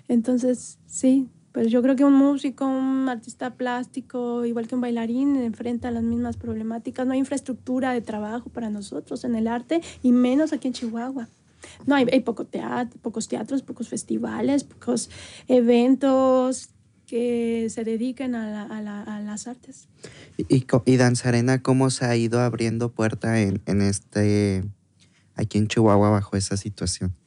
Entonces, 0.07 0.77
sí, 0.85 1.27
pues 1.59 1.73
yo 1.73 1.81
creo 1.81 1.97
que 1.97 2.05
un 2.05 2.13
músico, 2.13 2.65
un 2.65 3.09
artista 3.09 3.55
plástico, 3.55 4.45
igual 4.45 4.65
que 4.65 4.75
un 4.75 4.79
bailarín, 4.81 5.35
enfrenta 5.35 5.91
las 5.91 6.03
mismas 6.03 6.37
problemáticas. 6.37 7.05
No 7.05 7.11
hay 7.11 7.19
infraestructura 7.19 7.91
de 7.91 7.99
trabajo 7.99 8.49
para 8.49 8.69
nosotros 8.69 9.25
en 9.25 9.35
el 9.35 9.45
arte 9.45 9.81
y 10.01 10.13
menos 10.13 10.53
aquí 10.53 10.69
en 10.69 10.73
Chihuahua. 10.73 11.27
No, 11.85 11.95
hay, 11.95 12.05
poco 12.21 12.45
teatro, 12.45 12.97
pocos 13.01 13.27
teatros, 13.27 13.61
pocos 13.61 13.89
festivales, 13.89 14.63
pocos 14.63 15.09
eventos 15.49 16.69
que 17.05 17.67
se 17.69 17.83
dediquen 17.83 18.35
a, 18.35 18.49
la- 18.49 18.77
a 18.77 18.81
la- 18.81 19.19
las 19.19 19.45
artes. 19.47 19.89
Y, 20.37 20.95
Danzarena, 20.95 21.61
¿cómo 21.61 21.89
se 21.89 22.05
ha 22.05 22.15
ido 22.15 22.39
abriendo 22.39 22.93
puerta 22.93 23.41
en 23.41 23.81
este, 23.81 24.63
aquí 25.35 25.57
en 25.57 25.67
Chihuahua 25.67 26.09
bajo 26.09 26.37
esa 26.37 26.55
situación? 26.55 27.18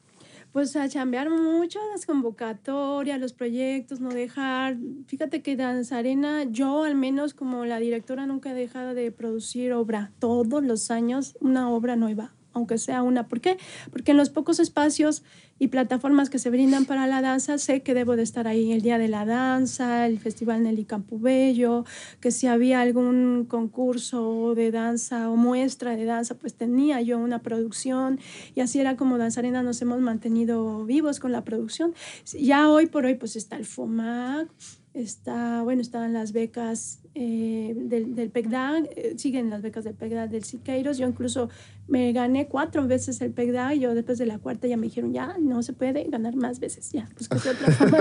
Pues 0.52 0.76
a 0.76 0.86
chambear 0.86 1.30
mucho 1.30 1.80
las 1.92 2.04
convocatorias, 2.04 3.18
los 3.18 3.32
proyectos, 3.32 4.00
no 4.00 4.10
dejar. 4.10 4.76
Fíjate 5.06 5.40
que 5.40 5.56
Danzarena, 5.56 6.44
yo 6.44 6.84
al 6.84 6.94
menos 6.94 7.32
como 7.32 7.64
la 7.64 7.78
directora 7.78 8.26
nunca 8.26 8.50
he 8.50 8.54
dejado 8.54 8.92
de 8.92 9.10
producir 9.12 9.72
obra. 9.72 10.12
Todos 10.18 10.62
los 10.62 10.90
años 10.90 11.38
una 11.40 11.70
obra 11.70 11.96
nueva, 11.96 12.34
aunque 12.52 12.78
sea 12.78 13.02
una. 13.02 13.28
¿Por 13.28 13.40
qué? 13.40 13.56
Porque 13.90 14.12
en 14.12 14.16
los 14.16 14.30
pocos 14.30 14.60
espacios 14.60 15.22
y 15.58 15.68
plataformas 15.68 16.28
que 16.28 16.38
se 16.38 16.50
brindan 16.50 16.86
para 16.86 17.06
la 17.06 17.22
danza, 17.22 17.58
sé 17.58 17.82
que 17.82 17.94
debo 17.94 18.16
de 18.16 18.22
estar 18.22 18.48
ahí 18.48 18.72
el 18.72 18.82
Día 18.82 18.98
de 18.98 19.08
la 19.08 19.24
Danza, 19.24 20.06
el 20.06 20.18
Festival 20.18 20.62
Nelly 20.64 20.84
Campubello, 20.84 21.84
que 22.20 22.30
si 22.30 22.48
había 22.48 22.80
algún 22.80 23.46
concurso 23.48 24.54
de 24.54 24.70
danza 24.70 25.30
o 25.30 25.36
muestra 25.36 25.94
de 25.94 26.04
danza, 26.04 26.34
pues 26.34 26.54
tenía 26.54 27.00
yo 27.00 27.18
una 27.18 27.42
producción 27.42 28.18
y 28.54 28.60
así 28.60 28.80
era 28.80 28.96
como 28.96 29.18
Danzarena 29.18 29.62
nos 29.62 29.80
hemos 29.82 30.00
mantenido 30.00 30.84
vivos 30.84 31.20
con 31.20 31.32
la 31.32 31.44
producción. 31.44 31.94
Ya 32.32 32.68
hoy 32.68 32.86
por 32.86 33.04
hoy 33.04 33.14
pues 33.14 33.36
está 33.36 33.56
el 33.56 33.64
FOMAC, 33.64 34.48
está, 34.94 35.62
bueno, 35.62 35.82
están 35.82 36.12
las 36.12 36.32
becas 36.32 37.00
eh, 37.14 37.74
del, 37.76 38.14
del 38.14 38.30
PECDAG, 38.30 38.88
eh, 38.96 39.14
siguen 39.16 39.50
las 39.50 39.62
becas 39.62 39.84
del 39.84 39.94
PECDAG 39.94 40.30
del 40.30 40.44
Siqueiros, 40.44 40.98
yo 40.98 41.06
incluso 41.06 41.48
me 41.88 42.12
gané 42.12 42.46
cuatro 42.46 42.86
veces 42.86 43.20
el 43.20 43.32
PECDAG 43.32 43.74
y 43.74 43.80
yo 43.80 43.94
después 43.94 44.18
de 44.18 44.26
la 44.26 44.38
cuarta 44.38 44.68
ya 44.68 44.76
me 44.76 44.86
dijeron, 44.86 45.12
ya 45.12 45.36
no 45.38 45.62
se 45.62 45.72
puede 45.72 46.04
ganar 46.04 46.36
más 46.36 46.60
veces, 46.60 46.90
ya, 46.92 47.08
pues 47.14 47.28
que 47.28 47.50
otra 47.50 47.72
forma 47.72 47.98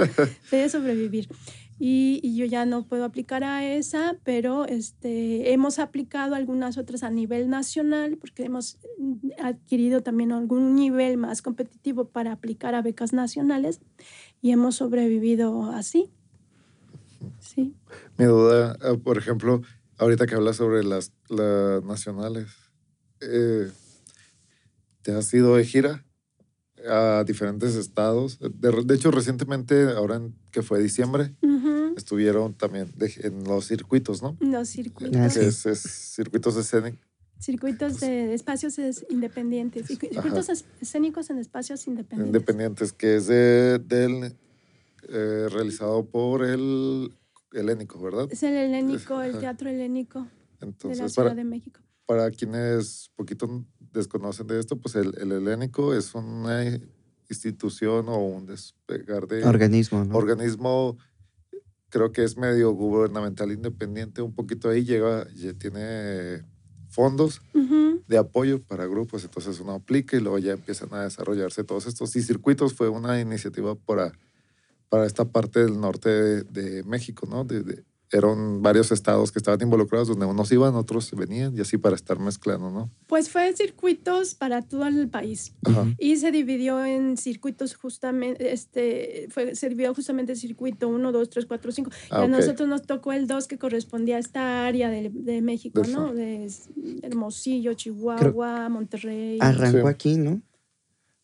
de 0.52 0.70
sobrevivir. 0.70 1.30
Y, 1.80 2.20
y 2.22 2.36
yo 2.36 2.46
ya 2.46 2.66
no 2.66 2.84
puedo 2.84 3.06
aplicar 3.06 3.44
a 3.44 3.66
esa, 3.66 4.16
pero 4.24 4.66
este, 4.66 5.52
hemos 5.52 5.80
aplicado 5.80 6.36
algunas 6.36 6.78
otras 6.78 7.02
a 7.02 7.10
nivel 7.10 7.50
nacional 7.50 8.18
porque 8.18 8.44
hemos 8.44 8.78
adquirido 9.40 10.04
también 10.04 10.32
algún 10.32 10.76
nivel 10.76 11.18
más 11.18 11.42
competitivo 11.42 12.06
para 12.06 12.34
aplicar 12.34 12.76
a 12.76 12.84
becas 12.84 13.14
nacionales 13.14 13.82
y 14.44 14.52
hemos 14.52 14.76
sobrevivido 14.76 15.72
así. 15.72 16.12
Sí. 17.54 17.76
Mi 18.18 18.26
duda, 18.26 18.78
ah, 18.82 18.94
por 19.04 19.18
ejemplo, 19.18 19.62
ahorita 19.98 20.26
que 20.28 20.36
hablas 20.36 20.56
sobre 20.58 20.84
las, 20.84 21.12
las 21.30 21.84
nacionales, 21.84 22.48
eh, 23.22 23.70
¿te 25.02 25.12
has 25.14 25.34
ido 25.34 25.56
de 25.56 25.66
gira 25.66 26.06
a 26.88 27.24
diferentes 27.26 27.76
estados? 27.76 28.40
De, 28.40 28.72
de 28.86 28.96
hecho, 28.96 29.12
recientemente, 29.12 29.90
ahora 29.92 30.16
en- 30.16 30.36
que 30.52 30.62
fue 30.62 30.82
diciembre, 30.82 31.36
estuvieron 31.98 32.54
también 32.54 32.90
de- 32.96 33.14
en 33.24 33.44
los 33.44 33.68
circuitos, 33.68 34.22
¿no? 34.22 34.38
Los 34.40 34.70
circuitos. 34.70 35.18
Ah, 35.18 35.26
Que 35.28 35.30
sí. 35.30 35.40
es, 35.42 35.66
es 35.66 35.80
circuitos 35.82 36.56
escénicos. 36.56 37.00
Circuitos 37.38 38.00
de 38.00 38.34
espacios 38.34 38.80
es- 38.80 39.06
independientes. 39.10 39.90
Circu- 39.90 40.10
Circuitos 40.10 40.48
es- 40.50 40.66
escénicos 40.80 41.30
en 41.30 41.40
espacios 41.40 41.86
independientes. 41.88 42.28
independientes, 42.28 42.94
que 42.94 43.16
es 43.18 43.28
de, 43.28 43.80
del, 43.80 44.36
eh, 45.10 45.48
realizado 45.52 46.06
por 46.06 46.46
el 46.46 47.12
helénico, 47.54 48.02
¿verdad? 48.02 48.28
Es 48.32 48.44
el 48.44 48.54
helénico, 48.54 49.22
el 49.22 49.38
teatro 49.40 49.70
helénico 49.70 50.28
de 50.60 50.96
la 50.96 51.10
Ciudad 51.10 51.16
para, 51.16 51.36
de 51.36 51.44
México. 51.44 51.80
para 52.06 52.32
quienes 52.32 53.12
poquito 53.16 53.66
desconocen 53.92 54.48
de 54.48 54.60
esto, 54.60 54.78
pues 54.78 54.96
el, 54.96 55.14
el 55.20 55.32
helénico 55.32 55.94
es 55.94 56.14
una 56.16 56.64
institución 57.30 58.10
o 58.10 58.18
un 58.18 58.46
despegar 58.46 59.28
de 59.28 59.44
Organismo, 59.46 60.04
¿no? 60.04 60.16
organismo, 60.18 60.98
creo 61.90 62.12
que 62.12 62.24
es 62.24 62.38
medio 62.38 62.72
gubernamental 62.72 63.52
independiente, 63.52 64.22
un 64.22 64.34
poquito 64.34 64.70
ahí 64.70 64.84
llega, 64.84 65.28
ya 65.34 65.54
tiene 65.54 66.44
fondos 66.90 67.42
de 68.08 68.18
apoyo 68.18 68.62
para 68.62 68.86
grupos, 68.86 69.24
entonces 69.24 69.60
uno 69.60 69.74
aplica 69.74 70.18
y 70.18 70.20
luego 70.20 70.40
ya 70.40 70.54
empiezan 70.54 70.94
a 70.94 71.04
desarrollarse 71.04 71.64
todos 71.64 71.88
estos. 71.88 72.16
Y 72.16 72.22
circuitos 72.22 72.74
fue 72.74 72.90
una 72.90 73.22
iniciativa 73.22 73.76
para, 73.76 74.12
para 74.92 75.06
esta 75.06 75.24
parte 75.26 75.64
del 75.64 75.80
norte 75.80 76.10
de, 76.10 76.44
de 76.44 76.84
México, 76.84 77.26
¿no? 77.30 77.46
De, 77.46 77.64
de- 77.64 77.84
eran 78.14 78.62
varios 78.62 78.92
estados 78.92 79.32
que 79.32 79.40
estaban 79.40 79.62
involucrados, 79.62 80.10
donde 80.10 80.26
unos 80.26 80.52
iban, 80.52 80.76
otros 80.76 81.10
venían, 81.16 81.56
y 81.56 81.62
así 81.62 81.78
para 81.78 81.96
estar 81.96 82.20
mezclando, 82.20 82.70
¿no? 82.70 82.92
Pues 83.08 83.30
fue 83.30 83.54
circuitos 83.56 84.36
para 84.36 84.62
todo 84.62 84.86
el 84.86 85.08
país. 85.08 85.54
Ajá. 85.64 85.86
Y 85.98 86.18
se 86.18 86.30
dividió 86.30 86.84
en 86.84 87.16
circuitos 87.16 87.74
justamente, 87.74 88.52
este, 88.52 89.28
fue, 89.30 89.56
se 89.56 89.70
dividió 89.70 89.96
justamente 89.96 90.36
circuito 90.36 90.90
1, 90.90 91.10
2, 91.14 91.30
3, 91.30 91.46
4, 91.46 91.72
5. 91.72 91.92
Ah, 92.10 92.20
y 92.20 92.26
a 92.26 92.28
nosotros 92.28 92.68
nos 92.68 92.82
tocó 92.82 93.14
el 93.14 93.28
2 93.28 93.48
que 93.48 93.58
correspondía 93.58 94.18
a 94.18 94.20
esta 94.20 94.66
área 94.68 94.90
de, 94.90 95.10
de 95.14 95.42
México, 95.42 95.82
¿no? 95.90 96.14
De 96.14 96.52
Hermosillo, 97.04 97.74
Chihuahua, 97.76 98.68
Monterrey. 98.68 99.38
Arrancó 99.40 99.84
Sí. 99.84 99.88
aquí, 99.88 100.18
¿no? 100.18 100.42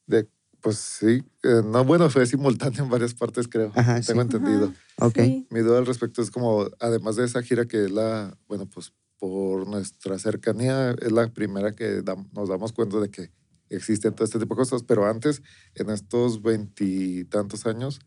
De, 0.05 0.25
pues 0.61 0.77
sí, 0.77 1.23
eh, 1.43 1.61
no, 1.63 1.83
bueno, 1.85 2.09
fue 2.09 2.25
simultáneo 2.25 2.83
en 2.83 2.89
varias 2.89 3.13
partes, 3.13 3.47
creo. 3.47 3.71
Ajá, 3.75 4.01
Tengo 4.01 4.21
sí. 4.21 4.27
entendido. 4.27 4.73
Ok. 4.99 5.15
Sí. 5.19 5.47
Mi 5.49 5.59
duda 5.61 5.77
al 5.79 5.85
respecto 5.85 6.21
es 6.21 6.31
como, 6.31 6.67
además 6.79 7.15
de 7.15 7.25
esa 7.25 7.41
gira 7.43 7.65
que 7.65 7.85
es 7.85 7.91
la, 7.91 8.37
bueno, 8.47 8.67
pues 8.67 8.93
por 9.19 9.67
nuestra 9.67 10.19
cercanía, 10.19 10.91
es 11.01 11.11
la 11.11 11.27
primera 11.33 11.71
que 11.71 12.03
dam- 12.03 12.29
nos 12.33 12.49
damos 12.49 12.71
cuenta 12.73 12.99
de 12.99 13.09
que 13.09 13.31
existen 13.69 14.13
todo 14.13 14.25
este 14.25 14.39
tipo 14.39 14.55
de 14.55 14.59
cosas, 14.59 14.83
pero 14.83 15.05
antes, 15.05 15.41
en 15.75 15.89
estos 15.89 16.41
veintitantos 16.41 17.65
años, 17.65 17.99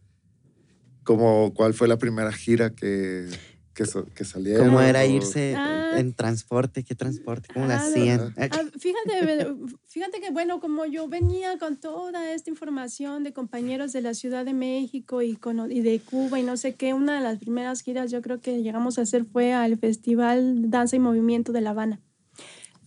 como, 1.05 1.53
¿cuál 1.55 1.75
fue 1.75 1.89
la 1.89 1.99
primera 1.99 2.33
gira 2.33 2.71
que, 2.71 3.27
que, 3.81 3.87
sa- 3.87 4.05
que 4.14 4.24
salieron? 4.24 4.66
¿Cómo 4.66 4.81
era 4.83 5.01
O- 5.01 5.05
irse 5.07 5.55
Ah. 5.57 5.93
en 5.97 6.12
transporte? 6.12 6.85
¿Qué 6.85 6.95
transporte? 6.95 7.49
¿Cómo 7.55 7.64
Ah, 7.64 7.68
de- 7.68 7.74
hacían? 7.74 8.35
Ah, 8.37 8.49
fíjate, 8.78 9.47
fíjate 9.87 10.20
que 10.20 10.31
bueno, 10.31 10.61
como 10.61 10.85
yo 10.85 11.09
venía 11.09 11.57
con 11.59 11.76
toda 11.78 12.33
esta 12.35 12.51
información 12.51 13.24
de 13.24 13.33
compañeros 13.33 13.93
de 13.95 14.03
la 14.03 14.12
Ciudad 14.12 14.45
de 14.45 14.53
México 14.53 15.22
y, 15.22 15.37
con, 15.37 15.72
y 15.72 15.81
de 15.81 15.99
Cuba 16.01 16.39
y 16.39 16.43
no 16.43 16.59
sé 16.59 16.74
qué, 16.74 16.93
una 16.93 17.14
de 17.16 17.22
las 17.22 17.39
primeras 17.39 17.81
giras 17.81 18.11
yo 18.11 18.20
creo 18.20 18.41
que 18.41 18.62
llegamos 18.62 18.99
a 18.99 19.03
hacer 19.03 19.24
fue 19.24 19.55
al 19.55 19.78
Festival 19.78 20.70
Danza 20.70 20.97
y 20.97 20.99
Movimiento 20.99 21.53
de 21.53 21.62
La 21.62 21.70
Habana 21.70 22.01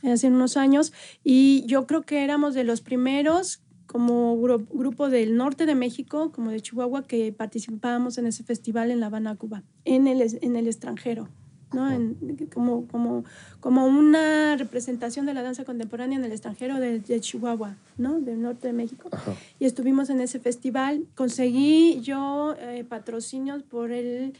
hace 0.03 0.27
unos 0.27 0.57
años 0.57 0.91
y 1.23 1.63
yo 1.65 1.87
creo 1.87 2.01
que 2.03 2.23
éramos 2.25 2.53
de 2.53 2.65
los 2.65 2.81
primeros 2.81 3.62
como 3.93 4.35
gru- 4.41 4.67
grupo 4.73 5.09
del 5.09 5.37
norte 5.37 5.65
de 5.65 5.75
México, 5.75 6.31
como 6.33 6.49
de 6.51 6.59
Chihuahua, 6.59 7.03
que 7.03 7.31
participábamos 7.31 8.17
en 8.17 8.25
ese 8.25 8.43
festival 8.43 8.91
en 8.91 8.99
La 8.99 9.05
Habana, 9.05 9.35
Cuba, 9.37 9.63
en 9.85 10.07
el, 10.07 10.19
en 10.41 10.55
el 10.57 10.67
extranjero. 10.67 11.29
¿no? 11.71 11.89
En- 11.91 12.17
como, 12.53 12.85
como, 12.87 13.23
como 13.59 13.85
una 13.87 14.55
representación 14.57 15.25
de 15.25 15.33
la 15.33 15.41
danza 15.41 15.63
contemporánea 15.63 16.19
en 16.19 16.25
el 16.25 16.31
extranjero 16.31 16.79
de, 16.79 16.99
de 16.99 17.19
Chihuahua, 17.19 17.77
¿no? 17.97 18.19
del 18.19 18.41
norte 18.41 18.67
de 18.67 18.73
México. 18.73 19.09
Ajá. 19.11 19.33
Y 19.59 19.65
estuvimos 19.65 20.09
en 20.11 20.21
ese 20.21 20.39
festival. 20.39 21.05
Conseguí 21.15 21.99
yo 22.01 22.55
eh, 22.59 22.83
patrocinios 22.83 23.63
por 23.63 23.91
el 23.91 24.33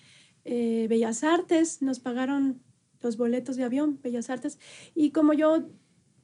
eh, 0.45 0.85
Bellas 0.89 1.23
Artes, 1.23 1.81
nos 1.81 1.99
pagaron 1.99 2.59
los 3.01 3.17
boletos 3.17 3.55
de 3.55 3.63
avión, 3.63 3.97
Bellas 4.03 4.29
Artes. 4.29 4.59
Y 4.93 5.09
como 5.09 5.33
yo 5.33 5.63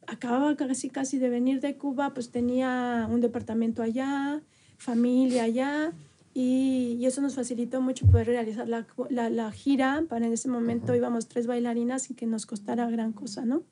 acababa 0.09 0.55
casi, 0.55 0.89
casi 0.89 1.19
de 1.19 1.29
venir 1.29 1.61
de 1.61 1.77
Cuba, 1.77 2.13
pues 2.13 2.31
tenía 2.31 3.07
un 3.09 3.21
departamento 3.21 3.81
allá, 3.81 4.41
familia 4.77 5.43
allá. 5.43 5.93
Y, 6.33 6.97
y 6.99 7.05
eso 7.05 7.21
nos 7.21 7.35
facilitó 7.35 7.81
mucho 7.81 8.05
poder 8.05 8.27
realizar 8.27 8.67
la, 8.67 8.85
la, 9.09 9.29
la 9.29 9.51
gira. 9.51 10.03
Para 10.07 10.27
en 10.27 10.33
ese 10.33 10.47
momento 10.47 10.95
íbamos 10.95 11.27
tres 11.27 11.47
bailarinas 11.47 12.03
sin 12.03 12.15
que 12.15 12.25
nos 12.27 12.45
costara 12.45 12.89
gran 12.89 13.13
cosa, 13.13 13.45
¿no? 13.45 13.63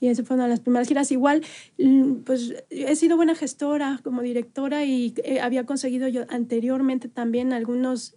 Y 0.00 0.06
esa 0.08 0.22
fue 0.22 0.36
una 0.36 0.44
de 0.44 0.50
las 0.50 0.60
primeras 0.60 0.86
giras. 0.86 1.10
Igual, 1.10 1.42
mm, 1.78 2.12
pues 2.24 2.54
he 2.70 2.94
sido 2.94 3.16
buena 3.16 3.34
gestora 3.34 4.00
como 4.04 4.22
directora 4.22 4.84
y 4.84 5.14
eh, 5.24 5.40
había 5.40 5.66
conseguido 5.66 6.06
yo 6.08 6.24
anteriormente 6.28 7.08
también 7.08 7.52
algunas 7.52 8.16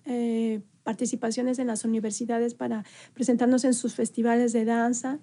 participaciones 0.83 1.59
en 1.59 1.67
las 1.67 1.85
universidades 1.85 2.53
para 2.53 2.83
presentarnos 3.13 3.63
en 3.63 3.73
sus 3.73 3.93
festivales 3.93 4.51
de 4.53 4.65
danza 4.65 5.19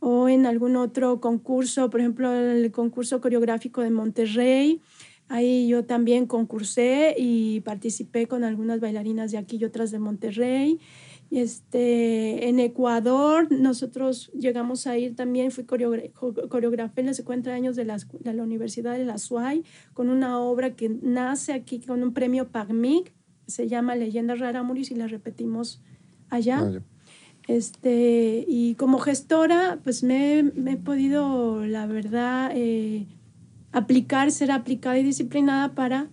o 0.00 0.28
en 0.28 0.46
algún 0.46 0.76
otro 0.76 1.20
concurso, 1.20 1.90
por 1.90 2.00
ejemplo, 2.00 2.32
el 2.32 2.70
concurso 2.70 3.20
coreográfico 3.20 3.80
de 3.82 3.90
Monterrey. 3.90 4.80
Ahí 5.28 5.68
yo 5.68 5.84
también 5.84 6.26
concursé 6.26 7.14
y 7.18 7.60
participé 7.60 8.26
con 8.26 8.44
algunas 8.44 8.80
bailarinas 8.80 9.30
de 9.32 9.38
aquí 9.38 9.56
y 9.60 9.64
otras 9.64 9.90
de 9.90 9.98
Monterrey. 9.98 10.78
Este, 11.30 12.48
en 12.48 12.58
Ecuador 12.58 13.48
nosotros 13.52 14.30
llegamos 14.32 14.86
a 14.86 14.96
ir 14.98 15.14
también, 15.14 15.50
fui 15.50 15.64
coreogra- 15.64 16.10
co- 16.12 16.34
coreografé 16.48 17.02
los 17.02 17.16
50 17.16 17.52
años 17.52 17.76
de 17.76 17.84
la, 17.84 17.98
de 18.20 18.32
la 18.32 18.42
Universidad 18.42 18.96
de 18.96 19.04
la 19.04 19.18
SUAY 19.18 19.62
con 19.94 20.08
una 20.10 20.40
obra 20.40 20.74
que 20.74 20.88
nace 20.88 21.52
aquí 21.52 21.80
con 21.80 22.02
un 22.02 22.12
premio 22.12 22.48
PAGMIC, 22.48 23.12
se 23.46 23.68
llama 23.68 23.94
Leyenda 23.96 24.34
Rarámuris 24.34 24.90
y 24.90 24.94
la 24.94 25.06
repetimos 25.06 25.80
allá. 26.28 26.58
Ah. 26.60 26.82
Este, 27.48 28.44
y 28.46 28.74
como 28.74 28.98
gestora, 28.98 29.78
pues 29.82 30.02
me, 30.02 30.42
me 30.54 30.72
he 30.72 30.76
podido, 30.76 31.64
la 31.64 31.86
verdad, 31.86 32.52
eh, 32.54 33.06
aplicar, 33.72 34.30
ser 34.30 34.52
aplicada 34.52 34.98
y 34.98 35.02
disciplinada 35.02 35.74
para 35.74 36.10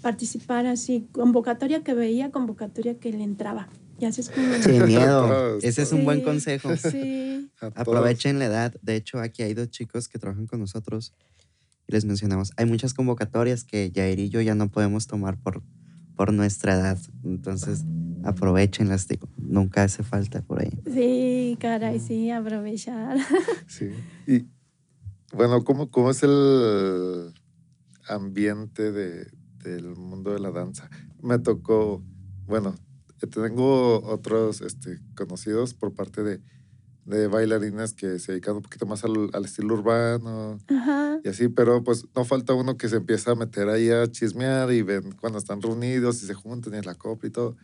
participar 0.00 0.66
así, 0.66 1.08
convocatoria 1.10 1.82
que 1.82 1.92
veía, 1.92 2.30
convocatoria 2.30 2.98
que 2.98 3.10
le 3.10 3.24
entraba. 3.24 3.68
Y 3.98 4.04
así 4.04 4.20
es 4.20 4.30
como... 4.30 4.46
Sin 4.62 4.84
miedo. 4.86 5.58
Ese 5.60 5.82
es 5.82 5.90
un 5.90 6.04
buen 6.04 6.20
consejo. 6.20 6.76
Sí. 6.76 7.50
Aprovechen 7.74 8.38
la 8.38 8.44
edad. 8.44 8.74
De 8.80 8.94
hecho, 8.94 9.18
aquí 9.18 9.42
hay 9.42 9.54
dos 9.54 9.70
chicos 9.70 10.06
que 10.06 10.20
trabajan 10.20 10.46
con 10.46 10.60
nosotros 10.60 11.14
y 11.88 11.92
les 11.92 12.04
mencionamos. 12.04 12.52
Hay 12.56 12.66
muchas 12.66 12.94
convocatorias 12.94 13.64
que 13.64 13.90
Jair 13.92 14.20
y 14.20 14.28
yo 14.28 14.40
ya 14.40 14.54
no 14.54 14.70
podemos 14.70 15.08
tomar 15.08 15.36
por, 15.38 15.64
por 16.14 16.32
nuestra 16.32 16.74
edad. 16.74 16.98
Entonces, 17.24 17.84
aprovechenlas. 18.26 19.08
Digo, 19.08 19.28
nunca 19.36 19.84
hace 19.84 20.02
falta 20.02 20.42
por 20.42 20.60
ahí. 20.60 20.78
sí, 20.92 21.56
caray, 21.60 22.00
sí, 22.00 22.30
aprovechar. 22.30 23.16
Sí. 23.66 23.90
Y 24.26 24.46
bueno, 25.32 25.64
¿cómo, 25.64 25.90
cómo 25.90 26.10
es 26.10 26.22
el 26.22 27.32
ambiente 28.08 28.92
de, 28.92 29.26
del 29.62 29.96
mundo 29.96 30.32
de 30.32 30.40
la 30.40 30.50
danza? 30.50 30.88
Me 31.22 31.38
tocó, 31.38 32.02
bueno, 32.46 32.74
tengo 33.32 34.02
otros 34.04 34.60
este, 34.60 35.00
conocidos 35.16 35.74
por 35.74 35.94
parte 35.94 36.22
de, 36.22 36.40
de 37.04 37.26
bailarines 37.28 37.92
que 37.94 38.18
se 38.18 38.32
dedican 38.32 38.56
un 38.56 38.62
poquito 38.62 38.86
más 38.86 39.04
al, 39.04 39.30
al 39.32 39.44
estilo 39.44 39.74
urbano 39.74 40.58
Ajá. 40.68 41.20
y 41.24 41.28
así, 41.28 41.48
pero 41.48 41.82
pues 41.82 42.04
no 42.14 42.24
falta 42.24 42.52
uno 42.52 42.76
que 42.76 42.88
se 42.88 42.96
empieza 42.96 43.32
a 43.32 43.34
meter 43.34 43.68
ahí 43.68 43.90
a 43.90 44.10
chismear 44.10 44.72
y 44.72 44.82
ven 44.82 45.12
cuando 45.20 45.38
están 45.38 45.62
reunidos 45.62 46.22
y 46.22 46.26
se 46.26 46.34
juntan 46.34 46.74
y 46.74 46.78
en 46.78 46.84
la 46.86 46.94
copla 46.94 47.28
y 47.28 47.32
todo. 47.32 47.56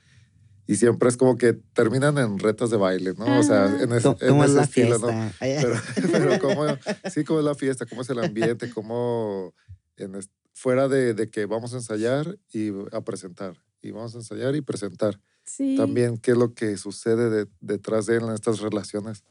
Y 0.67 0.77
siempre 0.77 1.09
es 1.09 1.17
como 1.17 1.37
que 1.37 1.55
terminan 1.55 2.19
en 2.19 2.39
retas 2.39 2.71
de 2.71 2.77
baile, 2.77 3.15
¿no? 3.19 3.41
O 3.41 3.43
sea, 3.43 3.67
en 3.83 3.93
ese, 3.93 4.03
¿Cómo, 4.03 4.19
en 4.21 4.37
es 4.45 4.51
ese 4.51 4.55
la 4.57 4.63
estilo, 4.63 4.99
¿no? 4.99 5.09
fiesta? 5.09 5.33
Ay, 5.41 5.57
Pero, 5.61 5.81
pero 6.13 6.39
cómo, 6.41 6.67
sí, 7.11 7.25
cómo 7.25 7.39
es 7.41 7.45
la 7.45 7.55
fiesta, 7.55 7.85
cómo 7.87 8.03
es 8.03 8.11
el 8.11 8.19
ambiente, 8.21 8.71
cómo 8.71 9.55
en 9.97 10.15
es- 10.15 10.31
fuera 10.55 10.87
de, 10.89 11.15
de 11.15 11.29
que 11.31 11.47
vamos 11.47 11.73
a 11.73 11.77
ensayar 11.79 12.39
y 12.53 12.71
a 12.93 13.01
presentar, 13.01 13.57
y 13.81 13.91
vamos 13.91 14.15
a 14.15 14.19
ensayar 14.19 14.55
y 14.55 14.61
presentar. 14.61 15.19
Sí. 15.45 15.75
También, 15.77 16.17
¿qué 16.19 16.31
es 16.33 16.37
lo 16.37 16.55
que 16.55 16.77
sucede 16.77 17.29
de- 17.29 17.51
detrás 17.61 18.07
de 18.07 18.17
en 18.17 18.31
estas 18.31 18.61
relaciones? 18.61 19.25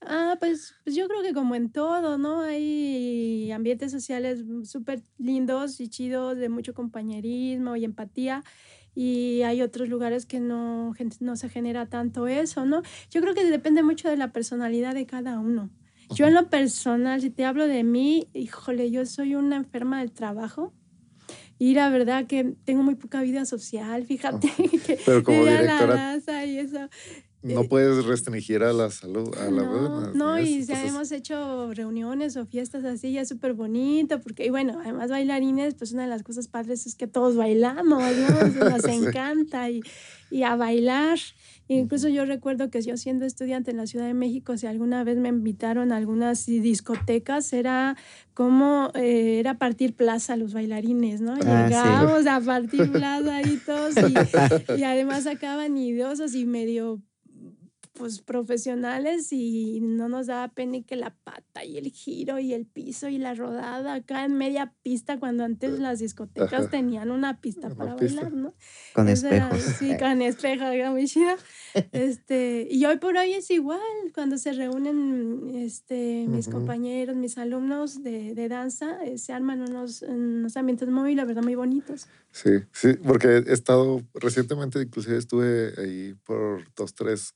Ah, 0.00 0.36
pues, 0.38 0.74
pues 0.84 0.94
yo 0.96 1.06
creo 1.08 1.22
que 1.22 1.34
como 1.34 1.54
en 1.56 1.70
todo, 1.72 2.16
¿no? 2.16 2.40
Hay 2.42 3.50
ambientes 3.52 3.90
sociales 3.92 4.40
súper 4.64 5.02
lindos 5.18 5.80
y 5.80 5.88
chidos, 5.88 6.38
de 6.38 6.48
mucho 6.48 6.72
compañerismo 6.72 7.76
y 7.76 7.84
empatía. 7.84 8.44
Y 9.00 9.42
hay 9.42 9.62
otros 9.62 9.88
lugares 9.88 10.26
que 10.26 10.40
no, 10.40 10.92
no 11.20 11.36
se 11.36 11.48
genera 11.48 11.86
tanto 11.86 12.26
eso, 12.26 12.66
¿no? 12.66 12.82
Yo 13.12 13.20
creo 13.20 13.32
que 13.32 13.44
depende 13.44 13.84
mucho 13.84 14.10
de 14.10 14.16
la 14.16 14.32
personalidad 14.32 14.92
de 14.92 15.06
cada 15.06 15.38
uno. 15.38 15.70
Yo 16.16 16.26
en 16.26 16.34
lo 16.34 16.50
personal, 16.50 17.20
si 17.20 17.30
te 17.30 17.44
hablo 17.44 17.68
de 17.68 17.84
mí, 17.84 18.26
híjole, 18.32 18.90
yo 18.90 19.06
soy 19.06 19.36
una 19.36 19.54
enferma 19.54 20.00
del 20.00 20.10
trabajo. 20.10 20.72
Y 21.60 21.74
la 21.74 21.90
verdad 21.90 22.26
que 22.26 22.56
tengo 22.64 22.82
muy 22.82 22.96
poca 22.96 23.22
vida 23.22 23.44
social, 23.44 24.04
fíjate. 24.04 24.48
que 24.84 24.98
Pero 25.06 25.22
como 25.22 25.42
ir 25.42 25.48
a 25.48 25.52
la 25.52 25.60
directora, 25.60 25.94
danza 25.94 26.44
y 26.44 26.58
eso. 26.58 26.88
No 27.42 27.60
eh, 27.62 27.68
puedes 27.68 28.04
restringir 28.04 28.62
a 28.64 28.72
la 28.72 28.90
salud, 28.90 29.32
a 29.36 29.50
la 29.50 29.62
no, 29.62 30.12
no, 30.12 30.40
y 30.40 30.64
si 30.64 30.64
si 30.64 30.72
hemos 30.72 31.12
hecho 31.12 31.72
reuniones 31.72 32.36
o 32.36 32.46
fiestas 32.46 32.84
así, 32.84 33.12
ya 33.12 33.24
súper 33.24 33.54
bonito, 33.54 34.20
porque, 34.20 34.46
y 34.46 34.50
bueno, 34.50 34.78
además 34.80 35.10
bailarines, 35.10 35.74
pues 35.74 35.92
una 35.92 36.02
de 36.02 36.08
las 36.08 36.24
cosas 36.24 36.48
padres 36.48 36.86
es 36.86 36.96
que 36.96 37.06
todos 37.06 37.36
bailamos, 37.36 38.02
¿no? 38.02 38.70
Nos 38.70 38.82
Sí. 38.88 38.90
encanta 38.90 39.70
y, 39.70 39.80
y 40.30 40.42
a 40.42 40.56
bailar. 40.56 41.18
Incluso 41.70 42.08
yo 42.08 42.24
recuerdo 42.24 42.70
que 42.70 42.80
yo 42.80 42.96
siendo 42.96 43.26
estudiante 43.26 43.70
en 43.70 43.76
la 43.76 43.86
Ciudad 43.86 44.06
de 44.06 44.14
México, 44.14 44.56
si 44.56 44.66
alguna 44.66 45.04
vez 45.04 45.18
me 45.18 45.28
invitaron 45.28 45.92
a 45.92 45.96
algunas 45.96 46.46
discotecas, 46.46 47.52
era 47.52 47.94
como, 48.34 48.90
eh, 48.94 49.38
era 49.38 49.58
partir 49.58 49.94
plaza 49.94 50.36
los 50.36 50.54
bailarines, 50.54 51.20
¿no? 51.20 51.34
Ah, 51.44 51.66
sí. 51.68 51.74
Llegábamos 51.74 52.26
a 52.26 52.40
partir 52.40 52.90
plaza 52.90 53.36
ahí 53.36 53.60
todos 53.66 53.94
y, 53.96 54.80
y 54.80 54.82
además 54.84 55.24
sacaban 55.24 55.76
idiosos 55.76 56.34
y 56.34 56.46
medio 56.46 57.02
pues 57.98 58.20
profesionales 58.22 59.32
y 59.32 59.80
no 59.80 60.08
nos 60.08 60.28
daba 60.28 60.48
pena 60.48 60.78
que 60.86 60.96
la 60.96 61.14
pata 61.24 61.64
y 61.64 61.76
el 61.78 61.90
giro 61.90 62.38
y 62.38 62.54
el 62.54 62.66
piso 62.66 63.08
y 63.08 63.18
la 63.18 63.34
rodada 63.34 63.94
acá 63.94 64.24
en 64.24 64.34
media 64.34 64.72
pista 64.82 65.18
cuando 65.18 65.44
antes 65.44 65.78
las 65.78 65.98
discotecas 65.98 66.70
tenían 66.70 67.10
una 67.10 67.40
pista 67.40 67.70
para 67.70 67.94
bailar, 67.94 68.32
¿no? 68.32 68.54
Con 68.94 69.08
espejos. 69.08 69.60
sí, 69.78 69.96
con 69.98 70.22
espejos, 70.22 70.68
era 70.68 70.90
muy 70.90 71.06
chida. 71.06 71.36
Este, 71.92 72.68
y 72.70 72.84
hoy 72.84 72.98
por 72.98 73.16
hoy 73.16 73.32
es 73.32 73.50
igual, 73.50 73.80
cuando 74.14 74.38
se 74.38 74.52
reúnen 74.52 75.50
este, 75.54 76.26
mis 76.28 76.48
compañeros, 76.48 77.16
mis 77.16 77.38
alumnos 77.38 78.02
de, 78.02 78.34
de 78.34 78.48
danza, 78.48 79.04
eh, 79.04 79.18
se 79.18 79.32
arman 79.32 79.62
unos, 79.62 80.02
unos 80.02 80.56
ambientes 80.56 80.88
muy, 80.88 81.14
la 81.14 81.24
verdad, 81.24 81.42
muy 81.42 81.54
bonitos. 81.54 82.06
Sí, 82.30 82.50
sí, 82.72 82.94
porque 82.94 83.44
he 83.46 83.52
estado 83.52 84.02
recientemente, 84.14 84.80
inclusive 84.80 85.16
estuve 85.16 85.72
ahí 85.78 86.14
por 86.24 86.62
dos, 86.74 86.94
tres 86.94 87.34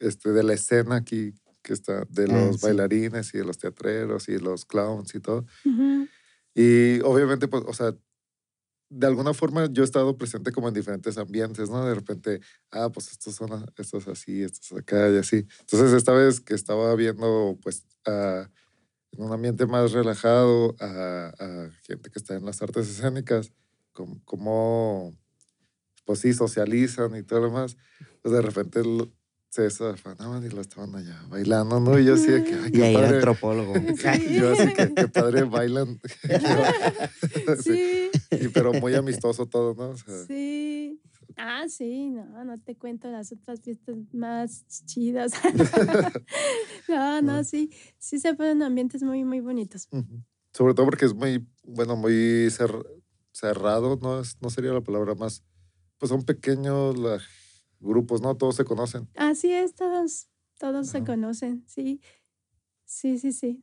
este, 0.00 0.30
de 0.30 0.42
la 0.42 0.54
escena 0.54 0.96
aquí, 0.96 1.34
que 1.62 1.72
está, 1.72 2.04
de 2.08 2.24
ah, 2.24 2.32
los 2.32 2.60
bailarines 2.60 3.34
y 3.34 3.38
de 3.38 3.44
los 3.44 3.58
teatreros 3.58 4.28
y 4.28 4.38
los 4.38 4.64
clowns 4.64 5.14
y 5.14 5.20
todo. 5.20 5.46
Y 6.54 7.00
obviamente, 7.00 7.48
pues, 7.48 7.64
o 7.66 7.72
sea, 7.72 7.94
de 8.90 9.06
alguna 9.06 9.34
forma 9.34 9.66
yo 9.70 9.82
he 9.82 9.84
estado 9.84 10.16
presente 10.16 10.50
como 10.50 10.68
en 10.68 10.74
diferentes 10.74 11.18
ambientes, 11.18 11.68
¿no? 11.68 11.84
De 11.84 11.94
repente, 11.94 12.40
ah, 12.70 12.90
pues 12.90 13.12
estos 13.12 13.34
son 13.34 13.66
estos 13.76 14.08
así, 14.08 14.42
estos 14.42 14.72
acá 14.78 15.10
y 15.10 15.18
así. 15.18 15.46
Entonces, 15.60 15.92
esta 15.92 16.12
vez 16.12 16.40
que 16.40 16.54
estaba 16.54 16.94
viendo, 16.94 17.58
pues, 17.62 17.84
en 18.06 19.22
un 19.22 19.32
ambiente 19.32 19.66
más 19.66 19.92
relajado 19.92 20.74
a, 20.80 21.32
a, 21.38 21.70
gente 21.86 22.10
que 22.10 22.18
está 22.18 22.36
en 22.36 22.44
las 22.44 22.62
artes 22.62 22.88
escénicas, 22.88 23.52
como, 23.92 24.20
como 24.24 25.16
pues 26.04 26.20
sí, 26.20 26.32
socializan 26.32 27.14
y 27.16 27.22
todo 27.22 27.40
lo 27.40 27.46
demás, 27.48 27.76
pues 28.22 28.32
de 28.32 28.40
repente 28.40 28.82
se 29.48 29.62
desafanaban 29.62 30.44
y 30.44 30.50
lo 30.50 30.60
estaban 30.60 30.94
allá 30.94 31.20
bailando, 31.28 31.80
¿no? 31.80 31.98
Y 31.98 32.04
yo 32.04 32.14
así 32.14 32.26
que, 32.26 32.54
ay, 32.54 32.70
qué 32.70 32.78
y 32.78 32.82
ahí 32.82 32.94
padre. 32.94 33.16
antropólogo. 33.16 33.74
yo 34.30 34.52
así 34.52 34.74
que, 34.74 34.94
qué 34.94 35.08
padre 35.08 35.44
bailan. 35.44 36.00
sí. 37.62 38.10
sí. 38.30 38.48
pero 38.52 38.72
muy 38.74 38.94
amistoso 38.94 39.46
todo, 39.46 39.74
¿no? 39.74 39.96
sí. 40.26 41.00
Ah, 41.36 41.66
sí, 41.68 42.10
no, 42.10 42.44
no 42.44 42.58
te 42.58 42.76
cuento 42.76 43.08
las 43.08 43.30
otras 43.30 43.60
fiestas 43.60 43.96
más 44.12 44.64
chidas. 44.86 45.32
no, 46.88 47.22
no, 47.22 47.44
sí, 47.44 47.70
sí 47.96 48.18
se 48.18 48.34
ponen 48.34 48.62
ambientes 48.62 49.02
muy, 49.04 49.24
muy 49.24 49.38
bonitos. 49.38 49.88
Sobre 50.52 50.74
todo 50.74 50.86
porque 50.86 51.04
es 51.04 51.14
muy, 51.14 51.46
bueno, 51.62 51.94
muy 51.94 52.48
cerrado, 53.30 53.98
¿no? 54.02 54.20
Es, 54.20 54.36
no 54.40 54.50
sería 54.50 54.72
la 54.72 54.80
palabra 54.80 55.14
más, 55.14 55.44
pues 55.98 56.08
son 56.08 56.24
pequeños, 56.24 56.98
la 56.98 57.20
grupos, 57.80 58.20
¿no? 58.20 58.36
Todos 58.36 58.56
se 58.56 58.64
conocen. 58.64 59.08
Así 59.14 59.52
es, 59.52 59.74
todos, 59.74 60.28
todos 60.58 60.88
se 60.88 61.04
conocen, 61.04 61.64
sí. 61.66 62.00
Sí, 62.84 63.18
sí, 63.18 63.32
sí. 63.32 63.62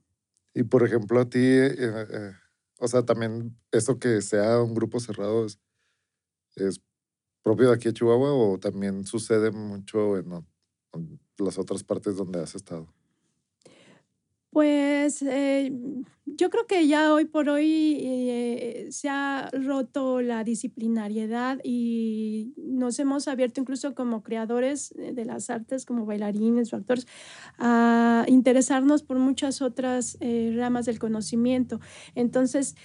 Y 0.53 0.63
por 0.63 0.86
ejemplo, 0.86 1.20
a 1.20 1.30
ti, 1.30 1.39
eh, 1.39 1.76
eh, 1.78 2.32
o 2.80 2.88
sea, 2.88 3.03
también 3.03 3.57
eso 3.72 3.99
que 3.99 4.22
sea 4.22 4.61
un 4.61 4.74
grupo 4.74 4.99
cerrado 4.99 5.45
es, 5.45 5.59
es, 6.55 6.82
propio 7.41 7.70
de 7.70 7.76
aquí 7.76 7.89
de 7.89 7.93
Chihuahua 7.93 8.34
o 8.34 8.57
también 8.57 9.05
sucede 9.05 9.51
mucho 9.51 10.18
en, 10.18 10.32
en 10.93 11.20
las 11.38 11.59
otras 11.59 11.84
partes 11.84 12.16
donde 12.16 12.39
has 12.41 12.55
estado. 12.55 12.88
Pues 14.49 15.22
eh, 15.22 15.72
yo 16.26 16.49
creo 16.49 16.65
que 16.65 16.88
ya 16.88 17.13
hoy 17.13 17.26
por 17.26 17.49
hoy 17.49 17.97
eh, 18.01 18.88
se 18.89 19.09
ha 19.09 19.49
roto 19.53 20.21
la 20.21 20.43
disciplinariedad 20.43 21.59
y 21.63 22.53
nos 22.57 22.97
hemos 22.97 23.28
abierto 23.28 23.61
incluso 23.61 23.93
como 23.93 24.23
creadores 24.23 24.93
de 24.95 25.23
las 25.23 25.51
artes, 25.51 25.86
como 25.86 26.05
bailarines 26.05 26.73
o 26.73 26.78
actores, 26.78 27.05
a 27.59 28.26
interesarnos 28.28 29.03
por 29.03 29.19
muchas 29.19 29.61
otras 29.61 30.17
eh, 30.19 30.51
ramas 30.57 30.88
del 30.88 30.97
conocimiento. 30.97 31.80
Entonces, 32.15 32.76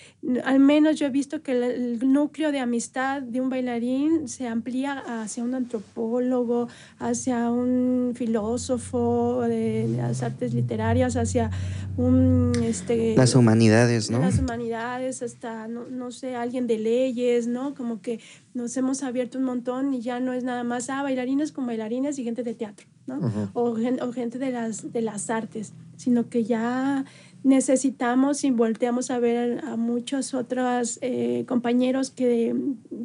al 0.45 0.61
menos 0.61 0.99
yo 0.99 1.07
he 1.07 1.11
visto 1.11 1.43
que 1.43 1.53
el, 1.53 1.99
núcleo 2.13 2.53
de 2.53 2.59
amistad 2.59 3.23
de 3.23 3.41
un 3.41 3.49
bailarín 3.49 4.29
se 4.29 4.49
amplía 4.49 5.23
hacia 5.23 5.45
un 5.45 5.55
antropólogo, 5.55 6.69
hacia 6.99 7.51
un 7.51 8.13
filósofo 8.15 9.43
de 9.43 9.89
las 9.97 10.23
artes 10.23 10.53
literarias, 10.53 11.17
hacia 11.17 11.51
un... 11.97 12.53
Este, 12.63 13.15
humanidades, 13.35 14.11
¿no? 14.11 14.21
Las 14.21 14.39
humanidades, 14.39 15.23
hasta, 15.23 15.69
no, 15.69 15.87
no, 15.89 16.11
sé, 16.11 16.37
alguien 16.37 16.67
de 16.67 16.79
leyes, 16.79 17.47
¿no? 17.47 17.75
Como 17.75 18.01
que 18.01 18.21
nos 18.55 18.77
hemos 18.77 19.03
abierto 19.03 19.39
un 19.39 19.45
montón 19.45 19.95
y 19.95 20.01
ya 20.01 20.21
no 20.21 20.33
es 20.33 20.45
nada 20.45 20.65
más, 20.65 20.91
ah, 20.91 21.03
bailarines 21.03 21.53
con 21.53 21.67
bailarines 21.67 22.19
y 22.19 22.25
gente 22.25 22.43
de 22.43 22.55
teatro, 22.55 22.87
¿no? 23.07 23.51
o, 23.55 23.71
o, 23.71 24.13
gente 24.13 24.39
de 24.39 24.51
las, 24.51 24.93
de 24.93 25.03
las 25.03 25.31
artes, 25.31 25.73
sino 25.97 26.29
que 26.29 26.45
ya 26.45 27.05
necesitamos 27.43 28.45
y 28.45 28.51
volteamos 28.51 29.11
a 29.11 29.19
ver 29.19 29.65
a, 29.65 29.77
muchos 29.77 30.35
otros 30.35 30.99
eh, 31.01 31.45
compañeros 31.47 32.11
que 32.11 32.55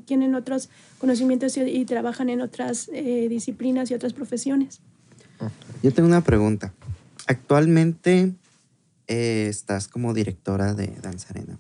tienen 0.06 0.36
otros 0.36 0.70
conocimientos 1.00 1.58
y, 1.58 1.86
trabajan 1.86 2.30
en 2.30 2.42
otras 2.42 2.90
eh, 2.94 3.28
disciplinas 3.30 3.92
y 3.92 3.94
otras 3.94 4.14
profesiones. 4.14 4.82
Yo 5.84 5.94
tengo 5.94 6.08
una 6.08 6.22
pregunta. 6.22 6.74
Actualmente 7.28 8.34
eh, 9.08 9.48
estás 9.50 9.88
como 9.88 10.14
directora 10.14 10.74
de 10.74 10.88
Danzarena. 11.02 11.60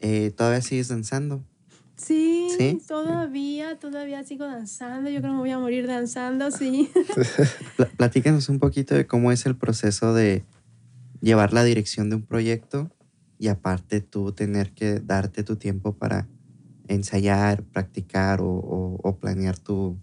Eh, 0.00 0.32
¿Todavía 0.36 0.62
sigues 0.62 0.88
danzando? 0.88 1.44
Sí, 1.96 2.80
todavía, 2.86 3.78
todavía 3.78 4.22
sigo 4.22 4.44
danzando. 4.46 5.10
Yo 5.10 5.20
creo 5.20 5.32
que 5.32 5.36
me 5.36 5.40
voy 5.40 5.50
a 5.50 5.58
morir 5.58 5.86
danzando, 5.88 6.50
sí. 6.50 6.90
Platícanos 7.96 8.48
un 8.48 8.60
poquito 8.60 8.94
de 8.94 9.06
cómo 9.06 9.32
es 9.32 9.46
el 9.46 9.56
proceso 9.56 10.14
de 10.14 10.44
llevar 11.20 11.52
la 11.52 11.64
dirección 11.64 12.08
de 12.10 12.16
un 12.16 12.22
proyecto 12.22 12.90
y 13.38 13.48
aparte 13.48 14.00
tú 14.00 14.32
tener 14.32 14.72
que 14.72 15.00
darte 15.00 15.42
tu 15.42 15.56
tiempo 15.56 15.96
para 15.96 16.28
ensayar, 16.86 17.64
practicar 17.64 18.38
o 18.42 19.18
planear 19.20 19.58
tu, 19.58 19.98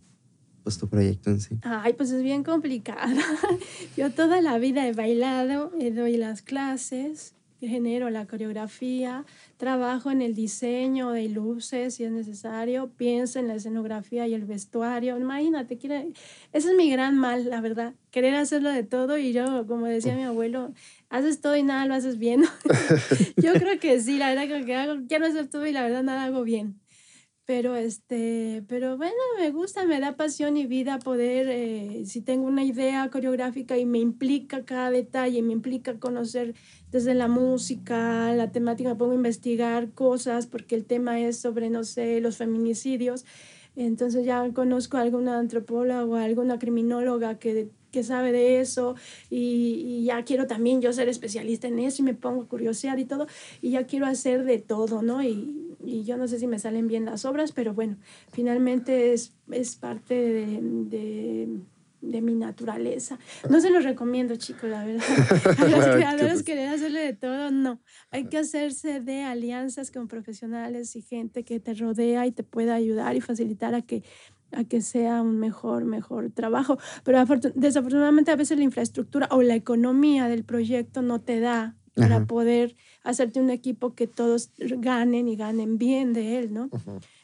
pues 0.65 0.79
tu 0.79 0.89
proyecto 0.89 1.29
en 1.29 1.39
sí? 1.39 1.59
Ay, 1.61 1.93
pues 1.93 2.09
es 2.09 2.23
bien 2.23 2.43
complicado. 2.43 3.21
Yo 3.97 4.09
toda 4.09 4.41
la 4.41 4.57
vida 4.57 4.87
he 4.87 4.93
bailado, 4.93 5.71
eh, 5.79 5.91
doy 5.91 6.17
las 6.17 6.41
clases, 6.41 7.35
genero 7.59 8.09
la 8.09 8.25
coreografía, 8.25 9.25
trabajo 9.57 10.09
en 10.09 10.23
el 10.23 10.33
diseño 10.33 11.11
de 11.11 11.29
luces 11.29 11.93
si 11.93 12.03
es 12.03 12.11
necesario, 12.11 12.89
pienso 12.97 13.37
en 13.37 13.47
la 13.47 13.53
escenografía 13.53 14.27
y 14.27 14.33
el 14.33 14.45
vestuario. 14.45 15.19
Imagínate, 15.19 15.77
quiere, 15.77 16.13
ese 16.51 16.71
es 16.71 16.75
mi 16.75 16.89
gran 16.89 17.15
mal, 17.15 17.47
la 17.47 17.61
verdad, 17.61 17.93
querer 18.09 18.33
hacerlo 18.33 18.71
de 18.71 18.81
todo 18.81 19.19
y 19.19 19.33
yo, 19.33 19.67
como 19.67 19.85
decía 19.85 20.15
mi 20.15 20.23
abuelo, 20.23 20.73
haces 21.09 21.41
todo 21.41 21.55
y 21.55 21.61
nada 21.61 21.85
lo 21.85 21.93
haces 21.93 22.17
bien. 22.17 22.43
yo 23.37 23.53
creo 23.53 23.79
que 23.79 24.01
sí, 24.01 24.17
la 24.17 24.33
verdad 24.33 24.65
que 24.65 24.73
hago, 24.73 25.03
quiero 25.07 25.27
hacer 25.27 25.47
todo 25.47 25.67
y 25.67 25.71
la 25.71 25.83
verdad 25.83 26.01
nada 26.01 26.23
hago 26.23 26.41
bien. 26.41 26.79
Pero, 27.45 27.75
este, 27.75 28.63
pero 28.67 28.97
bueno, 28.97 29.13
me 29.37 29.51
gusta, 29.51 29.85
me 29.85 29.99
da 29.99 30.17
pasión 30.17 30.57
y 30.57 30.65
vida 30.65 30.97
poder, 30.97 31.47
eh, 31.47 32.03
si 32.05 32.21
tengo 32.21 32.47
una 32.47 32.63
idea 32.63 33.07
coreográfica 33.11 33.77
y 33.77 33.85
me 33.85 33.99
implica 33.99 34.65
cada 34.65 34.89
detalle, 34.89 35.43
me 35.43 35.53
implica 35.53 35.99
conocer 35.99 36.55
desde 36.89 37.13
la 37.13 37.27
música, 37.27 38.33
la 38.33 38.51
temática, 38.51 38.89
me 38.89 38.95
pongo 38.95 39.11
a 39.11 39.15
investigar 39.15 39.91
cosas 39.91 40.47
porque 40.47 40.73
el 40.73 40.85
tema 40.85 41.19
es 41.19 41.37
sobre, 41.39 41.69
no 41.69 41.83
sé, 41.83 42.19
los 42.19 42.37
feminicidios. 42.37 43.25
Entonces 43.75 44.25
ya 44.25 44.51
conozco 44.53 44.97
a 44.97 45.01
alguna 45.01 45.37
antropóloga 45.37 46.05
o 46.05 46.15
alguna 46.15 46.57
criminóloga 46.57 47.37
que, 47.37 47.69
que 47.91 48.03
sabe 48.03 48.31
de 48.31 48.61
eso 48.61 48.95
y, 49.29 49.83
y, 49.85 50.05
ya 50.05 50.23
quiero 50.23 50.47
también 50.47 50.81
yo 50.81 50.93
ser 50.93 51.09
especialista 51.09 51.67
en 51.67 51.79
eso 51.79 52.01
y 52.01 52.05
me 52.05 52.13
pongo 52.13 52.43
a 52.43 52.47
curiosear 52.47 52.99
y 52.99 53.05
todo 53.05 53.27
y 53.61 53.71
ya 53.71 53.85
quiero 53.85 54.05
hacer 54.05 54.45
de 54.45 54.59
todo, 54.59 55.01
¿no? 55.01 55.21
Y, 55.21 55.64
y 55.85 56.03
yo 56.03 56.17
no 56.17 56.27
sé 56.27 56.39
si 56.39 56.47
me 56.47 56.59
salen 56.59 56.87
bien 56.87 57.05
las 57.05 57.25
obras, 57.25 57.51
pero 57.51 57.73
bueno, 57.73 57.97
finalmente 58.31 59.13
es, 59.13 59.33
es 59.51 59.75
parte 59.75 60.13
de, 60.13 60.59
de, 60.61 61.59
de, 62.01 62.21
mi 62.21 62.35
naturaleza. 62.35 63.19
No 63.49 63.61
se 63.61 63.69
los 63.69 63.83
recomiendo, 63.83 64.35
chicos, 64.35 64.69
la 64.69 64.85
verdad. 64.85 65.03
A 65.59 65.67
los 65.67 65.85
creadores 65.85 66.43
querer 66.43 66.69
hacerle 66.69 67.01
de 67.01 67.13
todo, 67.13 67.51
no. 67.51 67.81
Hay 68.11 68.25
que 68.25 68.37
hacerse 68.37 69.01
de 69.01 69.23
alianzas 69.23 69.91
con 69.91 70.07
profesionales 70.07 70.95
y 70.95 71.01
gente 71.01 71.43
que 71.43 71.59
te 71.59 71.73
rodea 71.73 72.25
y 72.25 72.31
te 72.31 72.43
pueda 72.43 72.75
ayudar 72.75 73.15
y 73.15 73.21
facilitar 73.21 73.75
a 73.75 73.81
que 73.81 74.03
a 74.51 74.63
que 74.63 74.81
sea 74.81 75.21
un 75.21 75.37
mejor, 75.37 75.85
mejor 75.85 76.31
trabajo. 76.31 76.77
Pero 77.03 77.23
desafortunadamente 77.55 78.31
a 78.31 78.35
veces 78.35 78.57
la 78.57 78.63
infraestructura 78.63 79.27
o 79.31 79.41
la 79.41 79.55
economía 79.55 80.27
del 80.27 80.45
proyecto 80.45 81.01
no 81.01 81.19
te 81.19 81.39
da 81.39 81.75
para 81.95 82.25
poder 82.25 82.75
hacerte 83.03 83.39
un 83.39 83.49
equipo 83.49 83.93
que 83.93 84.07
todos 84.07 84.51
ganen 84.57 85.27
y 85.27 85.35
ganen 85.35 85.77
bien 85.77 86.13
de 86.13 86.39
él, 86.39 86.53
¿no? 86.53 86.69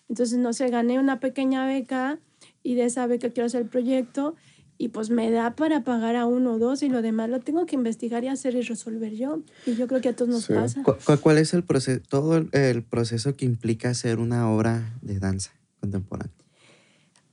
Entonces, 0.09 0.38
no 0.39 0.53
sé, 0.53 0.69
gané 0.69 0.99
una 0.99 1.19
pequeña 1.19 1.65
beca 1.65 2.19
y 2.63 2.76
de 2.76 2.86
esa 2.86 3.05
beca 3.07 3.30
quiero 3.30 3.47
hacer 3.47 3.61
el 3.61 3.69
proyecto 3.69 4.36
y 4.78 4.88
pues 4.88 5.11
me 5.11 5.30
da 5.30 5.55
para 5.55 5.84
pagar 5.84 6.15
a 6.15 6.26
uno 6.26 6.53
o 6.53 6.57
dos 6.57 6.82
y 6.82 6.89
lo 6.89 7.03
demás 7.03 7.30
lo 7.30 7.39
tengo 7.39 7.67
que 7.67 7.76
investigar 7.76 8.24
y 8.24 8.30
hacer 8.30 8.55
y 8.55 8.61
resolver 8.61 9.13
yo. 9.13 9.43
Y 9.67 9.76
yo 9.76 9.88
creo 9.88 10.01
que 10.01 10.09
a 10.09 10.15
todos 10.15 10.30
nos 10.30 10.47
pasa. 10.47 10.82
¿Cuál, 11.22 11.38
es 11.38 11.53
el 11.53 11.63
proceso, 11.63 12.01
todo 12.09 12.38
el 12.51 12.84
proceso 12.84 13.36
que 13.36 13.45
implica 13.45 13.89
hacer 13.89 14.17
una 14.17 14.49
obra 14.49 14.97
de 15.03 15.19
danza 15.19 15.51
contemporánea? 15.80 16.34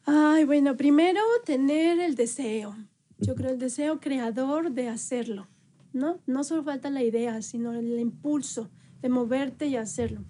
Ay, 0.05 0.45
bueno, 0.45 0.77
primero 0.77 1.21
tener 1.45 2.01
el 2.01 2.15
deseo 2.15 2.77
Yo 3.19 3.35
creo 3.35 3.51
el 3.51 3.59
deseo 3.59 3.99
creador 3.99 4.73
de 4.73 4.89
hacerlo, 4.89 5.49
¿no? 5.99 6.21
No 6.27 6.45
solo 6.45 6.63
falta 6.63 6.89
la 6.91 7.03
idea, 7.03 7.43
sino 7.43 7.73
el 7.75 7.99
impulso 7.99 8.71
de 9.03 9.09
moverte 9.09 9.67
y 9.67 9.77
hacerlo. 9.77 10.25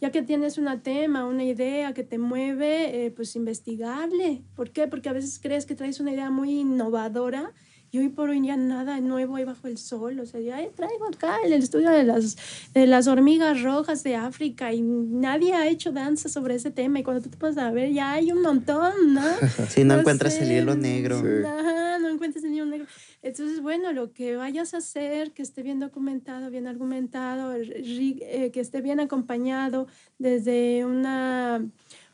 Ya 0.00 0.10
que 0.10 0.22
tienes 0.22 0.58
un 0.58 0.68
tema, 0.82 1.24
una 1.26 1.44
idea 1.44 1.94
que 1.94 2.04
te 2.04 2.18
mueve, 2.18 3.06
eh, 3.06 3.10
pues 3.10 3.34
investigarle. 3.34 4.42
¿Por 4.54 4.70
qué? 4.70 4.86
Porque 4.86 5.08
a 5.08 5.12
veces 5.12 5.40
crees 5.42 5.64
que 5.64 5.74
traes 5.74 6.00
una 6.00 6.12
idea 6.12 6.30
muy 6.30 6.60
innovadora 6.60 7.52
y 7.96 7.98
hoy 7.98 8.08
por 8.10 8.28
hoy 8.28 8.46
ya 8.46 8.58
nada 8.58 9.00
nuevo 9.00 9.36
ahí 9.36 9.44
bajo 9.44 9.68
el 9.68 9.78
sol. 9.78 10.20
O 10.20 10.26
sea, 10.26 10.38
ya 10.38 10.58
traigo 10.74 11.06
acá 11.06 11.38
el 11.42 11.54
estudio 11.54 11.90
de 11.90 12.04
las, 12.04 12.36
de 12.74 12.86
las 12.86 13.06
hormigas 13.06 13.62
rojas 13.62 14.02
de 14.02 14.16
África 14.16 14.70
y 14.74 14.82
nadie 14.82 15.54
ha 15.54 15.66
hecho 15.66 15.92
danza 15.92 16.28
sobre 16.28 16.56
ese 16.56 16.70
tema. 16.70 16.98
Y 16.98 17.02
cuando 17.02 17.22
tú 17.22 17.30
te 17.30 17.38
puedes 17.38 17.56
a 17.56 17.70
ver, 17.70 17.90
ya 17.92 18.12
hay 18.12 18.32
un 18.32 18.42
montón, 18.42 19.14
¿no? 19.14 19.22
Sí, 19.70 19.84
no, 19.84 19.98
encuentras 19.98 20.38
el 20.42 20.52
hilo 20.52 20.74
negro. 20.74 21.22
no 21.22 22.08
encuentras 22.08 22.44
el 22.44 22.52
hilo 22.52 22.66
negro. 22.66 22.86
Entonces, 23.22 23.62
bueno, 23.62 23.92
lo 23.94 24.12
que 24.12 24.36
vayas 24.36 24.74
a 24.74 24.78
hacer, 24.78 25.32
que 25.32 25.42
esté 25.42 25.62
bien 25.62 25.80
documentado, 25.80 26.50
bien 26.50 26.66
argumentado, 26.66 27.54
eh, 27.54 28.50
que 28.52 28.60
esté 28.60 28.82
bien 28.82 29.00
acompañado 29.00 29.86
desde 30.18 30.84
una 30.84 31.64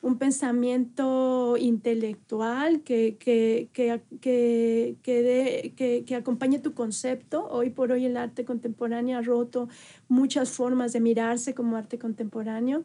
un 0.03 0.19
pensamiento 0.19 1.57
intelectual 1.57 2.83
que, 2.83 3.17
que, 3.19 3.69
que, 3.73 4.01
que, 4.21 6.05
que, 6.05 6.15
acompañe 6.17 6.59
tu 6.59 6.75
concepto. 6.75 7.47
Hoy 7.49 7.71
por 7.71 7.93
hoy 7.93 8.05
el 8.07 8.17
arte 8.17 8.45
contemporáneo 8.45 9.17
ha 9.17 9.23
roto 9.23 9.69
muchas 10.09 10.51
formas 10.51 10.93
de 10.93 11.01
mirarse 11.01 11.55
como 11.55 11.77
arte 11.77 12.01
contemporáneo. 12.01 12.85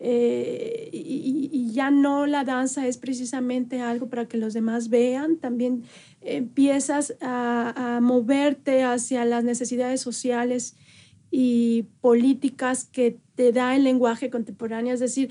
Eh, 0.00 0.90
y, 0.92 1.72
ya 1.72 1.90
no 1.90 2.26
la 2.26 2.44
danza 2.44 2.86
es 2.86 2.98
precisamente 2.98 3.80
algo 3.80 4.08
para 4.08 4.26
que 4.26 4.36
los 4.36 4.52
demás 4.54 4.88
vean, 4.88 5.36
también 5.36 5.84
empiezas 6.20 7.16
a, 7.20 7.96
a 7.96 8.00
moverte 8.00 8.82
hacia 8.82 9.24
las 9.24 9.44
necesidades 9.44 10.00
sociales 10.00 10.76
y 11.30 11.86
políticas 12.00 12.84
que 12.84 13.18
te 13.34 13.52
da 13.52 13.76
el 13.76 13.84
lenguaje 13.84 14.30
contemporáneo, 14.30 14.92
es 14.92 15.00
decir, 15.00 15.30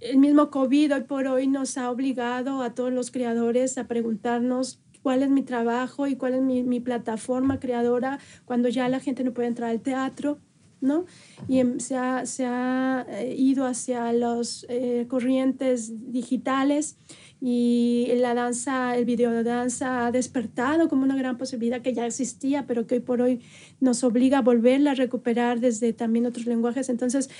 el 0.00 0.18
mismo 0.18 0.50
COVID 0.50 0.94
hoy 0.94 1.02
por 1.02 1.26
hoy 1.26 1.46
nos 1.46 1.76
ha 1.78 1.90
obligado 1.90 2.62
a 2.62 2.74
todos 2.74 2.92
los 2.92 3.10
creadores 3.10 3.78
a 3.78 3.86
preguntarnos 3.86 4.80
cuál 5.02 5.22
es 5.22 5.30
mi 5.30 5.42
trabajo 5.42 6.06
y 6.06 6.16
cuál 6.16 6.34
es 6.34 6.42
mi, 6.42 6.62
mi 6.62 6.80
plataforma 6.80 7.60
creadora 7.60 8.18
cuando 8.44 8.68
ya 8.68 8.88
la 8.88 9.00
gente 9.00 9.24
no 9.24 9.32
puede 9.32 9.48
entrar 9.48 9.70
al 9.70 9.80
teatro, 9.80 10.38
¿no? 10.80 11.06
Y 11.48 11.58
em, 11.60 11.80
se 11.80 11.96
ha, 11.96 12.26
se 12.26 12.46
ha 12.46 13.06
eh, 13.08 13.34
ido 13.36 13.66
hacia 13.66 14.12
las 14.12 14.66
eh, 14.68 15.06
corrientes 15.08 16.12
digitales 16.12 16.96
y 17.40 18.08
la 18.16 18.34
danza, 18.34 18.96
el 18.96 19.04
video 19.04 19.30
de 19.30 19.44
danza 19.44 20.06
ha 20.06 20.12
despertado 20.12 20.88
como 20.88 21.04
una 21.04 21.16
gran 21.16 21.38
posibilidad 21.38 21.82
que 21.82 21.94
ya 21.94 22.04
existía, 22.04 22.66
pero 22.66 22.86
que 22.86 22.96
hoy 22.96 23.00
por 23.00 23.22
hoy 23.22 23.40
nos 23.80 24.02
obliga 24.02 24.38
a 24.38 24.42
volverla 24.42 24.90
a 24.90 24.94
recuperar 24.94 25.60
desde 25.60 25.92
también 25.92 26.26
otros 26.26 26.46
lenguajes. 26.46 26.88
Entonces, 26.88 27.30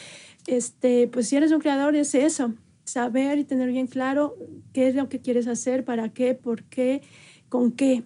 este, 0.46 1.08
pues 1.08 1.28
si 1.28 1.36
eres 1.36 1.50
un 1.50 1.60
creador 1.60 1.96
es 1.96 2.14
eso, 2.14 2.54
saber 2.84 3.38
y 3.38 3.44
tener 3.44 3.70
bien 3.70 3.88
claro 3.88 4.36
qué 4.72 4.88
es 4.88 4.94
lo 4.94 5.08
que 5.08 5.20
quieres 5.20 5.48
hacer, 5.48 5.84
para 5.84 6.10
qué, 6.10 6.34
por 6.34 6.62
qué, 6.64 7.02
con 7.48 7.72
qué, 7.72 8.04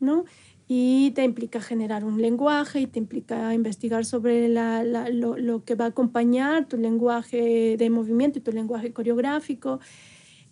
¿no? 0.00 0.24
Y 0.68 1.12
te 1.12 1.24
implica 1.24 1.60
generar 1.60 2.04
un 2.04 2.20
lenguaje 2.20 2.80
y 2.80 2.86
te 2.86 2.98
implica 2.98 3.52
investigar 3.54 4.04
sobre 4.04 4.48
la, 4.48 4.84
la, 4.84 5.08
lo, 5.08 5.36
lo, 5.36 5.64
que 5.64 5.74
va 5.74 5.86
a 5.86 5.88
acompañar 5.88 6.66
tu 6.66 6.76
lenguaje 6.76 7.76
de 7.76 7.90
movimiento 7.90 8.38
y 8.38 8.42
tu 8.42 8.52
lenguaje 8.52 8.92
coreográfico. 8.92 9.80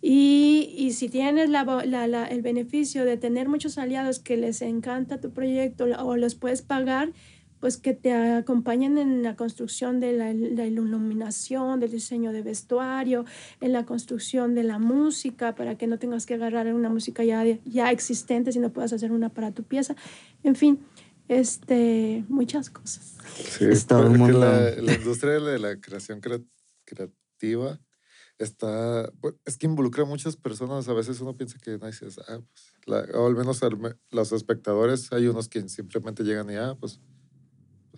Y, 0.01 0.73
y 0.77 0.93
si 0.93 1.09
tienes 1.09 1.49
la, 1.49 2.27
el 2.29 2.41
beneficio 2.41 3.05
de 3.05 3.17
tener 3.17 3.47
muchos 3.47 3.77
aliados 3.77 4.19
que 4.19 4.35
les 4.35 4.61
encanta 4.63 5.19
tu 5.19 5.31
proyecto 5.31 5.85
o 5.99 6.17
los 6.17 6.33
puedes 6.33 6.63
pagar, 6.63 7.11
pues 7.59 7.77
que 7.77 7.93
te 7.93 8.11
acompañen 8.11 8.97
en 8.97 9.21
la 9.21 9.35
construcción 9.35 9.99
de 9.99 10.13
la, 10.13 10.31
iluminación, 10.65 11.79
del 11.79 11.91
diseño 11.91 12.33
de 12.33 12.41
vestuario, 12.41 13.25
en 13.61 13.71
la 13.71 13.85
construcción 13.85 14.55
de 14.55 14.63
la 14.63 14.79
música, 14.79 15.53
para 15.53 15.77
que 15.77 15.85
no 15.85 15.99
tengas 15.99 16.25
que 16.25 16.33
agarrar 16.33 16.73
una 16.73 16.89
música 16.89 17.23
ya, 17.23 17.45
ya 17.63 17.91
existente, 17.91 18.51
sino 18.51 18.73
puedas 18.73 18.93
hacer 18.93 19.11
una 19.11 19.29
para 19.29 19.51
tu 19.51 19.61
pieza. 19.61 19.95
En 20.43 20.55
fin, 20.55 20.79
este, 21.27 22.25
muchas 22.27 22.71
cosas. 22.71 23.17
Sí, 23.35 23.65
Está 23.65 24.01
la, 24.01 24.71
la, 24.81 24.93
industria 24.93 25.33
de 25.33 25.59
la 25.59 25.79
creación 25.79 26.19
creativa 26.19 27.79
está, 28.43 29.11
pues, 29.21 29.35
es 29.45 29.57
que 29.57 29.67
involucra 29.67 30.03
a 30.03 30.07
muchas 30.07 30.35
personas. 30.35 30.87
A 30.87 30.93
veces 30.93 31.19
uno 31.21 31.35
piensa 31.35 31.57
que, 31.59 31.77
no, 31.77 31.87
dices, 31.87 32.19
ah, 32.27 32.39
pues, 32.85 33.09
o 33.13 33.27
al 33.27 33.35
menos 33.35 33.61
los 34.09 34.31
espectadores, 34.31 35.11
hay 35.13 35.27
unos 35.27 35.47
que 35.47 35.67
simplemente 35.69 36.23
llegan 36.23 36.49
y, 36.49 36.55
ah, 36.55 36.75
pues 36.79 36.99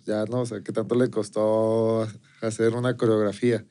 ya 0.04 0.24
no, 0.26 0.40
o 0.40 0.46
sea, 0.46 0.62
que 0.62 0.72
tanto 0.72 0.94
le 0.94 1.10
costó 1.10 2.06
hacer 2.42 2.74
una 2.74 2.96
coreografía. 2.96 3.66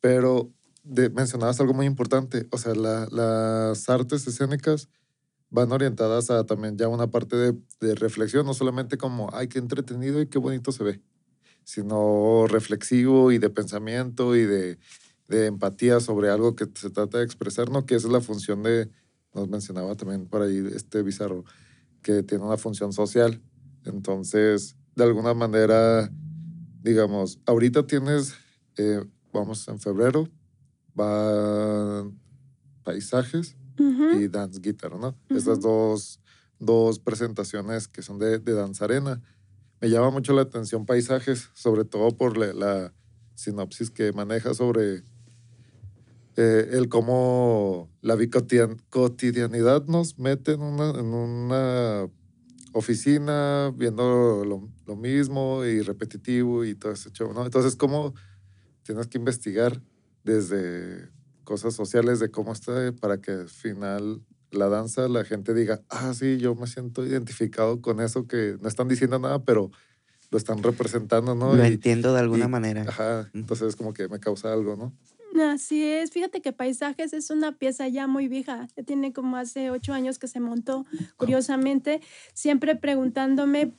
Pero 0.00 0.52
de, 0.82 1.10
mencionabas 1.10 1.60
algo 1.60 1.74
muy 1.74 1.86
importante, 1.86 2.46
o 2.50 2.58
sea, 2.58 2.74
las 2.74 3.88
artes 3.88 4.26
escénicas 4.26 4.88
van 5.50 5.72
orientadas 5.72 6.30
a 6.30 6.44
también 6.44 6.76
ya 6.76 6.88
una 6.88 7.08
parte 7.08 7.36
de, 7.36 7.54
de, 7.80 7.94
reflexión, 7.94 8.46
no 8.46 8.54
solamente 8.54 8.98
como, 8.98 9.30
ay, 9.32 9.48
qué 9.48 9.58
entretenido 9.58 10.20
y 10.20 10.26
qué 10.26 10.38
bonito 10.38 10.72
se 10.72 10.84
ve, 10.84 11.00
sino 11.64 12.46
reflexivo 12.48 13.32
y 13.32 13.38
de 13.38 13.50
pensamiento 13.50 14.36
y 14.36 14.44
de, 14.44 14.78
de 15.28 15.46
empatía 15.46 16.00
sobre 16.00 16.30
algo 16.30 16.56
que 16.56 16.66
se 16.74 16.90
trata 16.90 17.18
de 17.18 17.24
expresar, 17.24 17.70
¿no? 17.70 17.86
Que 17.86 17.94
esa 17.94 18.08
es 18.08 18.12
la 18.12 18.20
función 18.20 18.62
de, 18.62 18.90
nos 19.34 19.48
mencionaba 19.48 19.94
también 19.94 20.26
por 20.26 20.42
ahí 20.42 20.66
este 20.74 21.02
bizarro, 21.02 21.44
que 22.02 22.22
tiene 22.22 22.44
una 22.44 22.56
función 22.56 22.92
social. 22.92 23.40
Entonces, 23.84 24.76
de 24.96 25.04
alguna 25.04 25.34
manera, 25.34 26.10
digamos, 26.82 27.38
ahorita 27.46 27.86
tienes, 27.86 28.34
eh, 28.76 29.04
vamos 29.32 29.68
en 29.68 29.78
febrero, 29.78 30.28
van 30.94 32.18
paisajes 32.82 33.56
y 33.78 34.26
dance 34.28 34.60
guitar, 34.60 34.96
¿no? 34.96 35.14
Esas 35.28 35.60
dos, 35.60 36.20
dos 36.58 36.98
presentaciones 36.98 37.86
que 37.86 38.02
son 38.02 38.18
de, 38.18 38.38
de 38.38 38.52
danzarena. 38.54 39.22
Me 39.80 39.90
llama 39.90 40.10
mucho 40.10 40.32
la 40.32 40.42
atención 40.42 40.86
paisajes, 40.86 41.50
sobre 41.54 41.84
todo 41.84 42.16
por 42.16 42.36
la, 42.36 42.92
sinopsis 43.38 43.90
que 43.90 44.12
maneja 44.12 44.52
sobre 44.52 45.04
eh, 46.40 46.68
el 46.74 46.88
cómo 46.88 47.90
la 48.00 48.16
cotidianidad 48.90 49.86
nos 49.86 50.20
mete 50.20 50.52
en 50.52 50.62
una, 50.62 50.90
en 50.90 51.06
una 51.06 52.08
oficina, 52.72 53.74
viendo 53.74 54.44
lo, 54.44 54.70
lo, 54.86 54.94
mismo 54.94 55.64
y 55.64 55.82
repetitivo 55.82 56.64
y 56.64 56.76
todo 56.76 56.92
ese 56.92 57.10
show, 57.10 57.32
¿no? 57.32 57.44
Entonces, 57.44 57.74
¿cómo 57.74 58.14
tienes 58.84 59.08
que 59.08 59.18
investigar 59.18 59.82
desde 60.22 61.10
cosas 61.42 61.74
sociales 61.74 62.20
de 62.20 62.30
cómo 62.30 62.52
está 62.52 62.92
para 63.00 63.20
que 63.20 63.32
al 63.32 63.48
final 63.48 64.22
la 64.52 64.68
danza 64.68 65.08
la 65.08 65.24
gente 65.24 65.54
diga, 65.54 65.82
ah, 65.88 66.14
sí, 66.14 66.38
yo 66.38 66.54
me 66.54 66.68
siento 66.68 67.04
identificado 67.04 67.82
con 67.82 68.00
eso 68.00 68.28
que 68.28 68.56
no 68.60 68.68
están 68.68 68.86
diciendo 68.86 69.18
nada, 69.18 69.42
pero 69.42 69.72
lo 70.30 70.38
están 70.38 70.62
representando, 70.62 71.34
¿no? 71.34 71.56
Lo 71.56 71.64
entiendo 71.64 72.12
de 72.12 72.20
alguna 72.20 72.46
manera. 72.46 72.82
Ajá, 72.82 73.28
entonces 73.34 73.74
como 73.74 73.92
que 73.92 74.06
me 74.06 74.20
causa 74.20 74.52
algo, 74.52 74.76
¿no? 74.76 74.94
Así 75.36 75.84
es, 75.84 76.10
fíjate 76.10 76.40
que 76.40 76.52
Paisajes 76.52 77.12
es 77.12 77.30
una 77.30 77.52
pieza 77.52 77.86
ya 77.86 78.06
muy 78.06 78.28
vieja, 78.28 78.66
tiene 78.86 79.12
como 79.12 79.36
hace 79.36 79.70
ocho 79.70 79.92
años 79.92 80.18
que 80.18 80.26
se 80.26 80.40
montó, 80.40 80.86
curiosamente, 81.16 82.00
siempre 82.32 82.74
preguntándome 82.74 83.72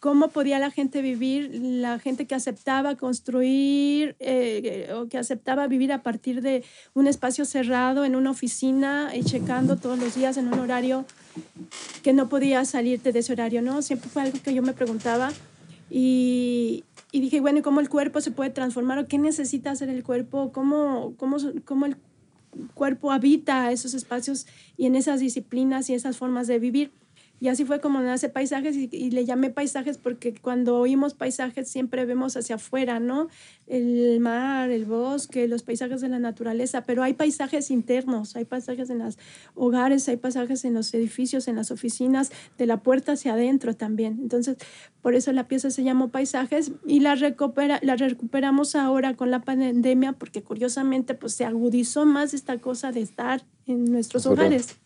cómo 0.00 0.28
podía 0.28 0.58
la 0.58 0.70
gente 0.70 1.00
vivir, 1.00 1.50
la 1.62 1.98
gente 1.98 2.26
que 2.26 2.34
aceptaba 2.34 2.96
construir 2.96 4.16
eh, 4.18 4.92
o 4.94 5.08
que 5.08 5.18
aceptaba 5.18 5.66
vivir 5.68 5.92
a 5.92 6.02
partir 6.02 6.42
de 6.42 6.64
un 6.94 7.06
espacio 7.06 7.44
cerrado 7.44 8.04
en 8.04 8.14
una 8.14 8.30
oficina 8.30 9.12
y 9.14 9.22
checando 9.22 9.76
todos 9.76 9.98
los 9.98 10.14
días 10.16 10.36
en 10.36 10.48
un 10.48 10.58
horario 10.58 11.04
que 12.02 12.12
no 12.12 12.28
podía 12.28 12.64
salirte 12.64 13.12
de 13.12 13.20
ese 13.20 13.32
horario, 13.32 13.62
¿no? 13.62 13.80
Siempre 13.80 14.10
fue 14.10 14.22
algo 14.22 14.38
que 14.42 14.54
yo 14.54 14.62
me 14.62 14.72
preguntaba 14.72 15.32
y, 15.90 16.84
y 17.10 17.20
dije, 17.20 17.40
bueno, 17.40 17.58
¿y 17.58 17.62
cómo 17.62 17.80
el 17.80 17.88
cuerpo 17.88 18.20
se 18.20 18.30
puede 18.30 18.50
transformar? 18.50 18.98
¿O 18.98 19.08
qué 19.08 19.18
necesita 19.18 19.70
hacer 19.70 19.88
el 19.88 20.02
cuerpo? 20.02 20.52
¿Cómo, 20.52 21.14
cómo, 21.16 21.38
cómo 21.64 21.86
el 21.86 21.96
cuerpo 22.74 23.12
habita 23.12 23.70
esos 23.72 23.94
espacios 23.94 24.46
y 24.76 24.86
en 24.86 24.94
esas 24.94 25.20
disciplinas 25.20 25.88
y 25.88 25.94
esas 25.94 26.16
formas 26.16 26.46
de 26.46 26.58
vivir? 26.58 26.92
Y 27.40 27.48
así 27.48 27.64
fue 27.64 27.80
como 27.80 28.00
nace 28.00 28.28
Paisajes 28.28 28.76
y, 28.76 29.10
le 29.10 29.24
llamé 29.24 29.50
Paisajes 29.50 29.98
porque 29.98 30.34
cuando 30.34 30.76
oímos 30.76 31.14
paisajes 31.14 31.68
siempre 31.68 32.04
vemos 32.04 32.36
hacia 32.36 32.56
afuera, 32.56 33.00
¿no? 33.00 33.28
El 33.66 34.18
mar, 34.20 34.70
el 34.70 34.84
bosque, 34.84 35.46
los 35.46 35.62
paisajes 35.62 36.00
de 36.00 36.08
la 36.08 36.18
naturaleza, 36.18 36.82
pero 36.82 37.02
hay 37.02 37.14
paisajes 37.14 37.70
internos, 37.70 38.34
hay 38.34 38.44
paisajes 38.44 38.90
en 38.90 38.98
los 38.98 39.18
hogares, 39.54 40.08
hay 40.08 40.16
paisajes 40.16 40.64
en 40.64 40.74
los 40.74 40.92
edificios, 40.94 41.48
en 41.48 41.56
las 41.56 41.70
oficinas, 41.70 42.32
de 42.56 42.66
la 42.66 42.82
puerta 42.82 43.12
hacia 43.12 43.34
adentro 43.34 43.74
también. 43.74 44.18
Entonces, 44.20 44.56
por 45.02 45.14
eso 45.14 45.32
la 45.32 45.46
pieza 45.46 45.70
se 45.70 45.84
llamó 45.84 46.08
Paisajes 46.08 46.72
y 46.86 47.00
la, 47.00 47.14
recupera, 47.14 47.78
la 47.82 47.96
recuperamos 47.96 48.74
ahora 48.74 49.14
con 49.14 49.30
la 49.30 49.42
pandemia 49.42 50.12
porque 50.12 50.42
curiosamente 50.42 51.14
pues 51.14 51.34
se 51.34 51.44
agudizó 51.44 52.04
más 52.04 52.34
esta 52.34 52.58
cosa 52.58 52.92
de 52.92 53.00
estar 53.00 53.44
en 53.66 53.84
nuestros 53.84 54.26
hogares. 54.26 54.78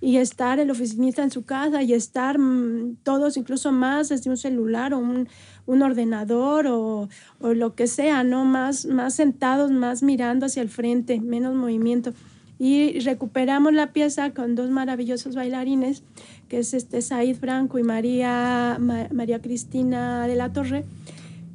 Y 0.00 0.16
estar 0.16 0.58
el 0.58 0.70
oficinista 0.70 1.22
en 1.22 1.30
su 1.30 1.44
casa 1.44 1.82
y 1.82 1.92
estar 1.92 2.38
mm, 2.38 2.96
todos 3.02 3.36
incluso 3.36 3.70
más 3.70 4.08
desde 4.08 4.30
un 4.30 4.36
celular 4.36 4.94
o 4.94 4.98
un, 4.98 5.28
un 5.66 5.82
ordenador 5.82 6.66
o, 6.66 7.08
o, 7.40 7.54
lo 7.54 7.74
que 7.74 7.86
sea, 7.86 8.24
¿no? 8.24 8.44
Más, 8.44 8.86
más 8.86 9.14
sentados, 9.14 9.70
más 9.70 10.02
mirando 10.02 10.46
hacia 10.46 10.62
el 10.62 10.70
frente, 10.70 11.20
menos 11.20 11.54
movimiento. 11.54 12.12
Y 12.58 12.98
recuperamos 13.00 13.72
la 13.72 13.92
pieza 13.92 14.34
con 14.34 14.54
dos 14.54 14.70
maravillosos 14.70 15.34
bailarines, 15.34 16.02
que 16.48 16.58
es 16.58 16.74
este 16.74 17.00
Said 17.00 17.36
Franco 17.36 17.78
y 17.78 17.82
María, 17.82 18.76
María 18.78 19.40
Cristina 19.40 20.26
de 20.26 20.36
la 20.36 20.52
Torre, 20.52 20.84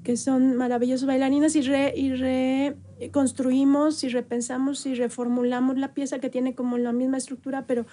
que 0.03 0.17
son 0.17 0.55
maravillosos 0.55 1.07
bailarines 1.07 1.55
y, 1.55 1.61
re, 1.61 1.93
y 1.95 2.11
reconstruimos 2.13 4.03
y 4.03 4.09
repensamos 4.09 4.85
y 4.85 4.95
reformulamos 4.95 5.77
la 5.77 5.93
pieza 5.93 6.19
que 6.19 6.29
tiene 6.29 6.55
como 6.55 6.77
la 6.77 6.91
misma 6.91 7.17
estructura, 7.17 7.65
pero 7.67 7.85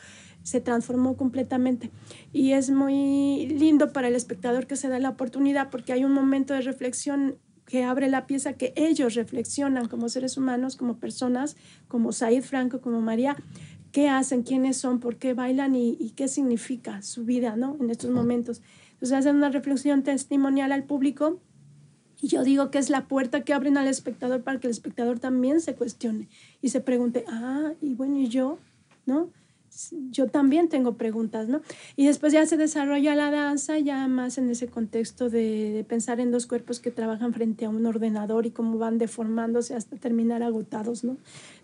se 0.43 0.61
transformó 0.61 1.17
completamente. 1.17 1.91
Y 2.33 2.53
es 2.53 2.71
muy 2.71 3.47
lindo 3.47 3.93
para 3.93 4.09
el 4.09 4.15
espectador 4.15 4.67
que 4.67 4.77
se 4.77 4.89
da 4.89 4.99
la 4.99 5.11
oportunidad 5.11 5.71
porque 5.71 5.93
hay 5.93 6.05
un 6.05 6.13
momento 6.13 6.55
de 6.55 6.63
reflexión 6.63 7.39
que 7.67 7.85
abre 7.85 8.09
la 8.09 8.27
pieza 8.27 8.55
que 8.55 8.73
ellos 8.77 9.15
reflexionan 9.15 9.89
como 9.89 10.09
seres 10.09 10.37
humanos, 10.37 10.77
como 10.77 10.99
personas, 10.99 11.57
como 11.89 12.13
Said 12.13 12.43
Franco, 12.43 12.81
como 12.81 13.01
María, 13.01 13.37
qué 13.93 14.09
hacen, 14.09 14.43
quiénes 14.43 14.77
son, 14.77 15.01
por 15.01 15.17
qué 15.17 15.35
bailan 15.35 15.75
y, 15.75 16.13
qué 16.17 16.29
significa 16.29 17.03
su 17.03 17.25
vida 17.25 17.57
¿no? 17.57 17.77
en 17.81 17.91
estos 17.91 18.11
momentos. 18.11 18.63
Entonces 18.93 19.19
hacen 19.19 19.37
una 19.37 19.51
reflexión 19.51 20.03
testimonial 20.03 20.73
al 20.73 20.85
público 20.85 21.41
y 22.21 22.29
yo 22.29 22.45
digo 22.45 22.71
que 22.71 22.79
es 22.79 22.89
la 22.89 23.09
puerta 23.09 23.43
que 23.43 23.53
abren 23.53 23.77
al 23.77 23.89
espectador 23.89 24.43
para 24.43 24.61
que 24.61 24.69
el 24.69 24.71
espectador 24.71 25.19
también 25.19 25.61
se 25.61 25.75
cuestione 25.75 26.29
y 26.61 26.69
se 26.69 26.81
pregunte, 26.81 27.25
ah, 27.29 27.73
y 27.81 27.95
bueno, 27.95 28.19
¿y 28.19 28.29
yo? 28.29 28.59
¿No? 29.07 29.31
Yo 30.11 30.29
también 30.29 30.69
tengo 30.69 30.97
preguntas, 30.97 31.49
¿no? 31.49 31.63
Y 31.97 32.07
después 32.07 32.33
ya 32.33 32.45
se 32.47 32.57
desarrolla 32.57 33.15
la 33.15 33.31
danza 33.31 33.79
ya 33.79 34.07
más 34.09 34.39
en 34.39 34.51
ese 34.51 34.69
contexto 34.69 35.31
de, 35.31 35.85
pensar 35.89 36.21
en 36.21 36.31
dos 36.31 36.47
cuerpos 36.47 36.81
que 36.81 36.91
trabajan 36.91 37.33
frente 37.33 37.65
a 37.65 37.71
un 37.71 37.87
ordenador 37.87 38.47
y 38.47 38.51
cómo 38.51 38.79
van 38.79 38.99
deformándose 38.99 39.75
hasta 39.75 39.97
terminar 39.97 40.43
agotados, 40.43 41.05
¿no? 41.05 41.17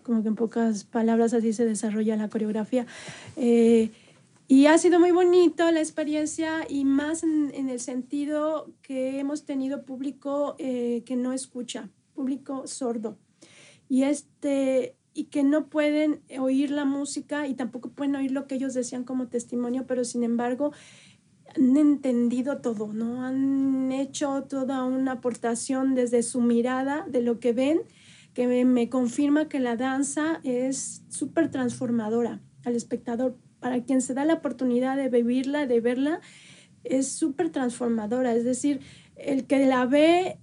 Como 0.03 0.21
que 0.21 0.29
en 0.29 0.35
pocas 0.35 0.83
palabras 0.83 1.33
así 1.33 1.53
se 1.53 1.65
desarrolla 1.65 2.15
la 2.15 2.29
coreografía. 2.29 2.85
Eh, 3.35 3.91
y 4.47 4.65
ha 4.65 4.77
sido 4.79 4.99
muy 4.99 5.11
bonito 5.11 5.69
la 5.71 5.79
experiencia 5.79 6.65
y 6.67 6.83
más 6.83 7.21
en, 7.21 7.69
el 7.69 7.79
sentido 7.79 8.71
que 8.81 9.19
hemos 9.19 9.45
tenido 9.45 9.83
público 9.83 10.55
eh, 10.57 11.03
que 11.05 11.15
no 11.15 11.33
escucha, 11.33 11.89
público 12.15 12.65
sordo. 12.65 13.17
Y 13.87 14.03
este, 14.03 14.95
y 15.19 15.25
que 15.25 15.43
no 15.43 15.67
pueden 15.67 16.21
oír 16.39 16.71
la 16.71 16.85
música 16.85 17.45
y 17.45 17.53
tampoco 17.53 17.89
pueden 17.89 18.15
oír 18.15 18.31
lo 18.31 18.47
que 18.47 18.55
ellos 18.55 18.73
decían 18.73 19.03
como 19.03 19.27
testimonio, 19.27 19.85
pero 19.85 20.05
sin 20.05 20.23
embargo 20.23 20.71
han 21.57 21.75
entendido 21.75 22.59
todo, 22.59 22.93
¿no? 22.93 23.25
Han 23.25 23.91
hecho 23.91 24.43
toda 24.43 24.85
una 24.85 25.13
aportación 25.13 25.93
desde 25.93 26.23
su 26.23 26.39
mirada 26.39 27.05
de 27.09 27.21
lo 27.21 27.41
que 27.41 27.51
ven, 27.51 27.81
que 28.33 28.47
me, 28.47 28.63
me 28.63 28.87
confirma 28.87 29.49
que 29.49 29.59
la 29.59 29.75
danza 29.75 30.39
es 30.45 31.03
súper 31.09 31.51
transformadora 31.51 32.39
al 32.63 32.77
espectador. 32.77 33.35
Para 33.59 33.83
quien 33.83 34.01
se 34.01 34.13
da 34.13 34.23
la 34.23 34.35
oportunidad 34.35 34.95
de 34.95 35.09
vivirla, 35.09 35.65
de 35.65 35.81
verla, 35.81 36.21
es 36.85 37.09
súper 37.09 37.49
transformadora. 37.49 38.33
Es 38.33 38.45
decir, 38.45 38.79
el 39.17 39.47
que 39.47 39.65
la 39.65 39.85
ve, 39.85 40.37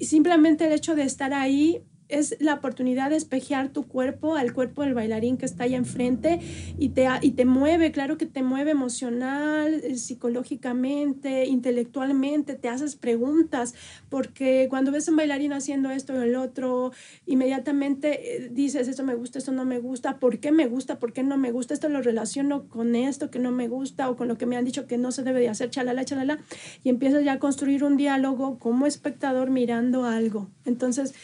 simplemente 0.00 0.66
el 0.66 0.72
hecho 0.72 0.96
de 0.96 1.04
estar 1.04 1.32
ahí 1.32 1.84
es 2.08 2.36
la 2.40 2.54
oportunidad 2.54 3.10
de 3.10 3.16
espejear 3.16 3.68
tu 3.68 3.86
cuerpo 3.86 4.36
al 4.36 4.52
cuerpo 4.52 4.82
del 4.82 4.94
bailarín 4.94 5.36
que 5.36 5.46
está 5.46 5.64
ahí 5.64 5.74
enfrente 5.74 6.40
y 6.78 6.90
te, 6.90 7.08
y 7.22 7.32
te 7.32 7.44
mueve, 7.44 7.92
claro 7.92 8.16
que 8.16 8.26
te 8.26 8.42
mueve 8.42 8.70
emocional, 8.70 9.80
eh, 9.82 9.96
psicológicamente, 9.96 11.46
intelectualmente, 11.46 12.54
te 12.54 12.68
haces 12.68 12.96
preguntas, 12.96 13.74
porque 14.08 14.66
cuando 14.70 14.92
ves 14.92 15.08
a 15.08 15.10
un 15.10 15.16
bailarín 15.16 15.52
haciendo 15.52 15.90
esto 15.90 16.14
o 16.14 16.22
el 16.22 16.36
otro, 16.36 16.92
inmediatamente 17.26 18.36
eh, 18.36 18.48
dices, 18.50 18.88
esto 18.88 19.04
me 19.04 19.14
gusta, 19.14 19.38
esto 19.38 19.52
no 19.52 19.64
me 19.64 19.78
gusta, 19.78 20.18
¿por 20.18 20.38
qué 20.38 20.52
me 20.52 20.66
gusta, 20.66 20.98
por 20.98 21.12
qué 21.12 21.22
no 21.22 21.36
me 21.36 21.50
gusta? 21.50 21.74
Esto 21.74 21.88
lo 21.88 22.02
relaciono 22.02 22.68
con 22.68 22.94
esto 22.94 23.30
que 23.30 23.38
no 23.38 23.50
me 23.52 23.68
gusta 23.68 24.08
o 24.08 24.16
con 24.16 24.28
lo 24.28 24.38
que 24.38 24.46
me 24.46 24.56
han 24.56 24.64
dicho 24.64 24.86
que 24.86 24.98
no 24.98 25.12
se 25.12 25.22
debe 25.22 25.40
de 25.40 25.48
hacer, 25.48 25.70
chalala, 25.70 26.04
chalala, 26.04 26.38
y 26.84 26.88
empiezas 26.88 27.24
ya 27.24 27.34
a 27.34 27.38
construir 27.38 27.84
un 27.84 27.96
diálogo 27.96 28.58
como 28.58 28.86
espectador 28.86 29.50
mirando 29.50 30.04
algo. 30.04 30.48
Entonces, 30.64 31.14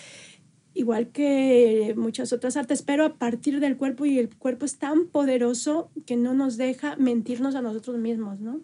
igual 0.74 1.08
que 1.08 1.94
muchas 1.96 2.32
otras 2.32 2.56
artes, 2.56 2.82
pero 2.82 3.04
a 3.04 3.14
partir 3.14 3.60
del 3.60 3.76
cuerpo 3.76 4.06
y 4.06 4.18
el 4.18 4.34
cuerpo 4.34 4.64
es 4.64 4.78
tan 4.78 5.06
poderoso 5.06 5.90
que 6.06 6.16
no 6.16 6.34
nos 6.34 6.56
deja 6.56 6.96
mentirnos 6.96 7.54
a 7.54 7.62
nosotros 7.62 7.98
mismos, 7.98 8.40
¿no? 8.40 8.60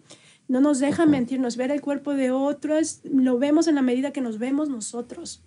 No 0.47 0.61
nos 0.61 0.79
deja 0.79 1.05
mentirnos, 1.05 1.57
ver 1.57 1.71
el 1.71 1.81
cuerpo 1.81 2.13
de 2.15 2.31
otros, 2.31 3.01
lo 3.03 3.37
vemos 3.37 3.67
en 3.67 3.75
la 3.75 3.83
medida 3.83 4.11
que 4.11 4.21
nos 4.21 4.39
vemos 4.39 4.67
nosotros. 4.69 5.43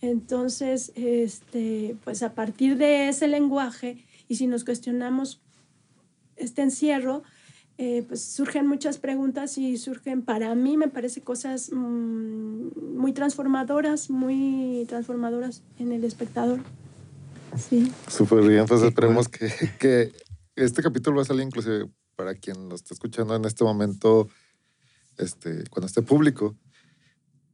Entonces, 0.00 0.92
este, 0.94 1.96
pues 2.04 2.22
a 2.22 2.34
partir 2.34 2.76
de 2.76 3.08
ese 3.08 3.26
lenguaje, 3.26 4.04
y 4.28 4.36
si 4.36 4.46
nos 4.46 4.64
cuestionamos 4.64 5.40
este 6.36 6.62
encierro, 6.62 7.22
eh, 7.78 8.04
pues 8.08 8.22
surgen 8.22 8.66
muchas 8.66 8.96
preguntas 8.96 9.58
y 9.58 9.76
surgen, 9.76 10.22
para 10.22 10.54
mí 10.54 10.78
me 10.78 10.88
parece 10.88 11.20
cosas 11.20 11.70
mm, 11.70 12.96
muy 12.96 13.12
transformadoras, 13.12 14.08
muy 14.08 14.86
transformadoras 14.88 15.62
en 15.78 15.92
el 15.92 16.04
espectador. 16.04 16.60
Sí. 17.58 17.92
Súper 18.08 18.46
bien, 18.46 18.64
pues 18.66 18.82
esperemos 18.82 19.28
que, 19.28 19.50
que, 19.78 20.12
este 20.56 20.82
capítulo 20.82 21.16
va 21.16 21.22
a 21.22 21.26
salir 21.26 21.42
inclusive 21.42 21.90
para 22.16 22.34
quien 22.34 22.70
lo 22.70 22.74
esté 22.76 22.94
escuchando 22.94 23.36
en 23.36 23.44
este 23.44 23.62
momento, 23.62 24.28
este, 25.18 25.64
cuando 25.68 25.86
esté 25.86 26.00
público, 26.00 26.56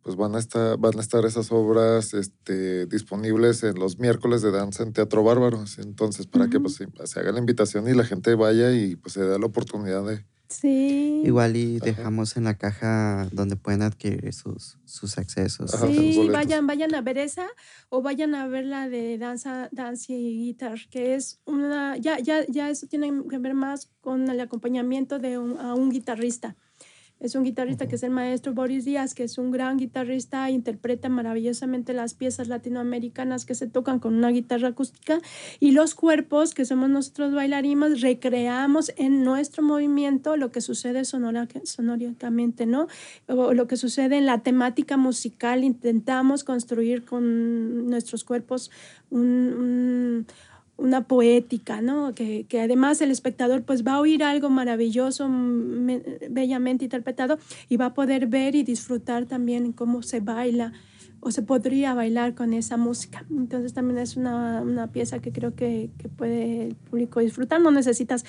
pues 0.03 0.17
van 0.17 0.35
a 0.35 0.39
estar, 0.39 0.77
van 0.79 0.99
a 0.99 1.01
estar 1.01 1.25
esas 1.25 1.53
obras 1.53 2.13
este, 2.13 2.87
disponibles 2.87 3.63
en 3.63 3.77
los 3.77 3.99
miércoles 3.99 4.43
de 4.43 4.51
danza 4.51 4.83
en 4.83 4.93
Teatro 4.93 5.23
Bárbaros. 5.23 5.79
Entonces, 5.79 6.27
para 6.27 6.49
que 6.49 6.59
pues, 6.59 6.83
se 7.05 7.21
haga 7.21 7.33
la 7.33 7.39
invitación 7.39 7.89
y 7.89 7.95
la 7.95 8.05
gente 8.05 8.35
vaya 8.35 8.73
y 8.73 8.97
pues 8.97 9.15
se 9.15 9.23
dé 9.23 9.39
la 9.39 9.47
oportunidad 9.47 10.05
de... 10.05 10.25
Sí. 10.49 11.23
Igual 11.25 11.57
y 11.57 11.79
dejamos 11.79 12.37
en 12.37 12.45
la 12.45 12.59
caja 12.59 13.27
donde 13.33 13.57
pueden 13.57 13.81
adquirir 13.81 14.35
sus, 14.35 14.77
sus 14.85 15.17
accesos. 15.17 15.71
sí, 15.71 16.29
vayan, 16.31 16.67
vayan 16.67 16.95
a 16.95 17.01
ver 17.01 17.17
esa 17.17 17.47
o 17.89 18.03
vayan 18.03 18.35
a 18.35 18.47
ver 18.49 18.67
la 18.67 18.91
de 18.91 19.17
danza, 19.17 19.71
danza 19.73 20.13
y 20.13 20.45
guitar, 20.45 20.79
que 20.91 21.15
es 21.15 21.41
una, 21.47 21.97
ya, 21.97 22.19
ya, 22.19 22.45
ya 22.49 22.69
eso 22.69 22.87
tiene 22.87 23.11
que 23.31 23.39
ver 23.39 23.55
más 23.55 23.89
con 24.03 24.29
el 24.29 24.41
acompañamiento 24.41 25.19
de 25.19 25.35
a 25.37 25.75
un 25.75 25.91
guitarrista. 25.91 26.55
Es 27.23 27.37
un 27.37 27.45
guitarrista 27.45 27.87
que 27.87 27.95
es 27.95 28.03
el 28.03 28.11
maestro 28.11 28.53
Boris 28.53 28.85
Díaz, 28.85 29.15
que 29.15 29.23
es 29.23 29.39
un 29.39 29.53
gran 29.53 29.77
guitarrista, 29.77 30.51
interpreta 30.51 31.09
maravillosamente 31.09 31.93
las 31.93 32.15
piezas 32.15 32.49
latinoamericanas 32.49 33.47
que 33.47 33.55
se 33.55 33.69
tocan 33.69 34.01
con 34.01 34.15
una 34.15 34.31
guitarra 34.31 34.69
acústica. 34.69 35.21
Y 35.61 35.71
los 35.71 35.95
cuerpos, 35.95 36.53
que 36.53 36.65
somos 36.65 36.91
nosotros 36.91 37.33
bailarines, 37.33 38.01
recreamos 38.01 38.93
en 38.97 39.23
nuestro 39.23 39.63
movimiento 39.63 40.37
lo 40.37 40.51
que 40.51 40.61
sucede 40.61 41.05
sonóricamente, 41.05 42.67
¿no? 42.67 42.89
O 43.29 43.55
lo 43.55 43.69
que 43.69 43.77
sucede 43.77 44.17
en 44.17 44.27
la 44.27 44.43
temática 44.43 44.97
musical, 44.97 45.63
intentamos 45.63 46.43
construir 46.43 47.05
con 47.05 47.87
nuestros 47.87 48.25
cuerpos 48.25 48.73
un 49.11 50.27
una 50.77 51.07
poética, 51.07 51.81
¿no? 51.81 52.15
Que, 52.15 52.45
que, 52.49 52.61
además 52.61 53.01
el 53.01 53.11
espectador 53.11 53.63
pues 53.63 53.87
va 53.87 53.95
a 53.95 54.01
oír 54.01 54.25
algo 54.25 54.51
maravilloso, 54.51 55.29
bellamente 56.31 56.85
interpretado 56.85 57.39
y 57.69 57.77
va 57.77 57.87
a 57.87 57.95
poder 57.95 58.27
ver 58.27 58.55
y 58.55 58.63
disfrutar 58.63 59.27
también 59.27 59.73
cómo 59.73 60.03
se 60.03 60.21
baila 60.21 60.73
o 61.25 61.31
se 61.31 61.41
podría 61.41 61.95
bailar 61.95 62.35
con 62.35 62.53
esa 62.53 62.77
música. 62.77 63.25
Entonces 63.31 63.73
también 63.73 63.99
es 63.99 64.17
una, 64.17 64.61
una 64.61 64.91
pieza 64.91 65.21
que 65.21 65.31
creo 65.31 65.55
que, 65.55 65.89
que, 65.97 66.09
puede 66.09 66.67
el 66.67 66.75
público 66.75 67.21
disfrutar. 67.21 67.61
No 67.61 67.71
necesitas, 67.71 68.25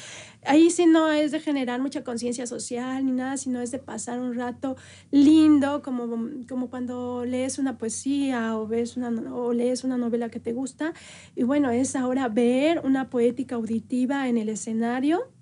ahí 0.45 0.69
sí 0.69 0.85
no 0.85 1.11
es 1.11 1.31
de 1.31 1.39
generar 1.39 1.81
mucha 1.81 2.03
conciencia 2.03 2.45
social 2.45 3.03
ni 3.03 3.11
nada, 3.11 3.37
sino 3.37 3.61
es 3.61 3.71
de 3.71 3.79
pasar 3.79 4.19
un 4.19 4.35
rato 4.35 4.77
lindo, 5.09 5.81
como, 5.81 6.07
como 6.47 6.69
cuando 6.69 7.25
lees 7.25 7.57
una 7.57 7.79
poesía 7.79 8.55
o, 8.55 8.67
ves 8.67 8.95
una, 8.95 9.09
o 9.33 9.53
lees 9.53 9.83
una 9.83 9.97
novela 9.97 10.29
que 10.29 10.39
te 10.39 10.53
gusta. 10.53 10.93
Y 11.35 11.41
bueno, 11.41 11.71
es 11.71 11.95
ahora 11.95 12.29
ver 12.29 12.81
una 12.85 13.09
poética 13.09 13.55
auditiva 13.55 14.27
en 14.27 14.37
el 14.37 14.49
escenario 14.49 15.32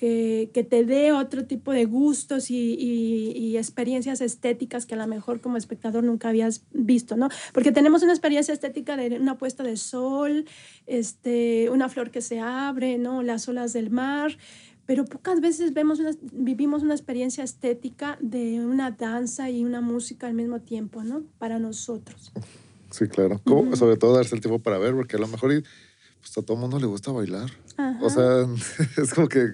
que, 0.00 0.66
te 0.70 0.84
dé 0.86 1.12
otro 1.12 1.44
tipo 1.44 1.72
de 1.72 1.84
gustos 1.84 2.50
y, 2.50 3.56
experiencias 3.58 4.22
estéticas 4.22 4.86
que 4.86 4.94
a 4.94 4.96
lo 4.96 5.06
mejor 5.06 5.42
como 5.42 5.58
espectador 5.58 6.02
nunca 6.02 6.30
habías 6.30 6.62
visto, 6.72 7.16
¿no? 7.16 7.28
Porque 7.52 7.72
tenemos 7.72 8.02
una 8.02 8.12
experiencia 8.12 8.54
estética 8.54 8.96
de 8.96 9.18
una 9.18 9.36
puesta 9.36 9.62
de 9.62 9.76
sol, 9.76 10.46
este, 10.86 11.68
una 11.68 11.90
flor 11.90 12.10
que 12.10 12.22
se 12.22 12.40
abre, 12.40 12.96
¿no? 12.96 13.22
Las 13.22 13.46
olas 13.48 13.74
del 13.74 13.90
mar, 13.90 14.38
pero 14.86 15.04
pocas 15.04 15.42
veces 15.42 15.74
vemos 15.74 16.00
vivimos 16.32 16.82
una 16.82 16.94
experiencia 16.94 17.44
estética 17.44 18.16
de 18.22 18.60
una 18.60 18.92
danza 18.92 19.50
y 19.50 19.66
una 19.66 19.82
música 19.82 20.28
al 20.28 20.34
mismo 20.34 20.60
tiempo, 20.60 21.04
¿no? 21.04 21.24
Para 21.38 21.58
nosotros. 21.58 22.32
Sí, 22.90 23.06
claro. 23.06 23.42
Sobre 23.74 23.98
todo 23.98 24.16
darse 24.16 24.34
el 24.34 24.40
tiempo 24.40 24.60
para 24.60 24.78
ver, 24.78 24.94
porque 24.94 25.16
a 25.16 25.20
lo 25.20 25.28
mejor 25.28 25.62
pues, 26.20 26.38
a 26.38 26.42
todo 26.42 26.54
el 26.54 26.60
mundo 26.60 26.78
le 26.78 26.86
gusta 26.86 27.12
bailar. 27.12 27.50
O 28.00 28.08
sea, 28.08 28.46
es 29.02 29.12
como 29.12 29.28
que 29.28 29.52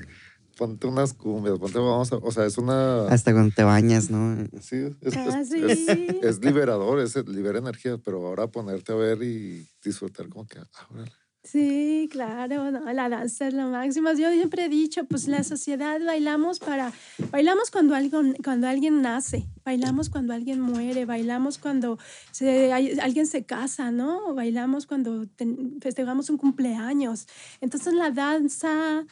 ponte 0.56 0.86
unas 0.86 1.12
cumbias, 1.12 1.58
ponte, 1.58 1.78
vamos 1.78 2.12
a, 2.12 2.16
o 2.16 2.30
sea, 2.32 2.46
es 2.46 2.56
una... 2.58 3.08
Hasta 3.08 3.32
cuando 3.32 3.54
te 3.54 3.62
bañas, 3.62 4.10
¿no? 4.10 4.36
Sí, 4.60 4.76
es, 5.00 5.16
Ah, 5.16 5.40
es- 5.40 5.48
sí. 5.48 5.62
es- 5.62 5.88
es 6.22 6.44
liberador, 6.44 7.00
es, 7.00 7.14
libera 7.28 7.58
energía, 7.58 7.98
pero 7.98 8.26
ahora 8.26 8.46
ponerte 8.48 8.92
a 8.92 8.96
ver 8.96 9.22
y 9.22 9.66
disfrutar 9.84 10.28
como 10.28 10.46
que, 10.46 10.58
ah, 10.58 10.86
órale. 10.92 11.12
Sí, 11.44 12.08
claro, 12.10 12.72
no, 12.72 12.92
la 12.92 13.08
danza 13.08 13.46
es 13.46 13.54
lo 13.54 13.68
máximo. 13.68 14.10
Yo 14.14 14.32
siempre 14.32 14.64
he 14.64 14.68
dicho, 14.68 15.04
pues 15.04 15.28
la 15.28 15.44
sociedad 15.44 16.00
bailamos 16.04 16.58
para, 16.58 16.92
bailamos 17.30 17.70
cuando 17.70 17.94
alguien, 17.94 18.34
cuando 18.42 18.66
alguien 18.66 19.00
nace, 19.00 19.46
bailamos 19.64 20.10
cuando 20.10 20.34
alguien 20.34 20.58
muere, 20.60 21.04
bailamos 21.04 21.58
cuando 21.58 22.00
se, 22.32 22.72
hay- 22.72 22.98
alguien 22.98 23.28
se 23.28 23.44
casa, 23.44 23.92
¿no? 23.92 24.34
Bailamos 24.34 24.86
cuando 24.86 25.28
ten- 25.36 25.78
festejamos 25.80 26.30
un 26.30 26.36
cumpleaños. 26.38 27.28
Entonces 27.60 27.94
la 27.94 28.10
danza 28.10 29.06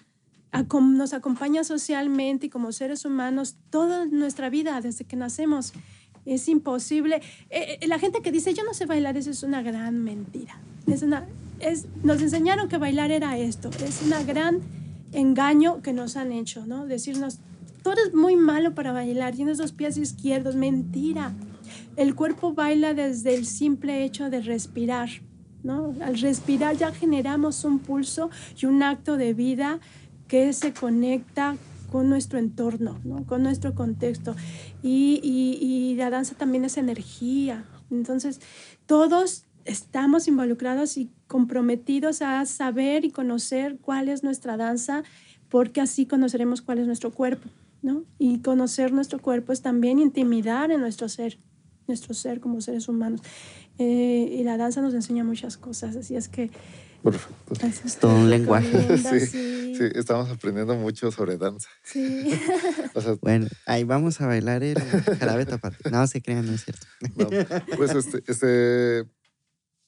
nos 0.81 1.13
acompaña 1.13 1.65
socialmente 1.65 2.47
y 2.47 2.51
como 2.51 2.73
seres 2.73 3.05
humanos 3.05 3.57
toda 3.71 4.07
nuestra 4.07 4.51
vida 4.51 4.81
desde 4.81 5.05
que 5.05 5.17
nacemos. 5.17 5.73
Es 6.25 6.49
imposible. 6.49 7.17
Eh, 7.51 7.79
eh, 7.81 7.87
la 7.87 7.99
gente 7.99 8.23
que 8.23 8.33
dice, 8.33 8.55
yo 8.55 8.65
no 8.65 8.73
sé 8.73 8.87
bailar, 8.87 9.17
eso 9.17 9.31
es 9.31 9.43
una 9.43 9.63
gran 9.63 10.03
mentira. 10.03 10.59
Es 10.87 11.03
una, 11.03 11.27
es, 11.61 11.87
nos 12.03 12.23
enseñaron 12.23 12.69
que 12.69 12.79
bailar 12.79 13.11
era 13.11 13.37
esto. 13.37 13.71
Es 13.85 14.03
una 14.03 14.23
gran 14.23 14.61
engaño 15.13 15.83
que 15.83 15.93
nos 15.93 16.17
han 16.17 16.33
hecho, 16.33 16.67
¿no? 16.67 16.87
Decirnos, 16.87 17.41
tú 17.83 17.91
eres 17.91 18.15
muy 18.15 18.37
malo 18.37 18.75
para 18.75 18.93
bailar, 18.93 19.35
tienes 19.35 19.59
dos 19.59 19.73
pies 19.73 19.99
izquierdos. 19.99 20.57
Mentira. 20.57 21.35
El 21.97 22.15
cuerpo 22.15 22.55
baila 22.55 22.95
desde 22.95 23.35
el 23.35 23.45
simple 23.45 24.05
hecho 24.05 24.31
de 24.31 24.41
respirar, 24.41 25.09
¿no? 25.63 25.95
Al 26.01 26.19
respirar 26.19 26.77
ya 26.77 26.93
generamos 26.93 27.65
un 27.65 27.81
pulso 27.81 28.31
y 28.61 28.67
un 28.67 28.83
acto 28.83 29.17
de 29.17 29.35
vida 29.35 29.81
que 30.29 30.53
se 30.53 30.73
conecta 30.73 31.57
con 31.91 32.09
nuestro 32.09 32.39
entorno, 32.39 32.99
¿no? 33.05 33.25
con 33.25 33.43
nuestro 33.43 33.75
contexto. 33.75 34.35
Y, 34.83 35.21
y- 35.23 35.95
la 35.95 36.11
danza 36.11 36.35
también 36.35 36.65
es 36.65 36.77
energía. 36.77 37.65
Entonces, 37.91 38.41
todos 38.87 39.45
estamos 39.65 40.27
involucrados 40.27 40.97
y 40.97 41.11
comprometidos 41.29 42.21
a 42.21 42.45
saber 42.47 43.05
y 43.05 43.11
conocer 43.11 43.79
cuál 43.81 44.09
es 44.09 44.25
nuestra 44.25 44.57
danza, 44.57 45.05
porque 45.49 45.81
así 45.81 46.05
conoceremos 46.07 46.63
cuál 46.63 46.79
es 46.79 46.87
nuestro 46.87 47.13
cuerpo. 47.13 47.49
¿no? 47.83 48.03
Y 48.19 48.39
conocer 48.39 48.93
nuestro 48.93 49.21
cuerpo 49.21 49.53
es 49.53 49.63
también 49.63 49.99
intimidar 49.99 50.71
en 50.71 50.81
nuestro 50.81 51.09
ser, 51.09 51.39
nuestro 51.87 52.15
ser 52.15 52.41
como 52.41 52.61
seres 52.61 52.89
humanos. 52.89 53.21
Eh, 53.79 54.37
y 54.41 54.43
la 54.43 54.57
danza 54.57 54.81
nos 54.81 54.95
enseña 54.95 55.23
muchas 55.23 55.57
cosas, 55.57 55.95
así 55.95 56.17
es 56.17 56.29
que... 56.29 56.51
Perfecto. 57.05 57.67
así 57.67 57.83
Es 57.85 57.99
todo 57.99 58.15
un 58.15 58.31
lenguaje. 58.31 58.99
Sí, 58.99 59.21
sí. 59.21 59.51
Sí, 59.77 59.83
estamos 59.95 60.31
aprendiendo 60.31 60.77
mucho 60.77 61.11
sobre 61.11 61.37
danza. 61.37 61.69
Sí. 61.83 62.31
O 62.95 63.01
sea, 63.01 63.17
Bueno, 63.21 63.49
ahí 63.67 63.83
vamos 63.83 64.21
a 64.21 64.27
bailar 64.27 64.63
el 64.63 64.79
jarabe 65.19 65.45
tapate. 65.47 65.91
No 65.91 66.07
se 66.07 66.23
crean, 66.23 66.47
no 66.47 66.53
es 66.53 66.65
cierto. 66.65 66.87
no, 67.17 67.29
pues 67.77 67.93
este, 67.93 68.23
este, 68.31 69.11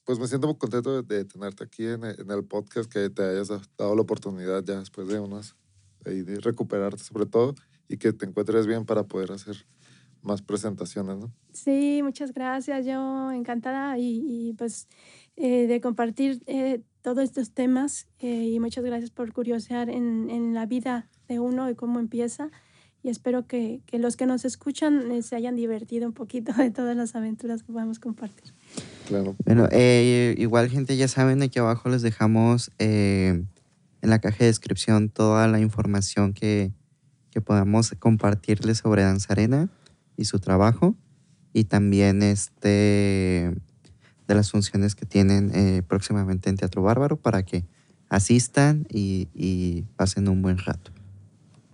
pues 0.03 0.19
me 0.19 0.27
siento 0.27 0.47
muy 0.47 0.57
contento 0.57 1.01
de, 1.01 1.15
de 1.15 1.23
tenerte 1.23 1.63
aquí 1.63 1.85
en 1.87 2.03
el, 2.03 2.19
en 2.19 2.29
el 2.29 2.43
podcast, 2.43 2.91
que 2.91 3.09
te 3.09 3.23
hayas 3.23 3.47
dado 3.47 3.95
la 3.95 4.01
oportunidad 4.01 4.61
ya 4.63 4.77
después 4.77 5.07
de 5.07 5.19
unas, 5.19 5.55
ahí 6.05 6.21
de 6.21 6.41
recuperarte 6.41 7.01
sobre 7.01 7.25
todo 7.25 7.55
y 7.87 7.95
que 7.95 8.11
te 8.11 8.25
encuentres 8.25 8.67
bien 8.67 8.85
para 8.85 9.03
poder 9.03 9.31
hacer 9.31 9.65
más 10.27 10.41
presentaciones, 10.41 11.17
¿no? 11.17 11.31
Sí, 11.53 12.01
muchas 12.03 12.33
gracias. 12.33 12.85
Yo 12.85 13.31
encantada 13.31 13.97
y, 13.97 14.21
y, 14.27 14.53
pues 14.53 14.87
eh, 15.35 15.65
de 15.67 15.81
compartir 15.81 16.43
eh, 16.45 16.81
todos 17.01 17.23
estos 17.23 17.51
temas 17.51 18.07
eh, 18.19 18.49
y 18.49 18.59
muchas 18.59 18.83
gracias 18.83 19.09
por 19.09 19.31
curiosear 19.33 19.89
en, 19.89 20.29
en 20.29 20.53
la 20.53 20.65
vida 20.65 21.09
de 21.27 21.39
uno 21.39 21.69
y 21.69 21.75
cómo 21.75 21.99
empieza. 21.99 22.51
Y 23.03 23.09
espero 23.09 23.47
que, 23.47 23.81
que 23.85 23.99
los 23.99 24.17
que 24.17 24.25
nos 24.25 24.43
escuchan 24.43 25.11
eh, 25.11 25.21
se 25.21 25.35
hayan 25.35 25.55
divertido 25.55 26.07
un 26.07 26.13
poquito 26.13 26.51
de 26.53 26.71
todas 26.71 26.97
las 26.97 27.15
aventuras 27.15 27.63
que 27.63 27.71
podemos 27.71 27.99
compartir. 27.99 28.53
Claro. 29.07 29.35
Bueno, 29.45 29.69
eh, 29.71 30.35
igual 30.37 30.69
gente 30.69 30.97
ya 30.97 31.07
saben, 31.07 31.41
aquí 31.41 31.59
abajo 31.59 31.87
les 31.89 32.01
dejamos 32.01 32.71
eh, 32.79 33.43
en 34.01 34.09
la 34.09 34.19
caja 34.19 34.39
de 34.39 34.47
descripción 34.47 35.09
toda 35.09 35.47
la 35.47 35.59
información 35.61 36.33
que, 36.33 36.73
que 37.31 37.39
podamos 37.39 37.95
compartirles 37.99 38.79
sobre 38.79 39.03
Danzarena 39.03 39.69
y 40.17 40.25
su 40.25 40.39
trabajo 40.39 40.95
y 41.53 41.63
también 41.65 42.21
este 42.23 43.55
de 44.27 44.35
las 44.35 44.51
funciones 44.51 44.95
que 44.95 45.05
tienen 45.05 45.51
eh, 45.55 45.83
próximamente 45.87 46.49
en 46.49 46.57
Teatro 46.57 46.81
Bárbaro 46.81 47.15
para 47.15 47.43
que 47.43 47.65
asistan 48.09 48.85
y, 48.89 49.29
y 49.33 49.83
pasen 49.95 50.27
un 50.27 50.41
buen 50.41 50.57
rato. 50.57 50.91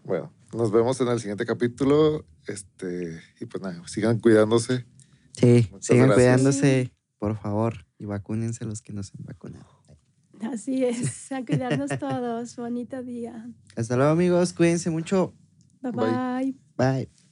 Bueno, 0.03 0.31
nos 0.53 0.71
vemos 0.71 0.99
en 1.01 1.07
el 1.07 1.19
siguiente 1.19 1.45
capítulo. 1.45 2.25
Este, 2.47 3.21
y 3.39 3.45
pues 3.45 3.63
nada, 3.63 3.81
sigan 3.87 4.19
cuidándose. 4.19 4.85
Sí, 5.31 5.67
Muchas 5.71 5.85
sigan 5.87 6.07
gracias. 6.09 6.15
cuidándose, 6.41 6.93
por 7.17 7.37
favor, 7.37 7.85
y 7.97 8.05
vacúnense 8.05 8.65
los 8.65 8.81
que 8.81 8.93
no 8.93 9.01
se 9.01 9.13
han 9.17 9.25
vacunado. 9.25 9.65
Así 10.51 10.83
es, 10.83 11.31
a 11.31 11.43
cuidarnos 11.45 11.97
todos. 11.99 12.55
Bonito 12.57 13.01
día. 13.01 13.49
Hasta 13.75 13.95
luego 13.95 14.11
amigos, 14.11 14.53
cuídense 14.53 14.89
mucho. 14.89 15.33
Bye 15.81 15.91
Bye. 15.91 16.05
bye. 16.05 16.55
Bye. 16.77 17.22